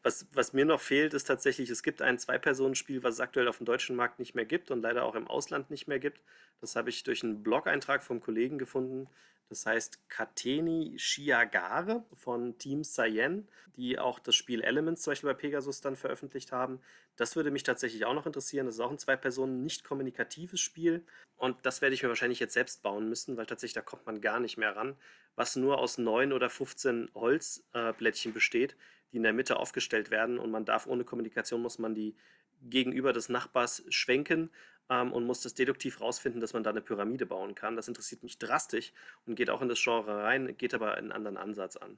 Was, 0.03 0.27
was 0.34 0.53
mir 0.53 0.65
noch 0.65 0.82
fehlt, 0.82 1.13
ist 1.13 1.25
tatsächlich, 1.25 1.69
es 1.69 1.84
gibt 1.84 2.01
ein 2.01 2.17
Zwei-Personen-Spiel, 2.17 3.03
was 3.03 3.15
es 3.15 3.19
aktuell 3.19 3.47
auf 3.47 3.58
dem 3.58 3.65
deutschen 3.65 3.95
Markt 3.95 4.19
nicht 4.19 4.36
mehr 4.36 4.45
gibt 4.45 4.71
und 4.71 4.82
leider 4.82 5.03
auch 5.03 5.15
im 5.15 5.27
Ausland 5.27 5.69
nicht 5.69 5.88
mehr 5.88 5.99
gibt. 5.99 6.21
Das 6.62 6.75
habe 6.75 6.89
ich 6.89 7.03
durch 7.03 7.23
einen 7.23 7.43
Blog-Eintrag 7.43 8.03
vom 8.03 8.19
Kollegen 8.19 8.58
gefunden. 8.58 9.08
Das 9.49 9.65
heißt 9.65 10.09
Kateni 10.09 10.93
Shiagare 10.97 12.05
von 12.13 12.57
Team 12.59 12.83
Cyan, 12.83 13.47
die 13.75 13.97
auch 13.97 14.19
das 14.19 14.35
Spiel 14.35 14.62
Elements 14.62 15.01
zum 15.01 15.12
Beispiel 15.12 15.29
bei 15.29 15.39
Pegasus 15.39 15.81
dann 15.81 15.95
veröffentlicht 15.95 16.51
haben. 16.51 16.79
Das 17.15 17.35
würde 17.35 17.49
mich 17.49 17.63
tatsächlich 17.63 18.05
auch 18.05 18.13
noch 18.13 18.27
interessieren. 18.27 18.67
Das 18.67 18.75
ist 18.75 18.81
auch 18.81 18.91
ein 18.91 18.99
Zwei-Personen, 18.99 19.63
nicht 19.63 19.83
kommunikatives 19.83 20.59
Spiel. 20.59 21.03
Und 21.35 21.57
das 21.63 21.81
werde 21.81 21.95
ich 21.95 22.03
mir 22.03 22.09
wahrscheinlich 22.09 22.39
jetzt 22.39 22.53
selbst 22.53 22.83
bauen 22.83 23.09
müssen, 23.09 23.38
weil 23.38 23.45
tatsächlich 23.47 23.73
da 23.73 23.81
kommt 23.81 24.05
man 24.05 24.21
gar 24.21 24.39
nicht 24.39 24.57
mehr 24.57 24.75
ran. 24.75 24.95
Was 25.35 25.55
nur 25.55 25.79
aus 25.79 25.97
9 25.97 26.31
oder 26.31 26.49
15 26.49 27.09
Holzblättchen 27.15 28.31
äh, 28.31 28.33
besteht, 28.33 28.75
die 29.12 29.17
in 29.17 29.23
der 29.23 29.33
Mitte 29.33 29.57
aufgestellt 29.57 30.12
werden. 30.12 30.38
Und 30.38 30.51
man 30.51 30.65
darf 30.65 30.85
ohne 30.85 31.03
Kommunikation, 31.03 31.62
muss 31.62 31.79
man 31.79 31.95
die 31.95 32.15
gegenüber 32.62 33.13
des 33.13 33.29
Nachbars 33.29 33.83
schwenken 33.89 34.51
ähm, 34.89 35.13
und 35.13 35.25
muss 35.25 35.41
das 35.41 35.54
deduktiv 35.54 36.02
rausfinden, 36.02 36.41
dass 36.41 36.54
man 36.54 36.63
da 36.63 36.71
eine 36.71 36.82
Pyramide 36.82 37.25
bauen 37.25 37.56
kann. 37.56 37.75
Das 37.75 37.88
interessiert 37.88 38.23
mich 38.23 38.38
drastisch 38.38 38.91
und 39.25 39.36
geht 39.36 39.49
auch 39.49 39.62
in 39.62 39.69
das 39.69 39.82
Genre 39.82 40.23
rein, 40.23 40.56
geht 40.58 40.73
aber 40.73 40.95
einen 40.95 41.12
anderen 41.12 41.38
Ansatz 41.38 41.78
an. 41.78 41.97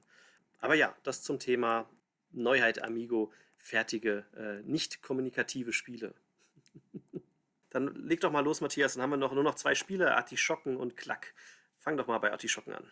Aber 0.60 0.74
ja, 0.74 0.94
das 1.02 1.22
zum 1.22 1.38
Thema 1.38 1.88
Neuheit 2.30 2.82
Amigo, 2.82 3.32
fertige, 3.56 4.24
äh, 4.36 4.62
nicht 4.68 5.02
kommunikative 5.02 5.72
Spiele. 5.72 6.14
dann 7.70 7.94
leg 8.06 8.20
doch 8.20 8.32
mal 8.32 8.44
los, 8.44 8.60
Matthias, 8.60 8.94
dann 8.94 9.02
haben 9.02 9.10
wir 9.10 9.16
noch, 9.16 9.32
nur 9.32 9.44
noch 9.44 9.54
zwei 9.54 9.74
Spiele, 9.74 10.14
Artischocken 10.16 10.76
und 10.76 10.96
Klack. 10.96 11.34
Fang 11.76 11.96
doch 11.96 12.06
mal 12.06 12.18
bei 12.18 12.30
Artischocken 12.30 12.74
an. 12.74 12.84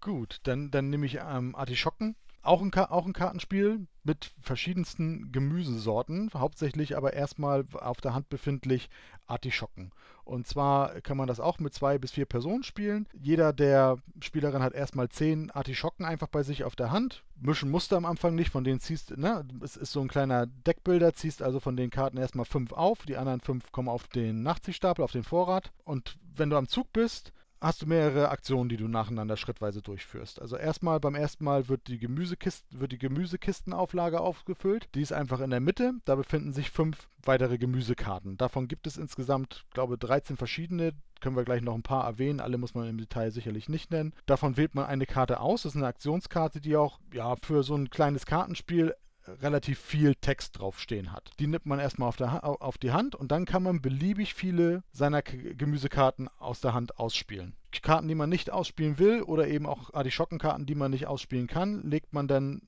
Gut, 0.00 0.40
dann, 0.44 0.70
dann 0.70 0.88
nehme 0.88 1.06
ich 1.06 1.16
ähm, 1.16 1.54
Artischocken. 1.54 2.16
Auch 2.42 2.62
ein, 2.62 2.72
auch 2.72 3.04
ein 3.04 3.12
Kartenspiel 3.12 3.86
mit 4.04 4.32
verschiedensten 4.40 5.32
Gemüsesorten, 5.32 6.30
hauptsächlich 6.34 6.96
aber 6.96 7.12
erstmal 7.12 7.64
auf 7.72 8.00
der 8.00 8.14
Hand 8.14 8.28
befindlich 8.28 8.88
Artischocken. 9.26 9.92
Und 10.24 10.46
zwar 10.46 11.00
kann 11.00 11.16
man 11.16 11.28
das 11.28 11.40
auch 11.40 11.58
mit 11.58 11.74
zwei 11.74 11.98
bis 11.98 12.12
vier 12.12 12.26
Personen 12.26 12.62
spielen. 12.62 13.06
Jeder 13.20 13.52
der 13.52 13.98
Spielerin 14.20 14.62
hat 14.62 14.74
erstmal 14.74 15.08
zehn 15.08 15.50
Artischocken 15.50 16.04
einfach 16.04 16.28
bei 16.28 16.42
sich 16.42 16.64
auf 16.64 16.76
der 16.76 16.90
Hand. 16.90 17.24
Mischen 17.40 17.70
musst 17.70 17.92
du 17.92 17.96
am 17.96 18.04
Anfang 18.04 18.34
nicht, 18.34 18.50
von 18.50 18.64
denen 18.64 18.80
ziehst, 18.80 19.16
ne, 19.16 19.46
es 19.62 19.76
ist 19.76 19.92
so 19.92 20.00
ein 20.00 20.08
kleiner 20.08 20.46
Deckbilder, 20.46 21.14
ziehst 21.14 21.42
also 21.42 21.58
von 21.58 21.76
den 21.76 21.90
Karten 21.90 22.16
erstmal 22.16 22.44
fünf 22.44 22.72
auf, 22.72 23.06
die 23.06 23.16
anderen 23.16 23.40
fünf 23.40 23.72
kommen 23.72 23.88
auf 23.88 24.08
den 24.08 24.42
Nachziehstapel, 24.42 25.04
auf 25.04 25.12
den 25.12 25.24
Vorrat. 25.24 25.72
Und 25.84 26.16
wenn 26.36 26.50
du 26.50 26.56
am 26.56 26.68
Zug 26.68 26.92
bist, 26.92 27.32
hast 27.60 27.82
du 27.82 27.86
mehrere 27.86 28.30
Aktionen, 28.30 28.68
die 28.68 28.76
du 28.76 28.88
nacheinander 28.88 29.36
schrittweise 29.36 29.82
durchführst. 29.82 30.40
Also 30.40 30.56
erstmal 30.56 30.98
beim 30.98 31.14
ersten 31.14 31.44
Mal 31.44 31.68
wird 31.68 31.88
die, 31.88 31.98
Gemüsekisten, 31.98 32.80
wird 32.80 32.92
die 32.92 32.98
Gemüsekistenauflage 32.98 34.20
aufgefüllt. 34.20 34.88
Die 34.94 35.02
ist 35.02 35.12
einfach 35.12 35.40
in 35.40 35.50
der 35.50 35.60
Mitte. 35.60 35.92
Da 36.04 36.14
befinden 36.14 36.52
sich 36.52 36.70
fünf 36.70 37.08
weitere 37.22 37.58
Gemüsekarten. 37.58 38.36
Davon 38.38 38.66
gibt 38.66 38.86
es 38.86 38.96
insgesamt, 38.96 39.66
glaube 39.72 39.94
ich, 39.94 40.00
13 40.00 40.36
verschiedene. 40.36 40.92
Können 41.20 41.36
wir 41.36 41.44
gleich 41.44 41.60
noch 41.60 41.74
ein 41.74 41.82
paar 41.82 42.06
erwähnen. 42.06 42.40
Alle 42.40 42.56
muss 42.56 42.74
man 42.74 42.88
im 42.88 42.96
Detail 42.96 43.30
sicherlich 43.30 43.68
nicht 43.68 43.90
nennen. 43.90 44.14
Davon 44.24 44.56
wählt 44.56 44.74
man 44.74 44.86
eine 44.86 45.04
Karte 45.04 45.40
aus. 45.40 45.62
Das 45.62 45.72
ist 45.72 45.76
eine 45.76 45.86
Aktionskarte, 45.86 46.62
die 46.62 46.76
auch 46.76 46.98
ja, 47.12 47.36
für 47.42 47.62
so 47.62 47.74
ein 47.74 47.90
kleines 47.90 48.24
Kartenspiel 48.24 48.94
relativ 49.26 49.78
viel 49.78 50.14
Text 50.14 50.58
draufstehen 50.58 51.12
hat. 51.12 51.30
Die 51.38 51.46
nimmt 51.46 51.66
man 51.66 51.78
erstmal 51.78 52.08
auf, 52.08 52.16
der, 52.16 52.44
auf 52.44 52.78
die 52.78 52.92
Hand 52.92 53.14
und 53.14 53.30
dann 53.30 53.44
kann 53.44 53.62
man 53.62 53.80
beliebig 53.80 54.34
viele 54.34 54.82
seiner 54.92 55.22
Gemüsekarten 55.22 56.28
aus 56.38 56.60
der 56.60 56.74
Hand 56.74 56.98
ausspielen. 56.98 57.54
Karten, 57.82 58.08
die 58.08 58.14
man 58.14 58.28
nicht 58.28 58.50
ausspielen 58.50 58.98
will 58.98 59.22
oder 59.22 59.46
eben 59.48 59.66
auch 59.66 59.94
Artischockenkarten, 59.94 60.66
die 60.66 60.74
man 60.74 60.90
nicht 60.90 61.06
ausspielen 61.06 61.46
kann, 61.46 61.82
legt 61.82 62.12
man 62.12 62.26
dann 62.26 62.62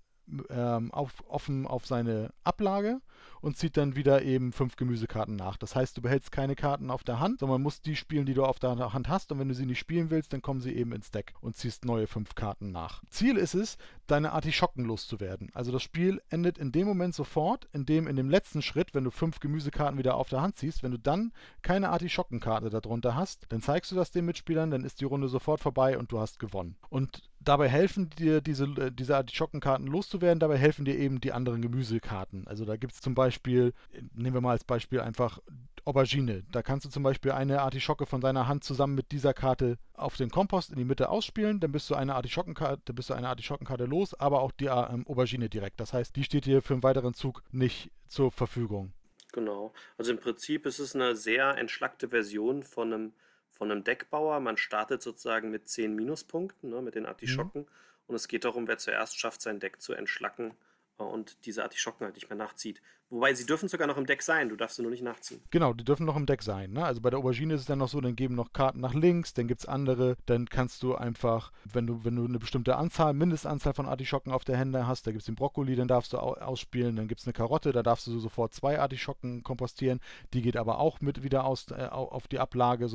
ähm, 0.49 0.93
auf, 0.93 1.25
offen 1.29 1.67
auf 1.67 1.87
seine 1.87 2.33
Ablage 2.45 3.01
und 3.43 3.59
zieht 3.59 3.77
dann 3.77 3.97
wieder 3.97 4.23
eben 4.23 4.53
fünf 4.53 4.77
Gemüsekarten 4.77 5.37
nach. 5.37 5.57
Das 5.59 5.77
heißt, 5.77 5.97
du 5.97 6.01
behältst 6.01 6.33
keine 6.33 6.55
Karten 6.55 6.91
auf 6.91 7.05
der 7.05 7.21
Hand, 7.21 7.41
sondern 7.41 7.61
musst 7.61 7.85
die 7.85 7.97
spielen, 7.97 8.25
die 8.25 8.35
du 8.35 8.45
auf 8.45 8.59
der 8.59 8.93
Hand 8.93 9.09
hast. 9.09 9.33
Und 9.33 9.41
wenn 9.41 9.49
du 9.49 9.55
sie 9.55 9.67
nicht 9.67 9.81
spielen 9.81 10.11
willst, 10.11 10.33
dann 10.33 10.41
kommen 10.41 10.61
sie 10.61 10.73
eben 10.73 10.93
ins 10.93 11.11
Deck 11.11 11.35
und 11.41 11.57
ziehst 11.57 11.85
neue 11.85 12.07
fünf 12.07 12.35
Karten 12.35 12.73
nach. 12.73 13.03
Ziel 13.11 13.37
ist 13.37 13.55
es, 13.55 13.77
deine 14.07 14.33
Artischocken 14.33 14.85
loszuwerden. 14.85 15.51
Also 15.55 15.73
das 15.73 15.83
Spiel 15.83 16.23
endet 16.31 16.59
in 16.59 16.71
dem 16.71 16.87
Moment 16.87 17.15
sofort, 17.15 17.69
in 17.73 17.85
dem 17.85 18.07
in 18.07 18.17
dem 18.17 18.31
letzten 18.31 18.63
Schritt, 18.63 18.95
wenn 18.95 19.05
du 19.05 19.11
fünf 19.11 19.41
Gemüsekarten 19.41 19.99
wieder 19.99 20.17
auf 20.17 20.29
der 20.29 20.41
Hand 20.41 20.57
ziehst, 20.57 20.83
wenn 20.83 20.93
du 20.93 20.99
dann 20.99 21.33
keine 21.63 21.91
Artischockenkarte 21.91 22.71
darunter 22.71 23.17
hast, 23.17 23.47
dann 23.49 23.63
zeigst 23.63 23.91
du 23.91 23.97
das 23.97 24.11
den 24.11 24.25
Mitspielern, 24.25 24.71
dann 24.71 24.85
ist 24.85 25.01
die 25.01 25.05
Runde 25.05 25.29
sofort 25.29 25.61
vorbei 25.61 25.99
und 25.99 26.13
du 26.13 26.21
hast 26.21 26.39
gewonnen. 26.39 26.77
Und 26.91 27.23
dabei 27.41 27.69
helfen 27.69 28.11
dir 28.11 28.41
diese, 28.41 28.65
äh, 28.65 28.91
diese 28.93 29.17
Artischockenkarten 29.17 29.87
loszuwerden, 29.87 30.41
dabei 30.41 30.59
helfen 30.59 30.85
dir 30.85 30.97
eben 30.97 31.21
die 31.21 31.33
anderen 31.33 31.63
Gemüsekarten. 31.63 32.47
Also 32.47 32.65
da 32.65 32.77
gibt 32.77 32.95
es 32.95 33.01
zum 33.01 33.15
Beispiel, 33.15 33.32
nehmen 34.15 34.35
wir 34.35 34.41
mal 34.41 34.53
als 34.53 34.65
Beispiel 34.65 35.01
einfach 35.01 35.41
Aubergine. 35.85 36.45
Da 36.53 36.63
kannst 36.63 36.87
du 36.87 36.91
zum 36.91 37.03
Beispiel 37.03 37.33
eine 37.33 37.61
Artischocke 37.61 38.07
von 38.07 38.21
deiner 38.21 38.47
Hand 38.47 38.65
zusammen 38.65 38.95
mit 38.95 39.11
dieser 39.11 39.35
Karte 39.35 39.79
auf 39.95 40.17
den 40.17 40.31
Kompost 40.31 40.71
in 40.71 40.77
die 40.77 40.85
Mitte 40.85 41.09
ausspielen, 41.09 41.61
dann 41.61 41.73
bist 41.73 41.91
du 41.91 41.95
eine 41.95 42.15
Artischockenkarte, 42.15 42.93
bist 42.93 43.11
du 43.11 43.15
eine 43.15 43.29
Artischockenkarte 43.29 43.85
los, 43.85 44.15
aber 44.15 44.43
auch 44.43 44.53
die 44.53 44.67
ähm, 44.67 45.07
Aubergine 45.07 45.49
direkt. 45.49 45.81
Das 45.81 45.93
heißt, 45.93 46.15
die 46.15 46.25
steht 46.25 46.47
dir 46.47 46.63
für 46.63 46.75
einen 46.75 46.83
weiteren 46.83 47.15
Zug 47.15 47.43
nicht 47.51 47.91
zur 48.07 48.31
Verfügung. 48.31 48.93
Genau. 49.33 49.73
Also 49.97 50.13
im 50.13 50.19
Prinzip 50.19 50.67
ist 50.67 50.79
es 50.79 50.95
eine 50.95 51.17
sehr 51.17 51.57
entschlackte 51.57 52.11
Version 52.11 52.63
von 52.63 52.93
einem 52.93 53.13
von 53.51 53.71
einem 53.71 53.85
Deckbauer. 53.85 54.41
Man 54.41 54.57
startet 54.57 55.03
sozusagen 55.03 55.51
mit 55.51 55.69
10 55.69 55.95
Minuspunkten, 55.95 56.71
ne, 56.71 56.83
mit 56.83 56.95
den 56.95 57.07
Artischocken. 57.07 57.63
Mhm. 57.63 57.69
Und 58.07 58.17
es 58.17 58.27
geht 58.27 58.45
darum, 58.45 58.67
wer 58.67 58.79
zuerst 58.79 59.19
schafft, 59.19 59.41
sein 59.41 59.61
Deck 59.61 59.81
zu 59.81 59.93
entschlacken 59.93 60.55
äh, 60.99 61.03
und 61.03 61.47
diese 61.47 61.63
Artischocken 61.63 62.05
halt 62.05 62.15
nicht 62.15 62.29
mehr 62.29 62.37
nachzieht. 62.37 62.83
Wobei 63.13 63.35
sie 63.35 63.45
dürfen 63.45 63.69
sogar 63.69 63.87
noch 63.87 63.99
im 63.99 64.07
Deck 64.07 64.23
sein, 64.23 64.49
du 64.49 64.57
darfst 64.57 64.77
sie 64.77 64.83
nur 64.83 64.91
nicht 64.91 65.03
nachziehen. 65.03 65.43
Genau, 65.51 65.75
die 65.75 65.85
dürfen 65.85 66.07
noch 66.07 66.17
im 66.17 66.25
Deck 66.25 66.43
sein. 66.43 66.73
Ne? 66.73 66.83
Also 66.83 67.03
bei 67.03 67.11
der 67.11 67.19
Aubergine 67.19 67.53
ist 67.53 67.61
es 67.61 67.67
dann 67.67 67.79
noch 67.79 67.89
so, 67.89 68.01
dann 68.01 68.17
geben 68.17 68.35
noch 68.35 68.55
Karten 68.55 68.81
nach 68.81 68.95
links, 68.95 69.35
dann 69.35 69.49
gibt 69.49 69.61
es 69.61 69.69
andere, 69.69 70.17
dann 70.25 70.47
kannst 70.47 70.83
du 70.83 70.95
einfach, 70.95 71.53
wenn 71.71 71.87
du, 71.87 72.07
wenn 72.07 72.17
du 72.17 72.25
eine 72.25 72.39
bestimmte 72.39 72.77
Anzahl, 72.77 73.13
Mindestanzahl 73.13 73.75
von 73.75 73.85
Artischocken 73.85 74.33
auf 74.33 74.47
der 74.47 74.57
Hände 74.57 74.87
hast, 74.87 75.07
da 75.07 75.11
gibt 75.11 75.21
es 75.21 75.27
den 75.27 75.35
Brokkoli, 75.35 75.77
dann 75.77 75.89
darfst 75.89 76.15
du 76.15 76.17
ausspielen, 76.17 76.97
dann 76.97 77.07
gibt 77.07 77.21
es 77.21 77.27
eine 77.27 77.35
Karotte, 77.35 77.73
da 77.73 77.83
darfst 77.83 78.07
du 78.07 78.19
sofort 78.19 78.55
zwei 78.55 78.81
Artischocken 78.81 79.43
kompostieren, 79.43 80.01
die 80.33 80.41
geht 80.41 80.57
aber 80.57 80.79
auch 80.79 81.03
mit 81.03 81.23
wieder 81.23 81.45
aus, 81.45 81.67
äh, 81.71 81.89
auf 81.91 82.29
die 82.29 82.39
Ablage, 82.39 82.89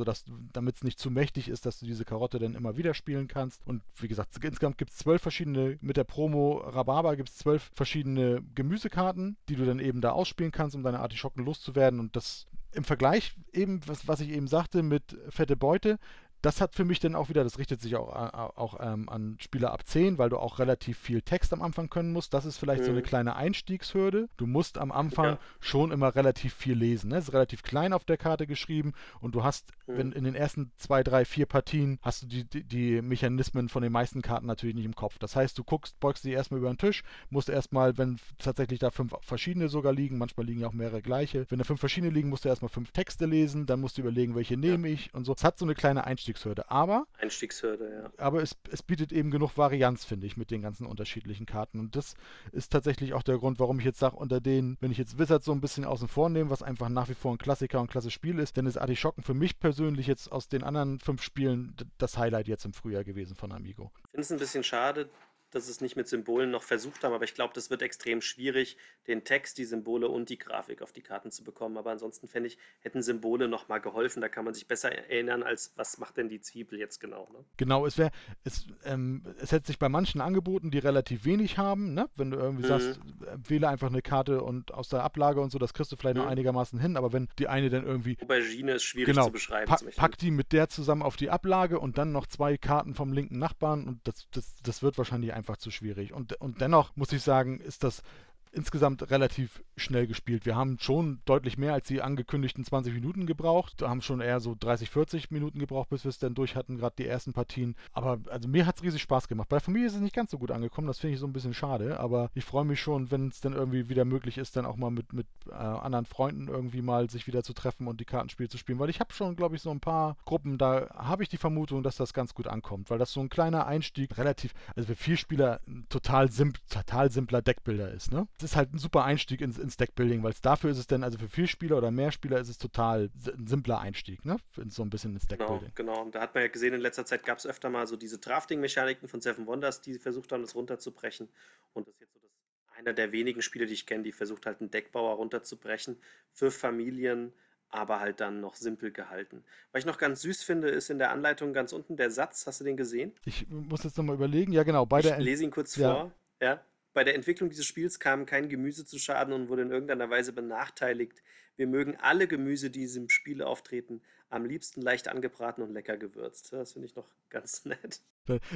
damit 0.51 0.77
es 0.77 0.83
nicht 0.83 0.97
zu 0.97 1.11
mächtig 1.11 1.47
ist, 1.47 1.67
dass 1.67 1.79
du 1.79 1.85
diese 1.85 2.05
Karotte 2.05 2.39
dann 2.39 2.55
immer 2.55 2.75
wieder 2.75 2.95
spielen 2.95 3.27
kannst. 3.27 3.61
Und 3.67 3.83
wie 3.97 4.07
gesagt, 4.07 4.35
insgesamt 4.41 4.79
gibt 4.79 4.89
es 4.89 4.97
zwölf 4.97 5.21
verschiedene, 5.21 5.77
mit 5.81 5.95
der 5.95 6.05
Promo 6.05 6.57
Rhabarber 6.57 7.15
gibt 7.15 7.29
es 7.29 7.37
zwölf 7.37 7.69
verschiedene 7.75 8.41
Gemüsekarten, 8.55 9.37
die 9.47 9.55
du 9.55 9.63
dann 9.63 9.77
eben 9.77 10.01
da 10.01 10.06
da 10.07 10.13
ausspielen 10.13 10.51
kannst, 10.51 10.75
um 10.75 10.83
deine 10.83 10.99
Artischocken 10.99 11.43
loszuwerden. 11.43 11.99
Und 11.99 12.15
das 12.15 12.47
im 12.71 12.83
Vergleich 12.83 13.35
eben, 13.53 13.81
was, 13.87 14.07
was 14.07 14.19
ich 14.19 14.29
eben 14.29 14.47
sagte 14.47 14.83
mit 14.83 15.17
fette 15.29 15.55
Beute, 15.55 15.99
das 16.41 16.61
hat 16.61 16.75
für 16.75 16.85
mich 16.85 16.99
dann 16.99 17.15
auch 17.15 17.29
wieder, 17.29 17.43
das 17.43 17.57
richtet 17.57 17.81
sich 17.81 17.95
auch, 17.95 18.09
auch 18.13 18.77
ähm, 18.79 19.09
an 19.09 19.37
Spieler 19.39 19.71
ab 19.73 19.85
10, 19.85 20.17
weil 20.17 20.29
du 20.29 20.37
auch 20.37 20.59
relativ 20.59 20.97
viel 20.97 21.21
Text 21.21 21.51
am 21.51 21.61
Anfang 21.61 21.89
können 21.89 22.13
musst. 22.13 22.33
Das 22.33 22.45
ist 22.45 22.57
vielleicht 22.57 22.81
mhm. 22.81 22.85
so 22.85 22.91
eine 22.91 23.01
mhm. 23.01 23.05
kleine 23.05 23.35
Einstiegshürde. 23.35 24.29
Du 24.37 24.45
musst 24.45 24.77
am 24.77 24.91
Anfang 24.91 25.25
ja. 25.25 25.39
schon 25.59 25.91
immer 25.91 26.15
relativ 26.15 26.53
viel 26.53 26.75
lesen. 26.77 27.09
Ne? 27.09 27.17
Es 27.17 27.27
ist 27.27 27.33
relativ 27.33 27.63
klein 27.63 27.91
auf 27.91 28.05
der 28.05 28.17
Karte 28.17 28.45
geschrieben 28.45 28.93
und 29.19 29.33
du 29.35 29.43
hast, 29.43 29.71
mhm. 29.87 29.97
wenn 29.97 30.11
in 30.11 30.23
den 30.23 30.35
ersten 30.35 30.71
zwei, 30.77 31.03
drei, 31.03 31.25
vier 31.25 31.47
Partien 31.47 31.99
hast 32.01 32.23
du 32.23 32.27
die, 32.27 32.43
die, 32.45 32.63
die, 32.63 33.01
Mechanismen 33.01 33.69
von 33.69 33.81
den 33.81 33.91
meisten 33.91 34.21
Karten 34.21 34.45
natürlich 34.45 34.75
nicht 34.75 34.85
im 34.85 34.95
Kopf. 34.95 35.17
Das 35.19 35.35
heißt, 35.35 35.57
du 35.57 35.63
guckst, 35.63 35.99
beugst 35.99 36.23
die 36.23 36.31
erstmal 36.31 36.59
über 36.59 36.69
den 36.69 36.77
Tisch, 36.77 37.03
musst 37.29 37.49
erstmal, 37.49 37.97
wenn 37.97 38.19
tatsächlich 38.37 38.79
da 38.79 38.91
fünf 38.91 39.13
verschiedene 39.21 39.69
sogar 39.69 39.93
liegen, 39.93 40.17
manchmal 40.17 40.45
liegen 40.45 40.61
ja 40.61 40.67
auch 40.67 40.73
mehrere 40.73 41.01
gleiche, 41.01 41.45
wenn 41.49 41.57
da 41.57 41.63
fünf 41.63 41.79
verschiedene 41.79 42.11
liegen, 42.11 42.29
musst 42.29 42.45
du 42.45 42.49
erstmal 42.49 42.69
fünf 42.69 42.91
Texte 42.91 43.25
lesen, 43.25 43.65
dann 43.65 43.79
musst 43.79 43.97
du 43.97 44.01
überlegen, 44.01 44.35
welche 44.35 44.55
ja. 44.55 44.59
nehme 44.59 44.89
ich 44.89 45.13
und 45.13 45.25
so. 45.25 45.33
Es 45.33 45.43
hat 45.43 45.57
so 45.57 45.65
eine 45.65 45.75
kleine 45.75 46.05
Einstiegshürde. 46.05 46.26
Aber. 46.69 47.07
Einstiegshürde, 47.19 47.89
ja. 48.03 48.23
Aber 48.23 48.41
es, 48.41 48.55
es 48.71 48.83
bietet 48.83 49.11
eben 49.11 49.31
genug 49.31 49.57
Varianz, 49.57 50.05
finde 50.05 50.27
ich, 50.27 50.37
mit 50.37 50.51
den 50.51 50.61
ganzen 50.61 50.85
unterschiedlichen 50.85 51.45
Karten. 51.45 51.79
Und 51.79 51.95
das 51.95 52.15
ist 52.51 52.71
tatsächlich 52.71 53.13
auch 53.13 53.23
der 53.23 53.37
Grund, 53.37 53.59
warum 53.59 53.79
ich 53.79 53.85
jetzt 53.85 53.99
sage, 53.99 54.15
unter 54.15 54.41
denen, 54.41 54.77
wenn 54.81 54.91
ich 54.91 54.97
jetzt 54.97 55.19
Wizard 55.19 55.43
so 55.43 55.51
ein 55.51 55.61
bisschen 55.61 55.85
außen 55.85 56.07
vor 56.07 56.29
nehme, 56.29 56.49
was 56.49 56.63
einfach 56.63 56.89
nach 56.89 57.09
wie 57.09 57.13
vor 57.13 57.31
ein 57.31 57.37
Klassiker 57.37 57.79
und 57.81 57.89
klasse 57.89 58.11
Spiel 58.11 58.39
ist, 58.39 58.57
dann 58.57 58.65
ist 58.65 58.77
Artischocken 58.77 59.23
für 59.23 59.33
mich 59.33 59.59
persönlich 59.59 60.07
jetzt 60.07 60.31
aus 60.31 60.47
den 60.47 60.63
anderen 60.63 60.99
fünf 60.99 61.21
Spielen 61.21 61.75
das 61.97 62.17
Highlight 62.17 62.47
jetzt 62.47 62.65
im 62.65 62.73
Frühjahr 62.73 63.03
gewesen 63.03 63.35
von 63.35 63.51
Amigo. 63.51 63.91
Ich 63.95 64.11
finde 64.11 64.21
es 64.21 64.31
ein 64.31 64.39
bisschen 64.39 64.63
schade, 64.63 65.09
dass 65.57 65.67
es 65.67 65.81
nicht 65.81 65.95
mit 65.95 66.07
Symbolen 66.07 66.51
noch 66.51 66.63
versucht 66.63 67.03
haben, 67.03 67.13
aber 67.13 67.23
ich 67.23 67.33
glaube, 67.33 67.53
das 67.53 67.69
wird 67.69 67.81
extrem 67.81 68.21
schwierig, 68.21 68.77
den 69.07 69.23
Text, 69.23 69.57
die 69.57 69.65
Symbole 69.65 70.07
und 70.07 70.29
die 70.29 70.37
Grafik 70.37 70.81
auf 70.81 70.91
die 70.91 71.01
Karten 71.01 71.31
zu 71.31 71.43
bekommen. 71.43 71.77
Aber 71.77 71.91
ansonsten 71.91 72.27
fände 72.27 72.47
ich, 72.47 72.57
hätten 72.79 73.01
Symbole 73.01 73.47
noch 73.47 73.67
mal 73.67 73.79
geholfen. 73.79 74.21
Da 74.21 74.29
kann 74.29 74.45
man 74.45 74.53
sich 74.53 74.67
besser 74.67 74.91
erinnern, 74.91 75.43
als 75.43 75.73
was 75.75 75.97
macht 75.97 76.17
denn 76.17 76.29
die 76.29 76.41
Zwiebel 76.41 76.79
jetzt 76.79 76.99
genau. 76.99 77.27
Ne? 77.33 77.43
Genau, 77.57 77.85
es 77.85 77.97
wäre, 77.97 78.11
es, 78.43 78.67
ähm, 78.85 79.23
es 79.39 79.51
hätte 79.51 79.67
sich 79.67 79.79
bei 79.79 79.89
manchen 79.89 80.21
angeboten, 80.21 80.71
die 80.71 80.79
relativ 80.79 81.25
wenig 81.25 81.57
haben, 81.57 81.93
ne? 81.93 82.09
wenn 82.15 82.31
du 82.31 82.37
irgendwie 82.37 82.63
mhm. 82.63 82.67
sagst, 82.67 82.99
wähle 83.47 83.69
einfach 83.69 83.87
eine 83.87 84.01
Karte 84.01 84.43
und 84.43 84.73
aus 84.73 84.89
der 84.89 85.03
Ablage 85.03 85.41
und 85.41 85.51
so, 85.51 85.57
das 85.57 85.73
kriegst 85.73 85.91
du 85.91 85.95
vielleicht 85.95 86.17
mhm. 86.17 86.23
noch 86.23 86.29
einigermaßen 86.29 86.79
hin, 86.79 86.97
aber 86.97 87.13
wenn 87.13 87.29
die 87.39 87.47
eine 87.47 87.69
dann 87.69 87.85
irgendwie. 87.85 88.17
Aubergine 88.21 88.73
ist 88.73 88.83
schwierig 88.83 89.13
genau, 89.13 89.25
zu 89.25 89.31
beschreiben. 89.31 89.67
Pa 89.67 89.77
pack 89.95 90.17
die 90.17 90.31
mit 90.31 90.51
der 90.51 90.69
zusammen 90.69 91.01
auf 91.01 91.15
die 91.15 91.29
Ablage 91.29 91.79
und 91.79 91.97
dann 91.97 92.11
noch 92.11 92.27
zwei 92.27 92.57
Karten 92.57 92.93
vom 92.93 93.13
linken 93.13 93.39
Nachbarn 93.39 93.87
und 93.87 94.07
das, 94.07 94.27
das, 94.31 94.55
das 94.61 94.83
wird 94.83 94.97
wahrscheinlich 94.97 95.33
einfach 95.33 95.46
zu 95.55 95.71
schwierig. 95.71 96.11
Und, 96.11 96.33
und 96.41 96.59
dennoch 96.59 96.95
muss 96.97 97.13
ich 97.13 97.23
sagen, 97.23 97.59
ist 97.61 97.83
das 97.83 98.03
insgesamt 98.51 99.09
relativ 99.11 99.63
schnell 99.75 100.07
gespielt. 100.07 100.45
Wir 100.45 100.55
haben 100.55 100.77
schon 100.79 101.21
deutlich 101.25 101.57
mehr 101.57 101.73
als 101.73 101.87
die 101.87 102.01
angekündigten 102.01 102.63
20 102.63 102.93
Minuten 102.93 103.25
gebraucht. 103.25 103.81
Wir 103.81 103.89
haben 103.89 104.01
schon 104.01 104.21
eher 104.21 104.39
so 104.39 104.55
30, 104.59 104.89
40 104.89 105.31
Minuten 105.31 105.59
gebraucht, 105.59 105.89
bis 105.89 106.03
wir 106.03 106.09
es 106.09 106.19
dann 106.19 106.33
durch 106.33 106.55
hatten, 106.55 106.77
gerade 106.77 106.95
die 106.97 107.05
ersten 107.05 107.33
Partien. 107.33 107.75
Aber 107.93 108.19
also 108.29 108.47
mir 108.47 108.65
hat 108.65 108.77
es 108.77 108.83
riesig 108.83 109.01
Spaß 109.01 109.27
gemacht. 109.27 109.49
Bei 109.49 109.57
der 109.57 109.61
Familie 109.61 109.87
ist 109.87 109.95
es 109.95 110.01
nicht 110.01 110.15
ganz 110.15 110.31
so 110.31 110.37
gut 110.37 110.51
angekommen, 110.51 110.87
das 110.87 110.99
finde 110.99 111.13
ich 111.13 111.19
so 111.19 111.27
ein 111.27 111.33
bisschen 111.33 111.53
schade. 111.53 111.99
Aber 111.99 112.29
ich 112.33 112.45
freue 112.45 112.65
mich 112.65 112.81
schon, 112.81 113.11
wenn 113.11 113.27
es 113.27 113.41
dann 113.41 113.53
irgendwie 113.53 113.89
wieder 113.89 114.05
möglich 114.05 114.37
ist, 114.37 114.55
dann 114.55 114.65
auch 114.65 114.75
mal 114.75 114.91
mit, 114.91 115.13
mit 115.13 115.27
äh, 115.49 115.53
anderen 115.53 116.05
Freunden 116.05 116.47
irgendwie 116.47 116.81
mal 116.81 117.09
sich 117.09 117.27
wieder 117.27 117.43
zu 117.43 117.53
treffen 117.53 117.87
und 117.87 117.99
die 117.99 118.05
Kartenspiele 118.05 118.49
zu 118.49 118.57
spielen. 118.57 118.79
Weil 118.79 118.89
ich 118.89 118.99
habe 118.99 119.13
schon, 119.13 119.35
glaube 119.35 119.55
ich, 119.55 119.61
so 119.61 119.71
ein 119.71 119.79
paar 119.79 120.17
Gruppen, 120.25 120.57
da 120.57 120.89
habe 120.95 121.23
ich 121.23 121.29
die 121.29 121.37
Vermutung, 121.37 121.83
dass 121.83 121.95
das 121.97 122.13
ganz 122.13 122.33
gut 122.33 122.47
ankommt. 122.47 122.89
Weil 122.89 122.97
das 122.99 123.11
so 123.11 123.19
ein 123.19 123.29
kleiner 123.29 123.67
Einstieg 123.67 124.17
relativ, 124.17 124.53
also 124.75 124.87
für 124.87 124.95
vier 124.95 125.17
Spieler 125.17 125.59
total, 125.89 126.31
simp 126.31 126.57
total 126.69 127.11
simpler 127.11 127.41
Deckbilder 127.41 127.91
ist. 127.91 128.11
Ne? 128.11 128.27
Das 128.37 128.51
ist 128.51 128.55
halt 128.55 128.73
ein 128.73 128.77
super 128.77 129.03
Einstieg 129.03 129.41
ins, 129.41 129.57
ins 129.57 129.77
Deckbuilding, 129.77 130.21
weil 130.23 130.31
es 130.31 130.41
dafür 130.41 130.69
ist 130.69 130.77
es 130.77 130.87
dann, 130.87 131.03
also 131.03 131.17
für 131.17 131.27
vier 131.27 131.47
Spieler 131.47 131.77
oder 131.77 131.91
mehr 131.91 132.11
Spieler 132.11 132.39
ist 132.39 132.49
es 132.49 132.57
total 132.57 133.09
ein 133.25 133.47
simpler 133.47 133.79
Einstieg, 133.79 134.25
ne? 134.25 134.37
So 134.67 134.83
ein 134.83 134.89
bisschen 134.89 135.13
ins 135.13 135.27
genau, 135.27 135.37
Deckbuilding. 135.37 135.71
Genau, 135.75 135.93
genau. 135.93 136.05
Und 136.05 136.15
da 136.15 136.21
hat 136.21 136.35
man 136.35 136.43
ja 136.43 136.49
gesehen, 136.49 136.73
in 136.73 136.81
letzter 136.81 137.05
Zeit 137.05 137.25
gab 137.25 137.39
es 137.39 137.47
öfter 137.47 137.69
mal 137.69 137.87
so 137.87 137.95
diese 137.95 138.19
Drafting-Mechaniken 138.19 139.07
von 139.07 139.21
Seven 139.21 139.47
Wonders, 139.47 139.81
die 139.81 139.97
versucht 139.97 140.31
haben, 140.31 140.41
das 140.41 140.55
runterzubrechen. 140.55 141.29
Und 141.73 141.87
das 141.87 141.95
ist 141.95 142.01
jetzt 142.01 142.13
so 142.13 142.19
das, 142.19 142.77
einer 142.77 142.93
der 142.93 143.11
wenigen 143.11 143.41
Spiele, 143.41 143.65
die 143.65 143.73
ich 143.73 143.85
kenne, 143.85 144.03
die 144.03 144.11
versucht 144.11 144.45
halt 144.45 144.61
einen 144.61 144.69
Deckbauer 144.69 145.15
runterzubrechen 145.15 145.97
für 146.31 146.51
Familien 146.51 147.33
aber 147.69 147.99
halt 147.99 148.19
dann 148.19 148.39
noch 148.39 148.55
simpel 148.55 148.91
gehalten. 148.91 149.43
Was 149.71 149.79
ich 149.79 149.85
noch 149.85 149.97
ganz 149.97 150.21
süß 150.21 150.43
finde, 150.43 150.69
ist 150.69 150.89
in 150.89 150.99
der 150.99 151.11
Anleitung 151.11 151.53
ganz 151.53 151.73
unten 151.73 151.97
der 151.97 152.11
Satz. 152.11 152.47
Hast 152.47 152.61
du 152.61 152.63
den 152.63 152.77
gesehen? 152.77 153.13
Ich 153.25 153.47
muss 153.49 153.83
jetzt 153.83 153.97
nochmal 153.97 154.15
überlegen. 154.15 154.51
Ja, 154.53 154.63
genau. 154.63 154.85
Bei 154.85 154.99
ich 154.99 155.17
lese 155.17 155.43
ihn 155.43 155.51
kurz 155.51 155.75
ja. 155.75 155.93
vor. 155.93 156.11
Ja. 156.41 156.63
Bei 156.97 157.03
der 157.03 157.13
Entwicklung 157.13 157.51
dieses 157.51 157.67
Spiels 157.67 157.99
kam 157.99 158.25
kein 158.25 158.49
Gemüse 158.49 158.83
zu 158.83 158.97
Schaden 158.97 159.31
und 159.31 159.49
wurde 159.49 159.61
in 159.61 159.69
irgendeiner 159.69 160.09
Weise 160.09 160.33
benachteiligt. 160.33 161.21
Wir 161.55 161.67
mögen 161.67 161.95
alle 161.97 162.27
Gemüse, 162.27 162.71
die 162.71 162.79
diesem 162.79 163.07
Spiel 163.07 163.43
auftreten, 163.43 164.01
am 164.31 164.45
liebsten 164.45 164.81
leicht 164.81 165.07
angebraten 165.07 165.61
und 165.61 165.71
lecker 165.71 165.95
gewürzt. 165.95 166.53
Das 166.53 166.73
finde 166.73 166.87
ich 166.87 166.95
noch 166.95 167.07
ganz 167.29 167.65
nett. 167.65 168.01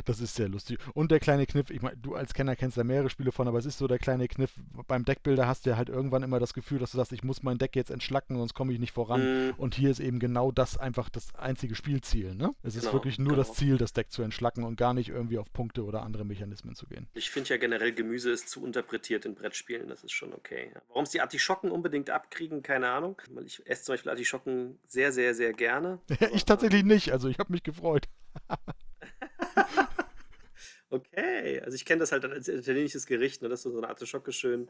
Das 0.05 0.19
ist 0.19 0.35
sehr 0.35 0.49
lustig. 0.49 0.79
Und 0.93 1.11
der 1.11 1.19
kleine 1.19 1.45
Kniff, 1.45 1.69
ich 1.69 1.81
meine, 1.81 1.97
du 1.97 2.15
als 2.15 2.33
Kenner 2.33 2.55
kennst 2.55 2.77
da 2.77 2.83
mehrere 2.83 3.09
Spiele 3.09 3.31
von, 3.31 3.47
aber 3.47 3.59
es 3.59 3.65
ist 3.65 3.77
so 3.77 3.87
der 3.87 3.99
kleine 3.99 4.27
Kniff. 4.27 4.51
Beim 4.87 5.05
Deckbilder 5.05 5.47
hast 5.47 5.65
du 5.65 5.71
ja 5.71 5.77
halt 5.77 5.89
irgendwann 5.89 6.23
immer 6.23 6.39
das 6.39 6.53
Gefühl, 6.53 6.79
dass 6.79 6.91
du 6.91 6.97
sagst, 6.97 7.11
ich 7.11 7.23
muss 7.23 7.43
mein 7.43 7.57
Deck 7.57 7.75
jetzt 7.75 7.91
entschlacken, 7.91 8.37
sonst 8.37 8.53
komme 8.53 8.73
ich 8.73 8.79
nicht 8.79 8.91
voran. 8.91 9.47
Mhm. 9.47 9.53
Und 9.57 9.75
hier 9.75 9.91
ist 9.91 9.99
eben 9.99 10.19
genau 10.19 10.51
das 10.51 10.77
einfach 10.77 11.09
das 11.09 11.33
einzige 11.35 11.75
Spielziel. 11.75 12.35
Ne? 12.35 12.53
Es 12.63 12.73
genau, 12.73 12.87
ist 12.87 12.93
wirklich 12.93 13.19
nur 13.19 13.29
genau. 13.29 13.43
das 13.43 13.53
Ziel, 13.53 13.77
das 13.77 13.93
Deck 13.93 14.11
zu 14.11 14.21
entschlacken 14.21 14.63
und 14.63 14.77
gar 14.77 14.93
nicht 14.93 15.09
irgendwie 15.09 15.37
auf 15.37 15.51
Punkte 15.53 15.83
oder 15.83 16.03
andere 16.03 16.25
Mechanismen 16.25 16.75
zu 16.75 16.85
gehen. 16.87 17.07
Ich 17.13 17.29
finde 17.29 17.49
ja 17.49 17.57
generell, 17.57 17.93
Gemüse 17.93 18.31
ist 18.31 18.49
zu 18.49 18.65
interpretiert 18.65 19.25
in 19.25 19.35
Brettspielen. 19.35 19.87
Das 19.87 20.03
ist 20.03 20.11
schon 20.11 20.33
okay. 20.33 20.71
Warum 20.89 21.03
es 21.03 21.11
die 21.11 21.21
Artischocken 21.21 21.71
unbedingt 21.71 22.09
abkriegen, 22.09 22.61
keine 22.61 22.89
Ahnung. 22.89 23.21
Weil 23.31 23.45
ich 23.45 23.65
esse 23.65 23.83
zum 23.83 23.93
Beispiel 23.93 24.11
Artischocken 24.11 24.77
sehr, 24.87 25.11
sehr, 25.11 25.33
sehr 25.33 25.53
gerne. 25.53 25.99
ich 26.33 26.45
tatsächlich 26.45 26.83
nicht. 26.83 27.11
Also 27.11 27.27
ich 27.29 27.39
habe 27.39 27.51
mich 27.51 27.63
gefreut. 27.63 28.07
Okay, 30.89 31.61
also 31.61 31.75
ich 31.75 31.85
kenne 31.85 32.01
das 32.01 32.11
halt 32.11 32.25
als 32.25 32.49
italienisches 32.49 33.05
Gericht, 33.05 33.41
ne, 33.41 33.47
dass 33.47 33.63
du 33.63 33.71
so 33.71 33.77
eine 33.77 33.87
Artischocke 33.87 34.33
schön 34.33 34.69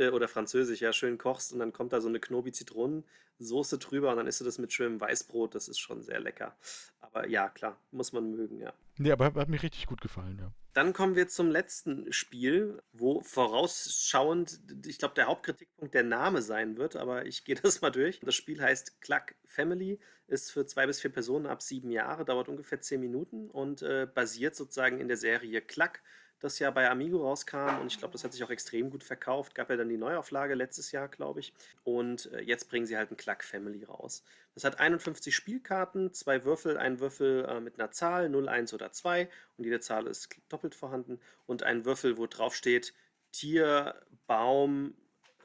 äh, 0.00 0.10
oder 0.10 0.28
französisch, 0.28 0.80
ja, 0.80 0.92
schön 0.92 1.18
kochst 1.18 1.52
und 1.52 1.58
dann 1.58 1.72
kommt 1.72 1.92
da 1.92 2.00
so 2.00 2.08
eine 2.08 2.20
Knobi-Zitronensoße 2.20 3.78
drüber 3.78 4.10
und 4.10 4.16
dann 4.16 4.26
isst 4.26 4.40
du 4.40 4.44
das 4.44 4.58
mit 4.58 4.72
schönem 4.72 5.00
Weißbrot. 5.00 5.54
Das 5.54 5.68
ist 5.68 5.78
schon 5.78 6.02
sehr 6.02 6.20
lecker. 6.20 6.56
Aber 7.00 7.28
ja, 7.28 7.48
klar, 7.48 7.78
muss 7.90 8.12
man 8.12 8.30
mögen, 8.30 8.60
ja. 8.60 8.72
Nee, 8.98 9.12
aber 9.12 9.26
hat, 9.26 9.34
hat 9.34 9.48
mir 9.48 9.62
richtig 9.62 9.86
gut 9.86 10.00
gefallen, 10.00 10.38
ja. 10.38 10.52
Dann 10.72 10.92
kommen 10.92 11.16
wir 11.16 11.26
zum 11.26 11.50
letzten 11.50 12.12
Spiel, 12.12 12.80
wo 12.92 13.20
vorausschauend, 13.22 14.60
ich 14.86 14.98
glaube, 14.98 15.14
der 15.14 15.26
Hauptkritikpunkt 15.26 15.94
der 15.94 16.04
Name 16.04 16.42
sein 16.42 16.76
wird, 16.76 16.96
aber 16.96 17.26
ich 17.26 17.44
gehe 17.44 17.56
das 17.56 17.80
mal 17.80 17.90
durch. 17.90 18.20
Das 18.20 18.34
Spiel 18.34 18.62
heißt 18.62 19.00
Cluck 19.00 19.34
Family, 19.46 19.98
ist 20.28 20.52
für 20.52 20.64
zwei 20.66 20.86
bis 20.86 21.00
vier 21.00 21.10
Personen 21.10 21.46
ab 21.46 21.60
sieben 21.60 21.90
Jahre, 21.90 22.24
dauert 22.24 22.48
ungefähr 22.48 22.80
zehn 22.80 23.00
Minuten 23.00 23.50
und 23.50 23.82
äh, 23.82 24.06
basiert 24.12 24.54
sozusagen 24.54 25.00
in 25.00 25.08
der 25.08 25.16
Serie 25.16 25.60
Cluck 25.60 26.00
das 26.40 26.58
ja 26.58 26.70
bei 26.70 26.88
Amigo 26.90 27.22
rauskam 27.22 27.80
und 27.80 27.86
ich 27.92 27.98
glaube, 27.98 28.12
das 28.12 28.24
hat 28.24 28.32
sich 28.32 28.42
auch 28.42 28.50
extrem 28.50 28.90
gut 28.90 29.04
verkauft. 29.04 29.54
Gab 29.54 29.70
ja 29.70 29.76
dann 29.76 29.88
die 29.88 29.96
Neuauflage 29.96 30.54
letztes 30.54 30.92
Jahr, 30.92 31.08
glaube 31.08 31.40
ich. 31.40 31.52
Und 31.84 32.30
äh, 32.32 32.40
jetzt 32.40 32.68
bringen 32.68 32.86
sie 32.86 32.96
halt 32.96 33.10
ein 33.10 33.16
Cluck 33.16 33.44
Family 33.44 33.84
raus. 33.84 34.24
Das 34.54 34.64
hat 34.64 34.80
51 34.80 35.34
Spielkarten, 35.34 36.12
zwei 36.12 36.44
Würfel, 36.44 36.76
ein 36.76 37.00
Würfel 37.00 37.44
äh, 37.44 37.60
mit 37.60 37.78
einer 37.78 37.90
Zahl, 37.92 38.28
0, 38.28 38.48
1 38.48 38.74
oder 38.74 38.92
2 38.92 39.28
und 39.56 39.64
jede 39.64 39.80
Zahl 39.80 40.06
ist 40.06 40.28
doppelt 40.48 40.74
vorhanden 40.74 41.20
und 41.46 41.62
ein 41.62 41.84
Würfel, 41.84 42.18
wo 42.18 42.26
drauf 42.26 42.54
steht 42.54 42.94
Tier, 43.32 43.94
Baum, 44.26 44.94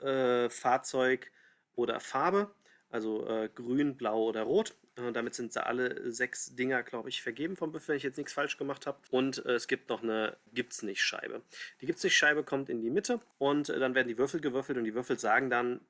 äh, 0.01 0.49
Fahrzeug 0.49 1.31
oder 1.75 1.99
Farbe 1.99 2.51
also 2.95 3.27
äh, 3.27 3.49
grün, 3.53 3.97
blau 3.97 4.23
oder 4.23 4.43
rot. 4.43 4.73
Äh, 4.97 5.11
damit 5.11 5.35
sind 5.35 5.55
alle 5.57 6.11
sechs 6.11 6.55
Dinger, 6.55 6.83
glaube 6.83 7.09
ich, 7.09 7.21
vergeben 7.21 7.55
vom 7.55 7.71
Büffel, 7.71 7.89
wenn 7.89 7.97
ich 7.97 8.03
jetzt 8.03 8.17
nichts 8.17 8.33
falsch 8.33 8.57
gemacht 8.57 8.87
habe. 8.87 8.97
Und 9.11 9.45
äh, 9.45 9.53
es 9.53 9.67
gibt 9.67 9.89
noch 9.89 10.03
eine 10.03 10.37
Gibt's 10.53 10.83
nicht 10.83 11.01
Scheibe. 11.01 11.41
Die 11.81 11.85
Gibt's 11.85 12.03
nicht 12.03 12.15
Scheibe 12.15 12.43
kommt 12.43 12.69
in 12.69 12.81
die 12.81 12.89
Mitte 12.89 13.19
und 13.37 13.69
äh, 13.69 13.79
dann 13.79 13.95
werden 13.95 14.07
die 14.07 14.17
Würfel 14.17 14.41
gewürfelt 14.41 14.77
und 14.77 14.83
die 14.83 14.95
Würfel 14.95 15.19
sagen 15.19 15.49
dann, 15.49 15.81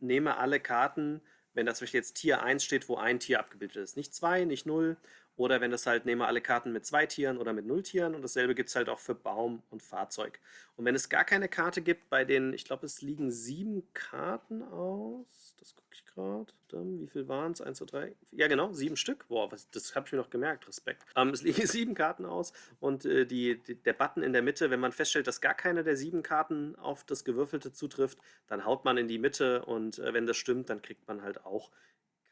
nehme 0.00 0.36
alle 0.36 0.60
Karten, 0.60 1.20
wenn 1.54 1.66
da 1.66 1.74
zum 1.74 1.84
Beispiel 1.84 1.98
jetzt 1.98 2.14
Tier 2.14 2.42
1 2.42 2.64
steht, 2.64 2.88
wo 2.88 2.96
ein 2.96 3.18
Tier 3.18 3.40
abgebildet 3.40 3.76
ist. 3.76 3.96
Nicht 3.96 4.14
2, 4.14 4.44
nicht 4.44 4.66
0 4.66 4.96
oder 5.38 5.60
wenn 5.60 5.70
das 5.70 5.86
halt, 5.86 6.04
nehme 6.04 6.26
alle 6.26 6.40
Karten 6.40 6.72
mit 6.72 6.84
zwei 6.84 7.06
Tieren 7.06 7.38
oder 7.38 7.52
mit 7.52 7.64
null 7.64 7.84
Tieren. 7.84 8.16
Und 8.16 8.22
dasselbe 8.22 8.56
gibt 8.56 8.70
es 8.70 8.76
halt 8.76 8.88
auch 8.88 8.98
für 8.98 9.14
Baum 9.14 9.62
und 9.70 9.84
Fahrzeug. 9.84 10.40
Und 10.76 10.84
wenn 10.84 10.96
es 10.96 11.08
gar 11.08 11.24
keine 11.24 11.48
Karte 11.48 11.80
gibt, 11.80 12.10
bei 12.10 12.24
den, 12.24 12.52
ich 12.52 12.64
glaube, 12.64 12.84
es 12.86 13.02
liegen 13.02 13.30
sieben 13.30 13.84
Karten 13.94 14.62
aus. 14.64 15.54
Das 15.60 15.76
gucke 15.76 15.88
ich 15.92 16.04
gerade. 16.04 16.52
Wie 16.72 17.06
viel 17.06 17.28
waren 17.28 17.52
es? 17.52 17.60
Eins, 17.60 17.78
zwei, 17.78 17.86
drei. 17.86 18.16
Ja, 18.32 18.48
genau, 18.48 18.72
sieben 18.72 18.96
Stück. 18.96 19.28
Boah, 19.28 19.50
was, 19.52 19.70
das 19.70 19.94
habe 19.94 20.06
ich 20.06 20.12
mir 20.12 20.18
noch 20.18 20.30
gemerkt. 20.30 20.66
Respekt. 20.66 21.04
Ähm, 21.14 21.28
es 21.28 21.42
liegen 21.42 21.66
sieben 21.68 21.94
Karten 21.94 22.26
aus. 22.26 22.52
Und 22.80 23.04
äh, 23.04 23.24
die, 23.24 23.62
die, 23.62 23.76
der 23.76 23.92
Button 23.92 24.24
in 24.24 24.32
der 24.32 24.42
Mitte, 24.42 24.70
wenn 24.70 24.80
man 24.80 24.90
feststellt, 24.90 25.28
dass 25.28 25.40
gar 25.40 25.54
keine 25.54 25.84
der 25.84 25.96
sieben 25.96 26.24
Karten 26.24 26.74
auf 26.76 27.04
das 27.04 27.22
Gewürfelte 27.22 27.72
zutrifft, 27.72 28.18
dann 28.48 28.64
haut 28.64 28.84
man 28.84 28.98
in 28.98 29.06
die 29.06 29.18
Mitte. 29.18 29.64
Und 29.64 30.00
äh, 30.00 30.12
wenn 30.12 30.26
das 30.26 30.36
stimmt, 30.36 30.68
dann 30.68 30.82
kriegt 30.82 31.06
man 31.06 31.22
halt 31.22 31.44
auch 31.46 31.70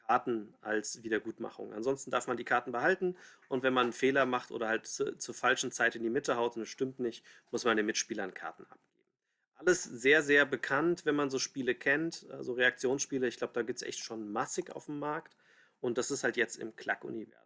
Karten 0.06 0.54
als 0.60 1.02
Wiedergutmachung. 1.02 1.72
Ansonsten 1.72 2.10
darf 2.10 2.26
man 2.26 2.36
die 2.36 2.44
Karten 2.44 2.72
behalten 2.72 3.16
und 3.48 3.62
wenn 3.62 3.74
man 3.74 3.86
einen 3.86 3.92
Fehler 3.92 4.26
macht 4.26 4.50
oder 4.50 4.68
halt 4.68 4.86
zu, 4.86 5.16
zur 5.18 5.34
falschen 5.34 5.72
Zeit 5.72 5.96
in 5.96 6.02
die 6.02 6.10
Mitte 6.10 6.36
haut 6.36 6.56
und 6.56 6.62
es 6.62 6.68
stimmt 6.68 7.00
nicht, 7.00 7.24
muss 7.50 7.64
man 7.64 7.76
den 7.76 7.86
Mitspielern 7.86 8.32
Karten 8.32 8.64
abgeben. 8.64 8.82
Alles 9.56 9.82
sehr, 9.82 10.22
sehr 10.22 10.44
bekannt, 10.44 11.06
wenn 11.06 11.16
man 11.16 11.30
so 11.30 11.38
Spiele 11.38 11.74
kennt, 11.74 12.26
also 12.30 12.52
Reaktionsspiele. 12.52 13.26
Ich 13.26 13.38
glaube, 13.38 13.54
da 13.54 13.62
gibt 13.62 13.78
es 13.78 13.86
echt 13.86 14.00
schon 14.00 14.30
massig 14.30 14.70
auf 14.70 14.86
dem 14.86 14.98
Markt 14.98 15.36
und 15.80 15.98
das 15.98 16.10
ist 16.10 16.24
halt 16.24 16.36
jetzt 16.36 16.56
im 16.56 16.76
Klack-Universum. 16.76 17.45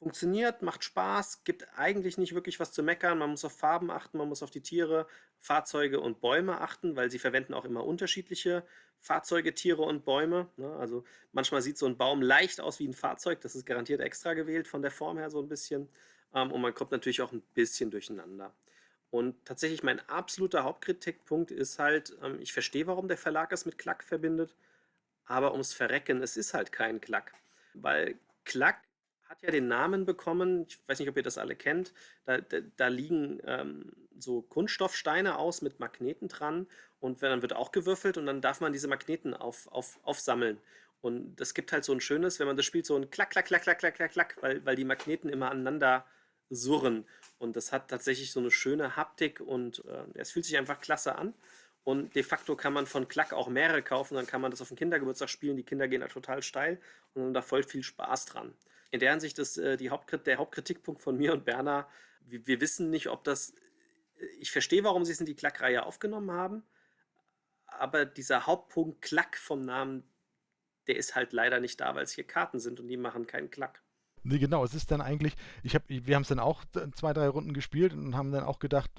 Funktioniert, 0.00 0.62
macht 0.62 0.82
Spaß, 0.82 1.44
gibt 1.44 1.66
eigentlich 1.76 2.16
nicht 2.16 2.34
wirklich 2.34 2.58
was 2.58 2.72
zu 2.72 2.82
meckern. 2.82 3.18
Man 3.18 3.28
muss 3.28 3.44
auf 3.44 3.56
Farben 3.56 3.90
achten, 3.90 4.16
man 4.16 4.30
muss 4.30 4.42
auf 4.42 4.50
die 4.50 4.62
Tiere, 4.62 5.06
Fahrzeuge 5.38 6.00
und 6.00 6.22
Bäume 6.22 6.62
achten, 6.62 6.96
weil 6.96 7.10
sie 7.10 7.18
verwenden 7.18 7.52
auch 7.52 7.66
immer 7.66 7.84
unterschiedliche 7.84 8.64
Fahrzeuge, 8.98 9.54
Tiere 9.54 9.82
und 9.82 10.06
Bäume. 10.06 10.48
Ne? 10.56 10.74
Also 10.76 11.04
manchmal 11.32 11.60
sieht 11.60 11.76
so 11.76 11.84
ein 11.84 11.98
Baum 11.98 12.22
leicht 12.22 12.62
aus 12.62 12.78
wie 12.78 12.88
ein 12.88 12.94
Fahrzeug, 12.94 13.42
das 13.42 13.54
ist 13.54 13.66
garantiert 13.66 14.00
extra 14.00 14.32
gewählt 14.32 14.68
von 14.68 14.80
der 14.80 14.90
Form 14.90 15.18
her 15.18 15.30
so 15.30 15.38
ein 15.38 15.48
bisschen. 15.48 15.90
Ähm, 16.34 16.50
und 16.50 16.62
man 16.62 16.74
kommt 16.74 16.92
natürlich 16.92 17.20
auch 17.20 17.32
ein 17.32 17.42
bisschen 17.52 17.90
durcheinander. 17.90 18.54
Und 19.10 19.44
tatsächlich 19.44 19.82
mein 19.82 20.00
absoluter 20.08 20.64
Hauptkritikpunkt 20.64 21.50
ist 21.50 21.78
halt, 21.78 22.16
ähm, 22.22 22.40
ich 22.40 22.54
verstehe, 22.54 22.86
warum 22.86 23.06
der 23.06 23.18
Verlag 23.18 23.52
es 23.52 23.66
mit 23.66 23.76
Klack 23.76 24.02
verbindet, 24.02 24.54
aber 25.26 25.52
ums 25.52 25.74
Verrecken, 25.74 26.22
es 26.22 26.38
ist 26.38 26.54
halt 26.54 26.72
kein 26.72 27.02
Klack. 27.02 27.34
Weil 27.74 28.18
Klack 28.44 28.82
hat 29.30 29.42
ja 29.42 29.50
den 29.52 29.68
Namen 29.68 30.04
bekommen, 30.04 30.66
ich 30.68 30.78
weiß 30.88 30.98
nicht, 30.98 31.08
ob 31.08 31.16
ihr 31.16 31.22
das 31.22 31.38
alle 31.38 31.54
kennt, 31.54 31.94
da, 32.24 32.38
da, 32.76 32.88
liegen 32.88 33.40
ähm, 33.46 33.92
so 34.18 34.42
Kunststoffsteine 34.42 35.38
aus 35.38 35.62
mit 35.62 35.78
Magneten 35.78 36.26
dran 36.26 36.66
und 36.98 37.22
dann 37.22 37.40
wird 37.40 37.54
auch 37.54 37.70
gewürfelt 37.70 38.18
und 38.18 38.26
dann 38.26 38.40
darf 38.40 38.60
man 38.60 38.72
diese 38.72 38.88
Magneten 38.88 39.32
auf, 39.32 39.68
auf, 39.68 40.00
aufsammeln. 40.02 40.58
Und 41.00 41.36
das 41.36 41.54
gibt 41.54 41.72
halt 41.72 41.84
so 41.84 41.92
ein 41.92 42.00
schönes, 42.00 42.40
wenn 42.40 42.48
man 42.48 42.56
das 42.56 42.66
spielt, 42.66 42.86
so 42.86 42.96
ein 42.96 43.08
Klack, 43.08 43.30
Klack, 43.30 43.46
Klack, 43.46 43.62
Klack, 43.62 43.78
Klack, 43.78 43.94
Klack, 43.94 44.10
Klack, 44.10 44.36
weil, 44.40 44.66
weil 44.66 44.74
die 44.74 44.84
Magneten 44.84 45.30
immer 45.30 45.50
aneinander 45.50 46.04
surren. 46.50 47.06
Und 47.38 47.54
das 47.54 47.70
hat 47.70 47.88
tatsächlich 47.88 48.32
so 48.32 48.40
eine 48.40 48.50
schöne 48.50 48.96
Haptik 48.96 49.40
und 49.40 49.84
äh, 49.86 50.02
es 50.14 50.32
fühlt 50.32 50.44
sich 50.44 50.58
einfach 50.58 50.80
klasse 50.80 51.14
an. 51.14 51.34
Und 51.84 52.14
de 52.16 52.24
facto 52.24 52.56
kann 52.56 52.72
man 52.72 52.86
von 52.86 53.08
Klack 53.08 53.32
auch 53.32 53.48
mehrere 53.48 53.82
kaufen, 53.82 54.16
dann 54.16 54.26
kann 54.26 54.40
man 54.40 54.50
das 54.50 54.60
auf 54.60 54.68
dem 54.68 54.76
Kindergeburtstag 54.76 55.30
spielen. 55.30 55.56
Die 55.56 55.62
Kinder 55.62 55.86
gehen 55.86 56.00
da 56.00 56.08
total 56.08 56.42
steil 56.42 56.80
und 57.14 57.22
haben 57.22 57.32
da 57.32 57.42
voll 57.42 57.62
viel 57.62 57.84
Spaß 57.84 58.26
dran. 58.26 58.52
In 58.90 59.00
der 59.00 59.10
Hinsicht 59.10 59.38
ist 59.38 59.56
äh, 59.56 59.76
die 59.76 59.90
Hauptkrit 59.90 60.26
der 60.26 60.38
Hauptkritikpunkt 60.38 61.00
von 61.00 61.16
mir 61.16 61.32
und 61.32 61.44
Berner, 61.44 61.88
wir, 62.20 62.46
wir, 62.46 62.60
wissen 62.60 62.90
nicht, 62.90 63.08
ob 63.08 63.24
das. 63.24 63.54
Äh, 64.16 64.26
ich 64.38 64.50
verstehe, 64.50 64.84
warum 64.84 65.04
sie 65.04 65.12
es 65.12 65.20
in 65.20 65.26
die 65.26 65.36
Klack-Reihe 65.36 65.84
aufgenommen 65.84 66.32
haben, 66.32 66.64
aber 67.66 68.04
dieser 68.04 68.46
Hauptpunkt 68.46 69.02
Klack 69.02 69.36
vom 69.36 69.62
Namen, 69.62 70.04
der 70.86 70.96
ist 70.96 71.14
halt 71.14 71.32
leider 71.32 71.60
nicht 71.60 71.80
da, 71.80 71.94
weil 71.94 72.04
es 72.04 72.12
hier 72.12 72.26
Karten 72.26 72.58
sind 72.58 72.80
und 72.80 72.88
die 72.88 72.96
machen 72.96 73.26
keinen 73.26 73.50
Klack. 73.50 73.82
Nee, 74.22 74.38
genau, 74.38 74.64
es 74.64 74.74
ist 74.74 74.90
dann 74.90 75.00
eigentlich, 75.00 75.34
ich 75.62 75.74
hab, 75.74 75.82
wir 75.88 76.14
haben 76.14 76.22
es 76.22 76.28
dann 76.28 76.40
auch 76.40 76.64
zwei, 76.94 77.12
drei 77.12 77.28
Runden 77.28 77.52
gespielt 77.52 77.92
und 77.92 78.16
haben 78.16 78.32
dann 78.32 78.44
auch 78.44 78.58
gedacht, 78.58 78.90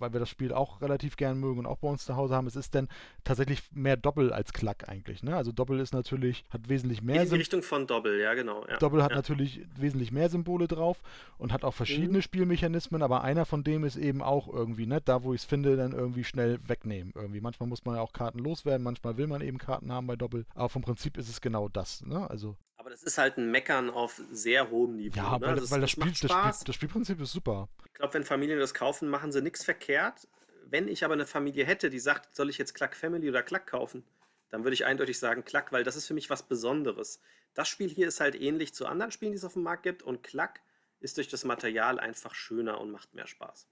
weil 0.00 0.12
wir 0.12 0.20
das 0.20 0.28
Spiel 0.28 0.52
auch 0.52 0.80
relativ 0.80 1.16
gern 1.16 1.38
mögen 1.38 1.60
und 1.60 1.66
auch 1.66 1.78
bei 1.78 1.88
uns 1.88 2.04
zu 2.04 2.16
Hause 2.16 2.34
haben, 2.34 2.46
es 2.46 2.56
ist 2.56 2.74
dann 2.74 2.88
tatsächlich 3.24 3.62
mehr 3.72 3.96
Doppel 3.96 4.32
als 4.32 4.52
Klack 4.52 4.88
eigentlich. 4.88 5.22
Ne? 5.22 5.36
Also 5.36 5.52
Doppel 5.52 5.78
ist 5.80 5.92
natürlich, 5.92 6.44
hat 6.50 6.68
wesentlich 6.68 7.02
mehr. 7.02 7.22
In 7.22 7.28
die 7.28 7.36
Richtung 7.36 7.62
von 7.62 7.86
Doppel, 7.86 8.20
ja, 8.20 8.34
genau. 8.34 8.64
Ja. 8.68 8.78
Doppel 8.78 9.02
hat 9.02 9.10
ja. 9.10 9.16
natürlich 9.16 9.62
wesentlich 9.76 10.10
mehr 10.12 10.28
Symbole 10.28 10.66
drauf 10.66 11.02
und 11.38 11.52
hat 11.52 11.64
auch 11.64 11.74
verschiedene 11.74 12.18
mhm. 12.18 12.22
Spielmechanismen, 12.22 13.02
aber 13.02 13.22
einer 13.22 13.44
von 13.44 13.62
dem 13.62 13.84
ist 13.84 13.96
eben 13.96 14.22
auch 14.22 14.48
irgendwie, 14.48 14.86
ne, 14.86 15.00
da 15.00 15.22
wo 15.22 15.34
ich 15.34 15.42
es 15.42 15.46
finde, 15.46 15.76
dann 15.76 15.92
irgendwie 15.92 16.24
schnell 16.24 16.58
wegnehmen. 16.66 17.12
Irgendwie. 17.14 17.40
Manchmal 17.40 17.68
muss 17.68 17.84
man 17.84 17.96
ja 17.96 18.00
auch 18.00 18.12
Karten 18.12 18.38
loswerden, 18.38 18.82
manchmal 18.82 19.16
will 19.16 19.26
man 19.26 19.42
eben 19.42 19.58
Karten 19.58 19.92
haben 19.92 20.06
bei 20.06 20.16
Doppel, 20.16 20.46
aber 20.54 20.68
vom 20.68 20.82
Prinzip 20.82 21.16
ist 21.18 21.28
es 21.28 21.40
genau 21.40 21.68
das. 21.68 22.04
Ne? 22.04 22.28
Also 22.28 22.56
aber 22.90 22.96
das 22.96 23.04
ist 23.04 23.18
halt 23.18 23.38
ein 23.38 23.52
Meckern 23.52 23.88
auf 23.88 24.20
sehr 24.32 24.68
hohem 24.68 24.96
Niveau. 24.96 25.16
Ja, 25.16 25.38
ne? 25.38 25.46
weil, 25.46 25.54
das, 25.54 25.70
weil 25.70 25.80
das, 25.80 25.92
Spiel, 25.92 26.10
das, 26.10 26.18
Spiel, 26.18 26.64
das, 26.66 26.74
Spielprinzip 26.74 27.20
ist 27.20 27.30
super. 27.30 27.68
Ich 27.86 27.94
glaube, 27.94 28.14
wenn 28.14 28.24
Familien 28.24 28.58
das 28.58 28.74
kaufen, 28.74 29.08
machen 29.08 29.30
sie 29.30 29.40
nichts 29.40 29.64
verkehrt. 29.64 30.26
Wenn 30.66 30.88
ich 30.88 31.04
aber 31.04 31.14
eine 31.14 31.26
Familie 31.26 31.64
hätte, 31.64 31.88
die 31.88 32.00
sagt, 32.00 32.34
soll 32.34 32.50
ich 32.50 32.58
jetzt 32.58 32.74
Klack 32.74 32.96
Family 32.96 33.28
oder 33.28 33.44
Klack 33.44 33.68
kaufen, 33.68 34.02
dann 34.48 34.64
würde 34.64 34.74
ich 34.74 34.86
eindeutig 34.86 35.20
sagen 35.20 35.44
Klack, 35.44 35.70
weil 35.70 35.84
das 35.84 35.94
ist 35.94 36.08
für 36.08 36.14
mich 36.14 36.30
was 36.30 36.42
Besonderes. 36.42 37.20
Das 37.54 37.68
Spiel 37.68 37.88
hier 37.88 38.08
ist 38.08 38.18
halt 38.18 38.34
ähnlich 38.34 38.74
zu 38.74 38.86
anderen 38.86 39.12
Spielen, 39.12 39.32
die 39.32 39.38
es 39.38 39.44
auf 39.44 39.52
dem 39.52 39.62
Markt 39.62 39.84
gibt 39.84 40.02
und 40.02 40.24
Klack 40.24 40.60
ist 40.98 41.16
durch 41.16 41.28
das 41.28 41.44
Material 41.44 42.00
einfach 42.00 42.34
schöner 42.34 42.80
und 42.80 42.90
macht 42.90 43.14
mehr 43.14 43.28
Spaß. 43.28 43.68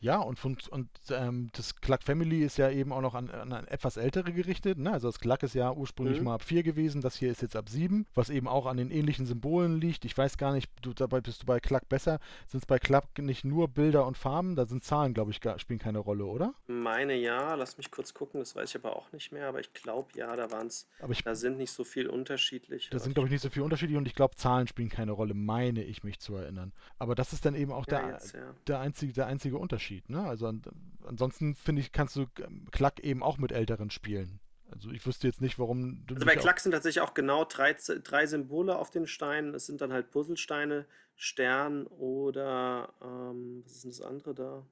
Ja, 0.00 0.18
und, 0.18 0.38
von, 0.38 0.56
und 0.70 0.88
ähm, 1.10 1.50
das 1.54 1.80
Cluck 1.80 2.02
Family 2.04 2.44
ist 2.44 2.56
ja 2.56 2.70
eben 2.70 2.92
auch 2.92 3.00
noch 3.00 3.14
an, 3.14 3.30
an 3.30 3.66
etwas 3.66 3.96
ältere 3.96 4.32
gerichtet. 4.32 4.78
Ne? 4.78 4.92
Also 4.92 5.08
das 5.08 5.18
Cluck 5.18 5.42
ist 5.42 5.54
ja 5.54 5.72
ursprünglich 5.72 6.18
mhm. 6.18 6.26
mal 6.26 6.34
ab 6.34 6.44
4 6.44 6.62
gewesen, 6.62 7.00
das 7.00 7.16
hier 7.16 7.30
ist 7.30 7.42
jetzt 7.42 7.56
ab 7.56 7.68
7, 7.68 8.06
was 8.14 8.30
eben 8.30 8.46
auch 8.46 8.66
an 8.66 8.76
den 8.76 8.90
ähnlichen 8.90 9.26
Symbolen 9.26 9.80
liegt. 9.80 10.04
Ich 10.04 10.16
weiß 10.16 10.38
gar 10.38 10.52
nicht, 10.52 10.70
du, 10.82 10.92
dabei 10.92 11.20
bist 11.20 11.42
du 11.42 11.46
bei 11.46 11.58
Cluck 11.58 11.88
besser. 11.88 12.20
Sind 12.46 12.60
es 12.60 12.66
bei 12.66 12.78
Cluck 12.78 13.18
nicht 13.18 13.44
nur 13.44 13.68
Bilder 13.68 14.06
und 14.06 14.16
Farben? 14.16 14.54
Da 14.54 14.66
sind 14.66 14.84
Zahlen, 14.84 15.14
glaube 15.14 15.32
ich, 15.32 15.40
gar, 15.40 15.58
spielen 15.58 15.80
keine 15.80 15.98
Rolle, 15.98 16.26
oder? 16.26 16.54
Meine 16.68 17.16
ja, 17.16 17.54
lass 17.54 17.76
mich 17.76 17.90
kurz 17.90 18.14
gucken, 18.14 18.38
das 18.40 18.54
weiß 18.54 18.70
ich 18.70 18.76
aber 18.76 18.94
auch 18.94 19.10
nicht 19.12 19.32
mehr, 19.32 19.48
aber 19.48 19.58
ich 19.58 19.72
glaube 19.72 20.10
ja, 20.14 20.34
da 20.36 20.50
waren 20.52 20.68
es, 20.68 20.88
da 21.24 21.34
sind 21.34 21.58
nicht 21.58 21.72
so 21.72 21.82
viel 21.82 22.08
unterschiedlich. 22.08 22.88
Da 22.90 23.00
sind, 23.00 23.14
glaube 23.14 23.26
ich, 23.26 23.32
nicht 23.32 23.42
so 23.42 23.50
viel 23.50 23.62
unterschiedlich 23.62 23.98
und 23.98 24.06
ich 24.06 24.14
glaube, 24.14 24.36
Zahlen 24.36 24.68
spielen 24.68 24.90
keine 24.90 25.12
Rolle, 25.12 25.34
meine 25.34 25.82
ich 25.82 26.04
mich 26.04 26.20
zu 26.20 26.36
erinnern. 26.36 26.72
Aber 26.98 27.16
das 27.16 27.32
ist 27.32 27.44
dann 27.44 27.56
eben 27.56 27.72
auch 27.72 27.86
ja, 27.88 28.00
der, 28.00 28.10
jetzt, 28.12 28.34
ja. 28.34 28.54
der, 28.68 28.78
einzige, 28.78 29.12
der 29.12 29.26
einzige 29.26 29.58
Unterschied. 29.58 29.87
Unterschied. 29.88 30.08
Ne? 30.10 30.22
Also 30.22 30.46
an, 30.46 30.62
ansonsten 31.06 31.54
finde 31.54 31.80
ich, 31.80 31.92
kannst 31.92 32.16
du 32.16 32.26
Klack 32.70 33.00
eben 33.00 33.22
auch 33.22 33.38
mit 33.38 33.52
Älteren 33.52 33.90
spielen. 33.90 34.40
Also 34.70 34.90
ich 34.90 35.06
wüsste 35.06 35.26
jetzt 35.26 35.40
nicht, 35.40 35.58
warum 35.58 36.04
du. 36.06 36.14
Also 36.14 36.26
bei 36.26 36.36
Klack 36.36 36.60
sind 36.60 36.72
tatsächlich 36.72 37.02
auch 37.02 37.14
genau 37.14 37.44
drei, 37.44 37.72
drei 37.72 38.26
Symbole 38.26 38.76
auf 38.76 38.90
den 38.90 39.06
Steinen. 39.06 39.54
Es 39.54 39.66
sind 39.66 39.80
dann 39.80 39.92
halt 39.92 40.10
Puzzlesteine, 40.10 40.86
Stern 41.16 41.86
oder 41.86 42.92
ähm, 43.02 43.62
was 43.64 43.72
ist 43.72 43.84
denn 43.84 43.90
das 43.90 44.00
andere 44.02 44.34
da? 44.34 44.66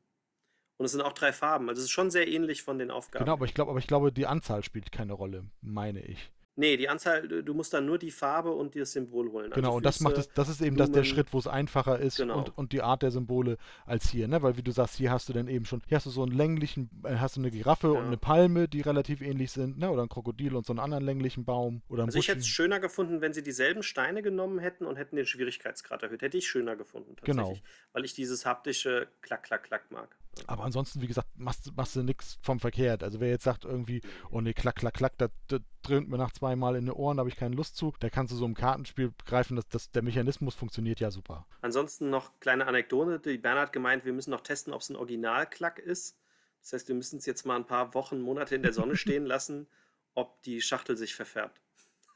Und 0.77 0.85
es 0.85 0.93
sind 0.93 1.01
auch 1.01 1.15
drei 1.15 1.33
Farben. 1.33 1.71
Also 1.71 1.79
es 1.79 1.87
ist 1.87 1.93
schon 1.93 2.11
sehr 2.11 2.29
ähnlich 2.29 2.63
von 2.63 2.79
den 2.79 2.91
Aufgaben. 2.91 3.25
Genau, 3.25 3.33
aber 3.33 3.47
ich 3.47 3.55
glaube, 3.55 3.71
aber 3.71 3.79
ich 3.79 3.87
glaube, 3.87 4.13
die 4.13 4.27
Anzahl 4.27 4.63
spielt 4.63 4.93
keine 4.93 5.15
Rolle, 5.15 5.47
meine 5.63 6.03
ich. 6.03 6.31
Nee, 6.59 6.79
die 6.79 6.89
Anzahl, 6.89 7.29
du 7.29 7.55
musst 7.55 7.75
dann 7.75 7.85
nur 7.85 7.99
die 7.99 8.11
Farbe 8.11 8.51
und 8.51 8.75
das 8.75 8.93
Symbol 8.93 9.31
holen. 9.31 9.53
Also 9.53 9.57
genau, 9.57 9.77
und 9.77 9.85
das 9.85 10.01
macht 10.01 10.17
es, 10.17 10.29
das 10.33 10.49
ist 10.49 10.63
eben 10.63 10.77
das, 10.77 10.91
der 10.91 11.05
Schritt, 11.05 11.33
wo 11.33 11.39
es 11.39 11.47
einfacher 11.47 11.99
ist 11.99 12.17
genau. 12.17 12.39
und, 12.39 12.57
und 12.57 12.73
die 12.73 12.81
Art 12.81 13.03
der 13.03 13.11
Symbole 13.11 13.59
als 13.85 14.09
hier, 14.09 14.27
ne? 14.27 14.41
Weil 14.41 14.57
wie 14.57 14.63
du 14.63 14.73
sagst, 14.73 14.97
hier 14.97 15.11
hast 15.11 15.29
du 15.29 15.35
dann 15.35 15.49
eben 15.49 15.67
schon, 15.67 15.83
hier 15.87 15.99
hast 15.99 16.07
du 16.07 16.11
so 16.11 16.23
einen 16.23 16.33
länglichen, 16.33 16.89
äh, 17.05 17.17
hast 17.17 17.37
du 17.37 17.41
eine 17.43 17.51
Giraffe 17.51 17.89
ja. 17.89 17.99
und 17.99 18.07
eine 18.07 18.17
Palme, 18.17 18.69
die 18.69 18.81
relativ 18.81 19.21
ähnlich 19.21 19.53
sind, 19.53 19.79
ne? 19.79 19.91
Oder 19.91 20.03
ein 20.03 20.09
Krokodil 20.09 20.57
und 20.57 20.65
so 20.65 20.73
einen 20.73 20.81
anderen 20.81 21.05
länglichen 21.05 21.45
Baum. 21.45 21.83
Oder 21.91 22.05
also 22.05 22.19
ich 22.19 22.29
hätte 22.29 22.41
es 22.41 22.49
schöner 22.49 22.81
gefunden, 22.81 23.21
wenn 23.21 23.35
sie 23.35 23.43
dieselben 23.43 23.83
Steine 23.83 24.23
genommen 24.23 24.59
hätten 24.59 24.87
und 24.87 24.97
hätten 24.97 25.17
den 25.17 25.27
Schwierigkeitsgrad 25.27 26.03
erhöht. 26.05 26.23
Hätte 26.23 26.39
ich 26.39 26.49
schöner 26.49 26.75
gefunden, 26.75 27.17
tatsächlich. 27.17 27.37
Genau. 27.37 27.67
Weil 27.93 28.07
ich 28.07 28.15
dieses 28.15 28.47
haptische 28.47 29.09
Klack, 29.21 29.43
Klack, 29.43 29.65
Klack 29.65 29.91
mag. 29.91 30.17
Aber 30.47 30.65
ansonsten, 30.65 31.01
wie 31.01 31.07
gesagt, 31.07 31.29
machst, 31.37 31.75
machst 31.77 31.97
du 31.97 32.03
nichts 32.03 32.39
vom 32.43 32.61
Verkehrt. 32.61 33.03
Also 33.03 33.21
wer 33.21 33.29
jetzt 33.29 33.45
sagt 33.45 33.65
irgendwie, 33.65 34.01
oh 34.31 34.41
nee, 34.41 34.53
klack, 34.53 34.77
klack, 34.77 34.95
klack, 34.95 35.17
das, 35.19 35.31
das 35.49 35.61
dröhnt 35.83 36.09
mir 36.09 36.19
nach 36.19 36.33
zweimal 36.33 36.77
in 36.77 36.87
die 36.87 36.93
Ohren, 36.93 37.17
da 37.17 37.21
habe 37.21 37.31
ich 37.31 37.37
keine 37.37 37.55
Lust 37.55 37.77
zu, 37.77 37.95
da 38.01 38.11
kannst 38.11 38.33
du 38.33 38.37
so 38.37 38.45
im 38.45 38.55
Kartenspiel 38.55 39.11
begreifen, 39.11 39.57
dass, 39.57 39.69
dass 39.69 39.91
der 39.91 40.03
Mechanismus 40.03 40.55
funktioniert 40.55 41.01
ja 41.01 41.11
super. 41.11 41.47
Ansonsten 41.63 42.11
noch 42.11 42.39
kleine 42.41 42.67
Anekdote, 42.67 43.19
die 43.19 43.39
Bernhard 43.39 43.73
gemeint, 43.73 44.05
wir 44.05 44.13
müssen 44.13 44.31
noch 44.31 44.43
testen, 44.43 44.73
ob 44.73 44.81
es 44.81 44.91
ein 44.91 44.97
Originalklack 44.97 45.79
ist. 45.79 46.19
Das 46.61 46.73
heißt, 46.73 46.89
wir 46.89 46.97
müssen 46.97 47.19
es 47.19 47.27
jetzt 47.27 47.47
mal 47.47 47.57
ein 47.57 47.67
paar 47.67 47.95
Wochen, 47.95 48.21
Monate 48.21 48.57
in 48.57 48.63
der 48.63 48.73
Sonne 48.73 48.97
stehen 48.97 49.27
lassen, 49.27 49.69
ob 50.15 50.43
die 50.43 50.61
Schachtel 50.61 50.97
sich 50.97 51.15
verfärbt. 51.15 51.61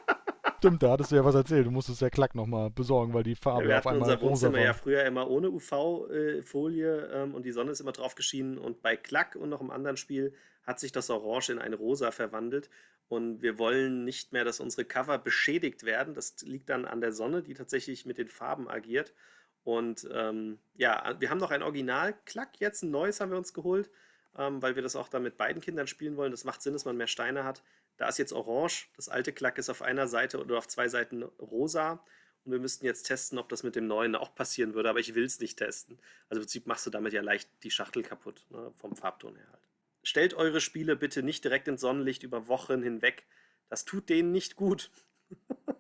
Stimmt, 0.58 0.82
da 0.82 0.90
hattest 0.90 1.12
du 1.12 1.16
ja 1.16 1.24
was 1.24 1.36
erzählt. 1.36 1.66
Du 1.66 1.70
musstest 1.70 2.00
ja 2.00 2.10
Klack 2.10 2.34
nochmal 2.34 2.70
besorgen, 2.70 3.14
weil 3.14 3.22
die 3.22 3.36
Farbe 3.36 3.62
ja, 3.62 3.68
wir 3.68 3.78
auf 3.78 3.86
einmal 3.86 4.10
unser 4.10 4.20
Wohnzimmer 4.20 4.58
war. 4.58 4.64
ja 4.64 4.74
früher 4.74 5.04
immer 5.04 5.30
ohne 5.30 5.50
UV-Folie 5.50 7.10
ähm, 7.12 7.34
und 7.34 7.44
die 7.44 7.52
Sonne 7.52 7.70
ist 7.70 7.80
immer 7.80 7.92
drauf 7.92 8.16
geschienen. 8.16 8.58
Und 8.58 8.82
bei 8.82 8.96
Klack 8.96 9.36
und 9.36 9.48
noch 9.50 9.60
im 9.60 9.70
anderen 9.70 9.96
Spiel 9.96 10.34
hat 10.64 10.80
sich 10.80 10.90
das 10.90 11.10
Orange 11.10 11.50
in 11.50 11.58
ein 11.60 11.74
Rosa 11.74 12.10
verwandelt. 12.10 12.70
Und 13.08 13.40
wir 13.40 13.58
wollen 13.58 14.04
nicht 14.04 14.32
mehr, 14.32 14.44
dass 14.44 14.60
unsere 14.60 14.84
Cover 14.84 15.16
beschädigt 15.18 15.84
werden. 15.84 16.12
Das 16.12 16.34
liegt 16.42 16.68
dann 16.68 16.84
an 16.84 17.00
der 17.00 17.12
Sonne, 17.12 17.42
die 17.42 17.54
tatsächlich 17.54 18.04
mit 18.04 18.18
den 18.18 18.28
Farben 18.28 18.68
agiert. 18.68 19.14
Und 19.64 20.08
ähm, 20.12 20.58
ja, 20.76 21.14
wir 21.18 21.30
haben 21.30 21.38
noch 21.38 21.50
ein 21.50 21.62
Original-Klack 21.62 22.58
jetzt, 22.58 22.82
ein 22.82 22.90
neues 22.90 23.20
haben 23.20 23.30
wir 23.30 23.38
uns 23.38 23.52
geholt, 23.52 23.90
ähm, 24.36 24.60
weil 24.60 24.76
wir 24.76 24.82
das 24.82 24.96
auch 24.96 25.08
dann 25.08 25.22
mit 25.22 25.36
beiden 25.36 25.62
Kindern 25.62 25.86
spielen 25.86 26.16
wollen. 26.16 26.30
Das 26.30 26.44
macht 26.44 26.62
Sinn, 26.62 26.72
dass 26.72 26.84
man 26.84 26.96
mehr 26.96 27.06
Steine 27.06 27.44
hat. 27.44 27.62
Da 27.98 28.08
ist 28.08 28.18
jetzt 28.18 28.32
orange, 28.32 28.88
das 28.96 29.08
alte 29.08 29.32
Klack 29.32 29.58
ist 29.58 29.68
auf 29.68 29.82
einer 29.82 30.08
Seite 30.08 30.40
oder 30.40 30.56
auf 30.56 30.68
zwei 30.68 30.88
Seiten 30.88 31.24
rosa. 31.24 32.04
Und 32.44 32.52
wir 32.52 32.60
müssten 32.60 32.86
jetzt 32.86 33.02
testen, 33.02 33.38
ob 33.38 33.48
das 33.48 33.62
mit 33.62 33.76
dem 33.76 33.86
neuen 33.86 34.14
auch 34.14 34.34
passieren 34.34 34.72
würde, 34.72 34.88
aber 34.88 35.00
ich 35.00 35.14
will 35.14 35.24
es 35.24 35.40
nicht 35.40 35.58
testen. 35.58 36.00
Also 36.28 36.40
im 36.40 36.44
Prinzip 36.44 36.66
machst 36.66 36.86
du 36.86 36.90
damit 36.90 37.12
ja 37.12 37.20
leicht 37.20 37.50
die 37.64 37.70
Schachtel 37.70 38.02
kaputt, 38.02 38.46
ne, 38.50 38.72
vom 38.76 38.96
Farbton 38.96 39.36
her 39.36 39.48
halt. 39.52 39.62
Stellt 40.04 40.34
eure 40.34 40.60
Spiele 40.60 40.96
bitte 40.96 41.22
nicht 41.22 41.44
direkt 41.44 41.68
ins 41.68 41.80
Sonnenlicht 41.80 42.22
über 42.22 42.48
Wochen 42.48 42.82
hinweg. 42.82 43.26
Das 43.68 43.84
tut 43.84 44.08
denen 44.08 44.32
nicht 44.32 44.56
gut. 44.56 44.90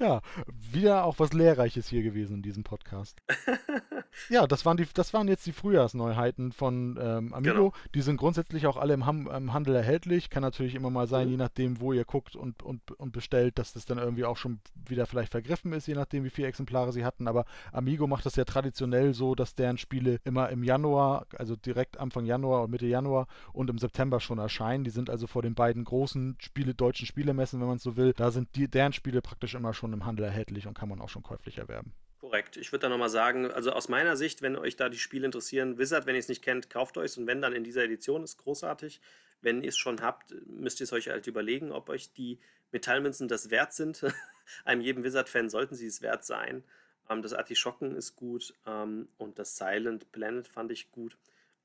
Ja, 0.00 0.20
wieder 0.46 1.04
auch 1.04 1.18
was 1.18 1.32
Lehrreiches 1.32 1.88
hier 1.88 2.02
gewesen 2.02 2.36
in 2.36 2.42
diesem 2.42 2.62
Podcast. 2.62 3.20
ja, 4.28 4.46
das 4.46 4.64
waren, 4.64 4.76
die, 4.76 4.86
das 4.94 5.12
waren 5.12 5.26
jetzt 5.26 5.44
die 5.44 5.52
Frühjahrsneuheiten 5.52 6.52
von 6.52 6.96
ähm, 7.00 7.34
Amigo. 7.34 7.54
Genau. 7.54 7.72
Die 7.94 8.02
sind 8.02 8.16
grundsätzlich 8.16 8.68
auch 8.68 8.76
alle 8.76 8.94
im, 8.94 9.06
Ham, 9.06 9.26
im, 9.26 9.52
Handel 9.52 9.74
erhältlich. 9.74 10.30
Kann 10.30 10.42
natürlich 10.42 10.76
immer 10.76 10.90
mal 10.90 11.08
sein, 11.08 11.26
mhm. 11.26 11.32
je 11.32 11.36
nachdem, 11.38 11.80
wo 11.80 11.92
ihr 11.92 12.04
guckt 12.04 12.36
und, 12.36 12.62
und, 12.62 12.92
und 12.92 13.12
bestellt, 13.12 13.58
dass 13.58 13.72
das 13.72 13.86
dann 13.86 13.98
irgendwie 13.98 14.24
auch 14.24 14.36
schon 14.36 14.60
wieder 14.86 15.06
vielleicht 15.06 15.32
vergriffen 15.32 15.72
ist, 15.72 15.88
je 15.88 15.94
nachdem, 15.94 16.22
wie 16.22 16.30
viele 16.30 16.46
Exemplare 16.46 16.92
sie 16.92 17.04
hatten. 17.04 17.26
Aber 17.26 17.44
Amigo 17.72 18.06
macht 18.06 18.24
das 18.24 18.36
ja 18.36 18.44
traditionell 18.44 19.14
so, 19.14 19.34
dass 19.34 19.56
deren 19.56 19.78
Spiele 19.78 20.20
immer 20.24 20.48
im 20.50 20.62
Januar, 20.62 21.26
also 21.36 21.56
direkt 21.56 21.98
Anfang 21.98 22.24
Januar 22.24 22.62
und 22.62 22.70
Mitte 22.70 22.86
Januar 22.86 23.26
und 23.52 23.68
im 23.68 23.78
September 23.78 24.20
schon 24.20 24.38
erscheinen. 24.38 24.84
Die 24.84 24.90
sind 24.90 25.10
also 25.10 25.26
vor 25.26 25.42
den 25.42 25.56
beiden 25.56 25.82
großen 25.84 26.36
Spiele, 26.40 26.74
deutschen 26.74 27.06
Spielemessen, 27.06 27.60
wenn 27.60 27.66
man 27.66 27.78
so 27.78 27.96
will. 27.96 28.12
Da 28.16 28.30
sind 28.30 28.54
die, 28.54 28.68
deren 28.68 28.92
Spiele 28.92 29.22
praktisch 29.22 29.56
immer 29.56 29.74
schon 29.74 29.87
schon 29.88 29.94
im 29.94 30.06
Handel 30.06 30.26
erhältlich 30.26 30.66
und 30.66 30.76
kann 30.76 30.88
man 30.88 31.00
auch 31.00 31.08
schon 31.08 31.22
käuflich 31.22 31.58
erwerben. 31.58 31.92
Korrekt. 32.18 32.56
Ich 32.56 32.72
würde 32.72 32.82
da 32.82 32.88
nochmal 32.88 33.08
sagen, 33.08 33.50
also 33.50 33.72
aus 33.72 33.88
meiner 33.88 34.16
Sicht, 34.16 34.42
wenn 34.42 34.56
euch 34.56 34.76
da 34.76 34.88
die 34.88 34.98
Spiele 34.98 35.24
interessieren, 35.24 35.78
Wizard, 35.78 36.06
wenn 36.06 36.14
ihr 36.14 36.20
es 36.20 36.28
nicht 36.28 36.42
kennt, 36.42 36.68
kauft 36.68 36.98
euch 36.98 37.12
es 37.12 37.18
und 37.18 37.26
wenn 37.26 37.40
dann 37.40 37.52
in 37.52 37.64
dieser 37.64 37.84
Edition, 37.84 38.24
ist 38.24 38.38
großartig. 38.38 39.00
Wenn 39.40 39.62
ihr 39.62 39.68
es 39.68 39.78
schon 39.78 40.02
habt, 40.02 40.34
müsst 40.46 40.80
ihr 40.80 40.84
es 40.84 40.92
euch 40.92 41.08
halt 41.08 41.26
überlegen, 41.26 41.70
ob 41.70 41.88
euch 41.88 42.12
die 42.12 42.40
Metallmünzen 42.72 43.28
das 43.28 43.50
wert 43.50 43.72
sind. 43.72 44.04
Einem 44.64 44.80
jedem 44.80 45.04
Wizard-Fan 45.04 45.48
sollten 45.48 45.76
sie 45.76 45.86
es 45.86 46.02
wert 46.02 46.24
sein. 46.24 46.64
Ähm, 47.08 47.22
das 47.22 47.32
Artischocken 47.32 47.94
ist 47.94 48.16
gut 48.16 48.52
ähm, 48.66 49.08
und 49.16 49.38
das 49.38 49.56
Silent 49.56 50.10
Planet 50.10 50.48
fand 50.48 50.72
ich 50.72 50.90
gut. 50.90 51.16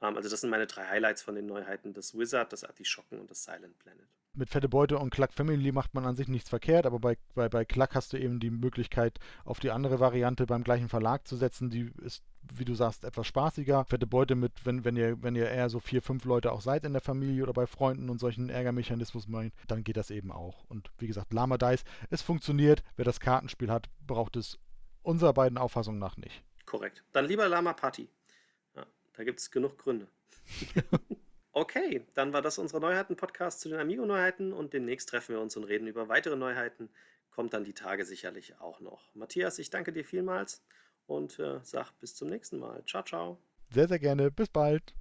Ähm, 0.02 0.16
also 0.16 0.30
das 0.30 0.42
sind 0.42 0.52
meine 0.52 0.68
drei 0.68 0.86
Highlights 0.86 1.24
von 1.24 1.34
den 1.34 1.48
Neuheiten. 1.48 1.94
Das 1.94 2.18
Wizard, 2.18 2.54
das 2.54 2.64
Artischocken 2.64 3.20
und 3.20 3.32
das 3.32 3.44
Silent 3.44 3.78
Planet 3.80 4.08
mit 4.36 4.50
Fette 4.50 4.68
Beute 4.68 4.98
und 4.98 5.12
Cluck 5.12 5.34
Family 5.34 5.72
macht 5.72 5.94
man 5.94 6.06
an 6.06 6.16
sich 6.16 6.28
nichts 6.28 6.50
verkehrt, 6.50 6.86
aber 6.86 7.00
bei, 7.00 7.18
bei, 7.36 7.50
bei 7.50 7.66
Cluck 7.66 7.94
hast 7.94 8.14
du 8.14 8.18
eben 8.18 8.40
die 8.40 8.50
Möglichkeit, 8.50 9.20
auf 9.46 9.60
die 9.60 9.72
andere 9.72 10.00
Variante 10.00 10.46
beim 10.46 10.64
gleichen 10.64 10.90
Verlag 10.90 11.28
zu 11.28 11.36
setzen. 11.36 11.70
Die 11.70 11.92
ist, 12.04 12.24
wie 12.52 12.66
du 12.66 12.74
sagst, 12.74 13.04
etwas 13.04 13.28
spaßiger. 13.28 13.86
Fette 13.86 14.08
Beute 14.08 14.36
mit, 14.36 14.52
wenn, 14.66 14.84
wenn 14.86 14.96
ihr, 14.96 15.22
wenn 15.22 15.36
ihr 15.36 15.50
eher 15.50 15.70
so 15.70 15.80
vier, 15.80 16.02
fünf 16.02 16.26
Leute 16.26 16.52
auch 16.52 16.62
seid 16.62 16.84
in 16.86 16.94
der 16.94 17.02
Familie 17.02 17.44
oder 17.44 17.54
bei 17.54 17.68
Freunden 17.68 18.10
und 18.10 18.20
solchen 18.20 18.50
Ärgermechanismus 18.50 19.28
meint, 19.28 19.54
dann 19.68 19.84
geht 19.84 19.98
das 19.98 20.10
eben 20.10 20.32
auch. 20.32 20.66
Und 20.66 20.92
wie 20.98 21.08
gesagt, 21.08 21.32
Lama 21.34 21.58
Dice, 21.58 21.84
es 22.10 22.22
funktioniert. 22.22 22.84
Wer 22.96 23.06
das 23.06 23.20
Kartenspiel 23.20 23.70
hat, 23.70 23.90
braucht 24.08 24.36
es 24.36 24.58
unserer 25.04 25.34
beiden 25.34 25.58
Auffassungen 25.58 26.00
nach 26.00 26.18
nicht. 26.18 26.44
Korrekt. 26.66 27.04
Dann 27.12 27.26
lieber 27.26 27.48
Lama 27.48 27.74
Party. 27.74 28.10
Ja, 28.76 28.86
da 29.14 29.24
gibt 29.24 29.40
es 29.40 29.52
genug 29.52 29.78
Gründe. 29.78 30.08
Okay, 31.56 32.04
dann 32.16 32.34
war 32.34 32.42
das 32.42 32.58
unsere 32.58 32.82
Neuheiten-Podcast 32.82 33.62
zu 33.62 33.70
den 33.70 33.80
Amigo-Neuheiten 33.80 34.54
und 34.54 34.74
demnächst 34.74 35.10
treffen 35.10 35.36
wir 35.36 35.42
uns 35.42 35.56
und 35.56 35.66
reden 35.66 35.88
über 35.88 36.10
weitere 36.10 36.36
Neuheiten. 36.36 36.90
Kommt 37.30 37.54
dann 37.54 37.64
die 37.64 37.74
Tage 37.74 38.06
sicherlich 38.06 38.60
auch 38.60 38.80
noch. 38.80 39.14
Matthias, 39.14 39.60
ich 39.60 39.70
danke 39.70 39.94
dir 39.94 40.04
vielmals 40.04 40.64
und 41.06 41.38
äh, 41.38 41.60
sag 41.62 41.92
bis 42.00 42.16
zum 42.16 42.30
nächsten 42.30 42.58
Mal. 42.58 42.84
Ciao, 42.86 43.04
ciao. 43.04 43.38
Sehr, 43.70 43.88
sehr 43.88 44.00
gerne. 44.00 44.32
Bis 44.32 44.50
bald. 44.50 44.96